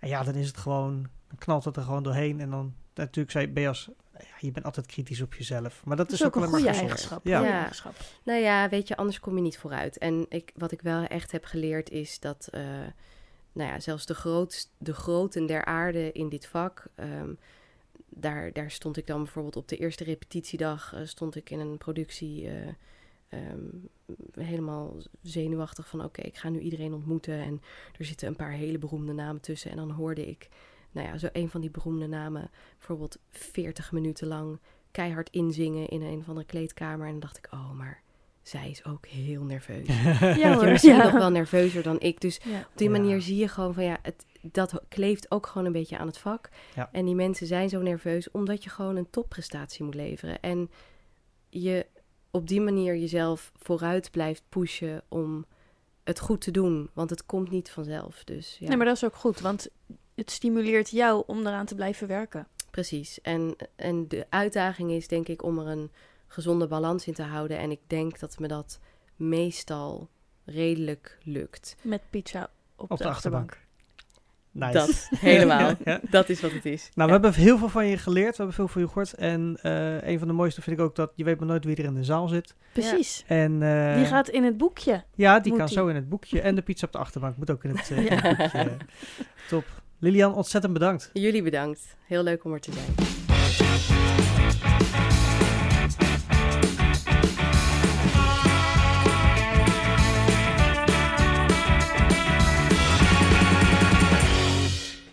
En 0.00 0.08
ja, 0.08 0.22
dan 0.22 0.34
is 0.34 0.46
het 0.46 0.56
gewoon, 0.56 1.06
dan 1.28 1.38
knalt 1.38 1.64
het 1.64 1.76
er 1.76 1.82
gewoon 1.82 2.02
doorheen 2.02 2.40
en 2.40 2.50
dan 2.50 2.74
natuurlijk 2.94 3.30
zei 3.30 3.48
ben 3.48 3.62
je 3.62 3.68
als, 3.68 3.88
ja, 4.18 4.24
je 4.38 4.50
bent 4.52 4.64
altijd 4.64 4.86
kritisch 4.86 5.20
op 5.20 5.34
jezelf. 5.34 5.82
Maar 5.84 5.96
dat 5.96 6.10
Dat 6.10 6.18
is, 6.18 6.24
ook 6.24 6.36
een 6.36 6.42
goede 6.48 6.68
eigenschap. 6.68 7.24
Ja. 7.26 7.40
Ja. 7.40 7.52
eigenschap. 7.52 7.94
Nou 8.22 8.40
ja, 8.40 8.68
weet 8.68 8.88
je, 8.88 8.96
anders 8.96 9.20
kom 9.20 9.36
je 9.36 9.42
niet 9.42 9.58
vooruit. 9.58 9.98
En 9.98 10.26
ik, 10.28 10.52
wat 10.54 10.72
ik 10.72 10.80
wel 10.82 11.04
echt 11.04 11.32
heb 11.32 11.44
geleerd 11.44 11.90
is 11.90 12.20
dat, 12.20 12.48
eh, 12.50 12.62
nou 13.56 13.70
ja, 13.70 13.80
zelfs 13.80 14.06
de, 14.06 14.14
grootst, 14.14 14.70
de 14.78 14.94
groten 14.94 15.46
der 15.46 15.64
aarde 15.64 16.12
in 16.12 16.28
dit 16.28 16.46
vak, 16.46 16.86
ehm, 16.94 17.34
daar, 18.08 18.52
daar 18.52 18.70
stond 18.70 18.96
ik 18.96 19.06
dan 19.06 19.22
bijvoorbeeld 19.22 19.56
op 19.56 19.68
de 19.68 19.76
eerste 19.76 20.04
repetitiedag, 20.04 20.94
eh, 20.94 21.00
stond 21.04 21.36
ik 21.36 21.50
in 21.50 21.60
een 21.60 21.78
productie 21.78 22.48
eh, 22.48 22.68
ehm, 23.28 23.64
helemaal 24.32 24.96
zenuwachtig 25.22 25.88
van, 25.88 26.04
oké, 26.04 26.20
ik 26.20 26.36
ga 26.36 26.48
nu 26.48 26.58
iedereen 26.58 26.94
ontmoeten 26.94 27.38
en 27.38 27.62
er 27.98 28.04
zitten 28.04 28.28
een 28.28 28.36
paar 28.36 28.52
hele 28.52 28.78
beroemde 28.78 29.12
namen 29.12 29.40
tussen. 29.40 29.70
En 29.70 29.76
dan 29.76 29.90
hoorde 29.90 30.26
ik, 30.28 30.48
nou 30.90 31.06
ja, 31.06 31.18
zo 31.18 31.28
een 31.32 31.50
van 31.50 31.60
die 31.60 31.70
beroemde 31.70 32.06
namen, 32.06 32.50
bijvoorbeeld 32.76 33.18
40 33.30 33.92
minuten 33.92 34.26
lang 34.26 34.58
keihard 34.90 35.30
inzingen 35.30 35.88
in 35.88 36.02
een 36.02 36.18
of 36.18 36.28
andere 36.28 36.46
kleedkamer. 36.46 37.06
En 37.06 37.12
dan 37.12 37.20
dacht 37.20 37.36
ik, 37.36 37.48
oh, 37.52 37.70
maar 37.70 38.02
zij 38.48 38.70
is 38.70 38.84
ook 38.84 39.06
heel 39.06 39.42
nerveus. 39.42 39.86
Ja 40.42 40.54
hoor, 40.54 40.64
misschien 40.72 40.96
ja. 40.96 41.02
nog 41.02 41.12
wel 41.12 41.30
nerveuzer 41.30 41.82
dan 41.82 42.00
ik. 42.00 42.20
Dus 42.20 42.40
Ja. 42.44 42.58
op 42.60 42.70
die 42.76 42.90
Ja. 42.90 42.98
manier 42.98 43.20
zie 43.20 43.36
je 43.36 43.48
gewoon 43.48 43.74
van 43.74 43.84
ja, 43.84 43.98
het, 44.02 44.24
dat 44.40 44.80
kleeft 44.88 45.30
ook 45.30 45.46
gewoon 45.46 45.66
een 45.66 45.72
beetje 45.72 45.98
aan 45.98 46.06
het 46.06 46.18
vak. 46.18 46.48
Ja. 46.74 46.88
En 46.92 47.04
die 47.04 47.14
mensen 47.14 47.46
zijn 47.46 47.68
zo 47.68 47.80
nerveus 47.82 48.30
omdat 48.30 48.64
je 48.64 48.70
gewoon 48.70 48.96
een 48.96 49.10
topprestatie 49.10 49.84
moet 49.84 49.94
leveren. 49.94 50.40
En 50.40 50.70
je 51.50 51.86
op 52.30 52.48
die 52.48 52.60
manier 52.60 52.96
jezelf 52.96 53.52
vooruit 53.56 54.10
blijft 54.10 54.42
pushen 54.48 55.02
om 55.08 55.44
het 56.04 56.20
goed 56.20 56.40
te 56.40 56.50
doen. 56.50 56.90
Want 56.92 57.10
het 57.10 57.26
komt 57.26 57.50
niet 57.50 57.70
vanzelf. 57.70 58.24
Dus 58.24 58.56
ja, 58.60 58.68
Nee, 58.68 58.76
maar 58.76 58.86
dat 58.86 58.96
is 58.96 59.04
ook 59.04 59.16
goed, 59.16 59.40
want 59.40 59.68
het 60.14 60.30
stimuleert 60.30 60.90
jou 60.90 61.22
om 61.26 61.40
eraan 61.46 61.66
te 61.66 61.74
blijven 61.74 62.06
werken. 62.08 62.46
precies. 62.70 63.20
En, 63.20 63.56
en 63.76 64.08
de 64.08 64.26
uitdaging 64.28 64.90
is 64.90 65.08
denk 65.08 65.28
ik 65.28 65.42
om 65.42 65.58
er 65.58 65.66
een 65.66 65.90
gezonde 66.28 66.66
balans 66.66 67.06
in 67.06 67.14
te 67.14 67.22
houden. 67.22 67.58
En 67.58 67.70
ik 67.70 67.80
denk 67.86 68.18
dat 68.18 68.38
me 68.38 68.48
dat 68.48 68.80
meestal 69.16 70.08
redelijk 70.44 71.18
lukt. 71.22 71.76
Met 71.82 72.00
pizza 72.10 72.50
op, 72.76 72.90
Op 72.90 72.98
de 72.98 73.08
achterbank. 73.08 73.64
Nice. 74.50 74.72
Dat, 74.72 75.08
helemaal. 75.18 75.74
Ja. 75.84 76.00
Dat 76.10 76.28
is 76.28 76.40
wat 76.40 76.52
het 76.52 76.64
is. 76.64 76.88
Nou, 76.94 77.06
we 77.06 77.12
hebben 77.12 77.34
heel 77.34 77.58
veel 77.58 77.68
van 77.68 77.86
je 77.86 77.98
geleerd. 77.98 78.30
We 78.30 78.36
hebben 78.36 78.54
veel 78.54 78.68
van 78.68 78.80
je 78.82 78.86
gehoord. 78.88 79.14
En 79.14 79.58
eh, 79.62 80.08
een 80.08 80.18
van 80.18 80.28
de 80.28 80.34
mooiste 80.34 80.62
vind 80.62 80.78
ik 80.78 80.84
ook 80.84 80.94
dat 80.96 81.12
je 81.14 81.24
weet 81.24 81.38
maar 81.38 81.48
nooit 81.48 81.64
wie 81.64 81.76
er 81.76 81.84
in 81.84 81.94
de 81.94 82.04
zaal 82.04 82.28
zit. 82.28 82.54
Precies. 82.72 83.24
En, 83.26 83.62
eh, 83.62 83.96
Die 83.96 84.04
gaat 84.04 84.28
in 84.28 84.44
het 84.44 84.56
boekje. 84.56 85.04
Ja, 85.14 85.40
die 85.40 85.56
kan 85.56 85.66
die. 85.66 85.74
zo 85.76 85.86
in 85.86 85.94
het 85.94 86.08
boekje. 86.08 86.40
En 86.40 86.54
de 86.54 86.62
pizza 86.62 86.86
op 86.86 86.92
de 86.92 86.98
achterbank 86.98 87.36
moet 87.36 87.50
ook 87.50 87.64
in 87.64 87.76
het, 87.76 87.90
eh, 87.90 88.04
Ja. 88.08 88.10
in 88.24 88.36
het 88.36 88.52
boekje. 88.52 88.76
Top. 89.48 89.64
Lilian, 89.98 90.34
ontzettend 90.34 90.72
bedankt. 90.72 91.10
Jullie 91.12 91.42
bedankt. 91.42 91.96
Heel 92.06 92.22
leuk 92.22 92.44
om 92.44 92.52
er 92.52 92.60
te 92.60 92.72
zijn. 92.72 93.25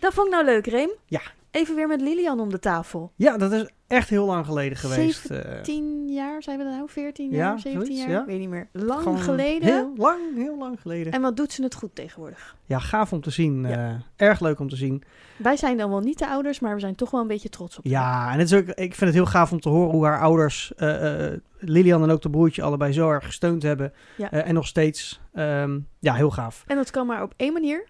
Dat 0.04 0.14
vond 0.14 0.28
ik 0.28 0.34
nou 0.34 0.46
leuk, 0.46 0.68
Reem. 0.68 0.90
Ja. 1.06 1.22
Even 1.52 1.76
weer 1.76 1.88
met 1.88 2.02
Lilian 2.02 2.40
om 2.40 2.50
de 2.50 2.60
tafel. 2.60 3.12
Ja, 3.16 3.38
dat 3.38 3.52
is 3.52 3.70
echt 3.88 4.10
heel 4.10 4.26
lang 4.26 4.46
geleden 4.46 4.78
geweest. 4.78 5.26
eh. 5.26 5.62
10 5.62 6.08
jaar, 6.14 6.44
zijn 6.44 6.58
we 6.58 6.64
dat 6.64 6.74
nou? 6.74 6.90
14 6.90 7.32
Ja, 7.32 7.38
jaar, 7.38 7.60
17 7.60 7.86
zoiets, 7.86 8.02
jaar? 8.04 8.12
ja. 8.12 8.26
Weet 8.26 8.40
niet 8.40 8.50
meer. 8.50 8.68
Lang 8.72 9.02
Gewoon 9.02 9.20
geleden. 9.20 9.74
Heel 9.74 9.94
lang, 9.96 10.20
heel 10.36 10.58
lang 10.58 10.82
geleden. 10.82 11.14
En 11.14 11.22
wat 11.22 11.38
doet 11.38 11.52
ze 11.52 11.64
het 11.64 11.76
goed 11.76 11.96
tegenwoordig? 11.96 12.56
Ja, 12.66 12.80
gaaf 12.80 13.14
om 13.14 13.22
te 13.22 13.30
zien. 13.30 13.62
Ja. 13.68 14.02
eh, 14.16 14.28
erg 14.28 14.40
leuk 14.40 14.60
om 14.60 14.70
te 14.70 14.76
zien. 14.76 15.04
Wij 15.38 15.58
zijn 15.58 15.78
dan 15.78 15.90
wel 15.90 16.00
niet 16.00 16.20
de 16.20 16.28
ouders, 16.28 16.60
maar 16.60 16.74
we 16.74 16.80
zijn 16.80 16.96
toch 16.96 17.12
wel 17.12 17.22
een 17.22 17.28
beetje 17.28 17.50
trots 17.50 17.78
op. 17.78 17.86
Ja, 17.86 18.32
en 18.32 18.40
het 18.40 18.52
is 18.52 18.58
ook, 18.58 18.68
ik 18.68 18.76
vind 18.96 19.00
het 19.00 19.14
heel 19.14 19.26
gaaf 19.26 19.52
om 19.52 19.60
te 19.60 19.70
horen 19.70 19.92
hoe 19.92 20.06
haar 20.06 20.20
ouders, 20.20 20.74
eh, 20.76 21.26
eh, 21.34 21.40
Lilian 21.60 22.04
en 22.04 22.10
ook 22.10 22.22
de 22.22 22.30
broertje, 22.30 22.62
allebei 22.62 22.92
zo 22.94 23.10
erg 23.10 23.26
gesteund 23.26 23.64
hebben. 23.64 23.94
Ja. 24.18 24.32
Eh, 24.32 24.48
en 24.48 24.54
nog 24.54 24.68
steeds. 24.68 25.22
Ehm, 25.34 25.80
ja, 26.00 26.14
heel 26.14 26.32
gaaf. 26.32 26.64
En 26.68 26.76
dat 26.76 26.92
kan 26.92 27.06
maar 27.08 27.24
op 27.24 27.34
één 27.38 27.54
manier. 27.54 27.88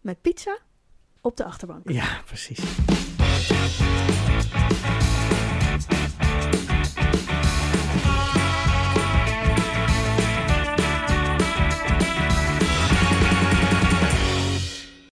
Met 0.00 0.20
pizza 0.20 0.58
op 1.22 1.36
de 1.36 1.44
achterbank. 1.44 1.90
Ja, 1.90 2.20
precies. 2.24 2.60